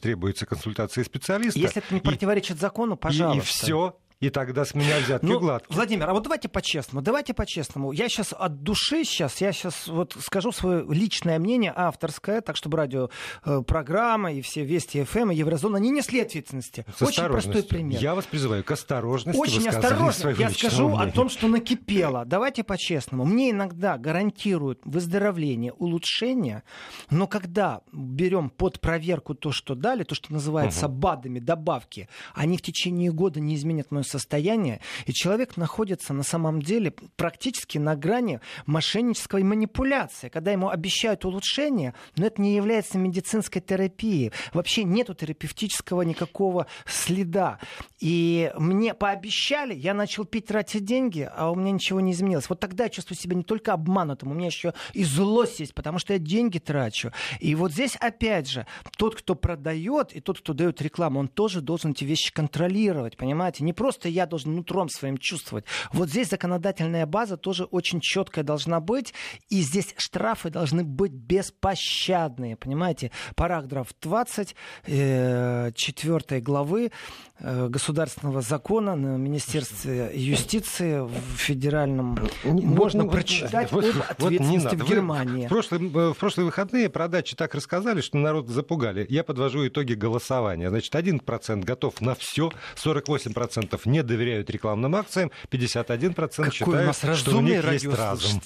требуется 0.02 0.46
консультация 0.56 1.04
специалиста. 1.04 1.60
Если 1.60 1.82
это 1.82 1.94
не 1.94 2.02
противоречит 2.02 2.60
закону, 2.60 2.98
пожалуйста. 2.98 3.38
И, 3.38 3.42
и 3.42 3.46
все, 3.46 3.98
и 4.20 4.30
тогда 4.30 4.66
с 4.66 4.74
меня 4.74 4.98
взятки 5.00 5.26
ну, 5.26 5.40
гладкие. 5.40 5.76
Владимир, 5.76 6.10
а 6.10 6.14
вот 6.14 6.24
давайте 6.24 6.48
по-честному, 6.48 7.02
давайте 7.02 7.34
по-честному. 7.34 7.92
Я 7.92 8.08
сейчас 8.08 8.34
от 8.38 8.64
души 8.64 9.04
сейчас, 9.04 9.42
я 9.42 9.52
сейчас 9.52 9.88
вот 9.88 10.16
скажу 10.20 10.52
свое 10.52 10.86
личное 10.90 11.38
мнение, 11.38 11.74
авторское, 11.76 12.42
так 12.42 12.56
чтобы 12.56 12.78
радиопрограмма 12.78 14.32
э, 14.32 14.38
и 14.38 14.42
все 14.42 14.64
Вести 14.64 15.04
ФМ 15.04 15.32
и 15.32 15.36
Еврозона 15.36 15.78
не 15.78 15.90
несли 15.90 16.22
ответственности. 16.22 16.86
С 16.98 17.02
Очень 17.02 17.26
простой 17.26 17.64
пример. 17.64 18.02
Я 18.02 18.16
вас 18.16 18.26
призываю 18.26 18.64
к 18.64 18.72
осторожности. 18.72 19.40
Очень 19.40 19.68
осторожно. 19.68 20.30
Я 20.30 20.50
скажу 20.50 20.88
мнения. 20.88 21.04
о 21.04 21.12
том, 21.12 21.30
что 21.30 21.48
накипело. 21.48 22.26
Давайте 22.26 22.64
по-честному. 22.64 23.26
Мне 23.26 23.52
иногда 23.52 23.98
гарантируют 23.98 24.80
выздоровление, 24.86 25.74
улучшение, 25.74 26.64
но 27.10 27.28
когда 27.28 27.82
берем 27.92 28.50
под 28.50 28.80
проверку 28.80 29.36
то, 29.36 29.52
что 29.52 29.76
дали, 29.76 30.04
то, 30.04 30.16
что 30.16 30.32
называется 30.32 30.88
угу. 30.88 30.96
БАДами, 30.96 31.40
добавки, 31.40 32.08
они 32.34 32.58
в 32.58 32.62
течение 32.62 33.12
года 33.12 33.40
не 33.40 33.56
изменят 33.56 33.92
мое 33.92 34.05
состояние, 34.06 34.82
и 35.06 35.14
человек 35.14 35.58
находится 35.58 36.14
на 36.14 36.24
самом 36.24 36.62
деле 36.62 36.94
практически 37.16 37.78
на 37.78 37.96
грани 37.96 38.40
мошеннической 38.66 39.44
манипуляции, 39.44 40.30
когда 40.30 40.52
ему 40.52 40.70
обещают 40.70 41.26
улучшение, 41.26 41.94
но 42.16 42.28
это 42.28 42.42
не 42.42 42.56
является 42.56 42.98
медицинской 42.98 43.62
терапией. 43.62 44.32
Вообще 44.54 44.84
нету 44.84 45.14
терапевтического 45.14 46.04
никакого 46.04 46.68
следа. 46.86 47.60
И 48.00 48.52
мне 48.58 48.94
пообещали, 48.94 49.74
я 49.74 49.94
начал 49.94 50.26
пить, 50.26 50.48
тратить 50.48 50.86
деньги, 50.86 51.30
а 51.36 51.52
у 51.52 51.56
меня 51.56 51.72
ничего 51.72 52.00
не 52.00 52.12
изменилось. 52.12 52.50
Вот 52.50 52.60
тогда 52.60 52.86
я 52.86 52.90
чувствую 52.90 53.18
себя 53.18 53.36
не 53.36 53.44
только 53.44 53.74
обманутым, 53.74 54.32
у 54.32 54.34
меня 54.34 54.48
еще 54.48 54.74
и 54.94 55.04
злость 55.04 55.60
есть, 55.60 55.74
потому 55.74 56.00
что 56.00 56.14
я 56.14 56.20
деньги 56.20 56.60
трачу. 56.60 57.12
И 57.40 57.56
вот 57.56 57.72
здесь 57.72 57.96
опять 57.96 58.50
же, 58.50 58.68
тот, 58.98 59.16
кто 59.16 59.36
продает, 59.36 60.14
и 60.14 60.20
тот, 60.20 60.40
кто 60.40 60.54
дает 60.54 60.82
рекламу, 60.82 61.20
он 61.20 61.28
тоже 61.28 61.62
должен 61.62 61.92
эти 61.92 62.04
вещи 62.04 62.32
контролировать, 62.32 63.18
понимаете? 63.18 63.64
Не 63.64 63.74
просто 63.74 63.95
я 64.04 64.26
должен 64.26 64.56
нутром 64.56 64.90
своим 64.90 65.18
чувствовать. 65.18 65.66
Вот 65.92 66.10
здесь 66.10 66.30
законодательная 66.30 67.06
база 67.06 67.38
тоже 67.38 67.66
очень 67.66 68.00
четкая 68.02 68.44
должна 68.44 68.80
быть, 68.80 69.14
и 69.50 69.62
здесь 69.62 69.94
штрафы 69.98 70.50
должны 70.50 70.84
быть 70.84 71.12
беспощадные, 71.12 72.56
понимаете? 72.56 73.12
Параграф 73.36 73.90
20 74.02 74.56
э, 74.88 75.72
4 75.74 76.42
главы 76.42 76.92
э, 77.40 77.68
государственного 77.68 78.42
закона 78.42 78.96
на 78.96 79.18
Министерстве 79.18 80.12
юстиции 80.14 81.00
в 81.00 81.38
федеральном 81.38 82.18
можно 82.44 83.04
вот, 83.04 83.12
прочитать 83.12 83.72
вот, 83.72 83.86
об 83.86 84.02
ответственности 84.10 84.76
вот 84.76 84.86
в 84.86 84.90
Германии. 84.90 85.46
В 85.46 85.50
прошлые, 85.50 85.88
в 85.90 86.14
прошлые 86.16 86.46
выходные 86.46 86.90
продачи 86.90 87.36
так 87.36 87.56
рассказали, 87.56 88.02
что 88.02 88.18
народ 88.18 88.50
запугали. 88.50 89.06
Я 89.10 89.24
подвожу 89.24 89.68
итоги 89.68 89.94
голосования. 89.94 90.70
Значит, 90.70 90.94
1% 90.94 91.64
готов 91.64 92.02
на 92.02 92.16
все, 92.16 92.52
48% 92.76 93.82
не 93.86 94.04
доверяют 94.04 94.50
рекламным 94.50 94.96
акциям, 94.96 95.32
51% 95.52 96.14
Какой 96.16 96.52
считают, 96.52 97.18
что 97.18 97.38
у 97.38 97.42
них 97.42 97.64
есть 97.72 97.86
разум. 97.86 98.42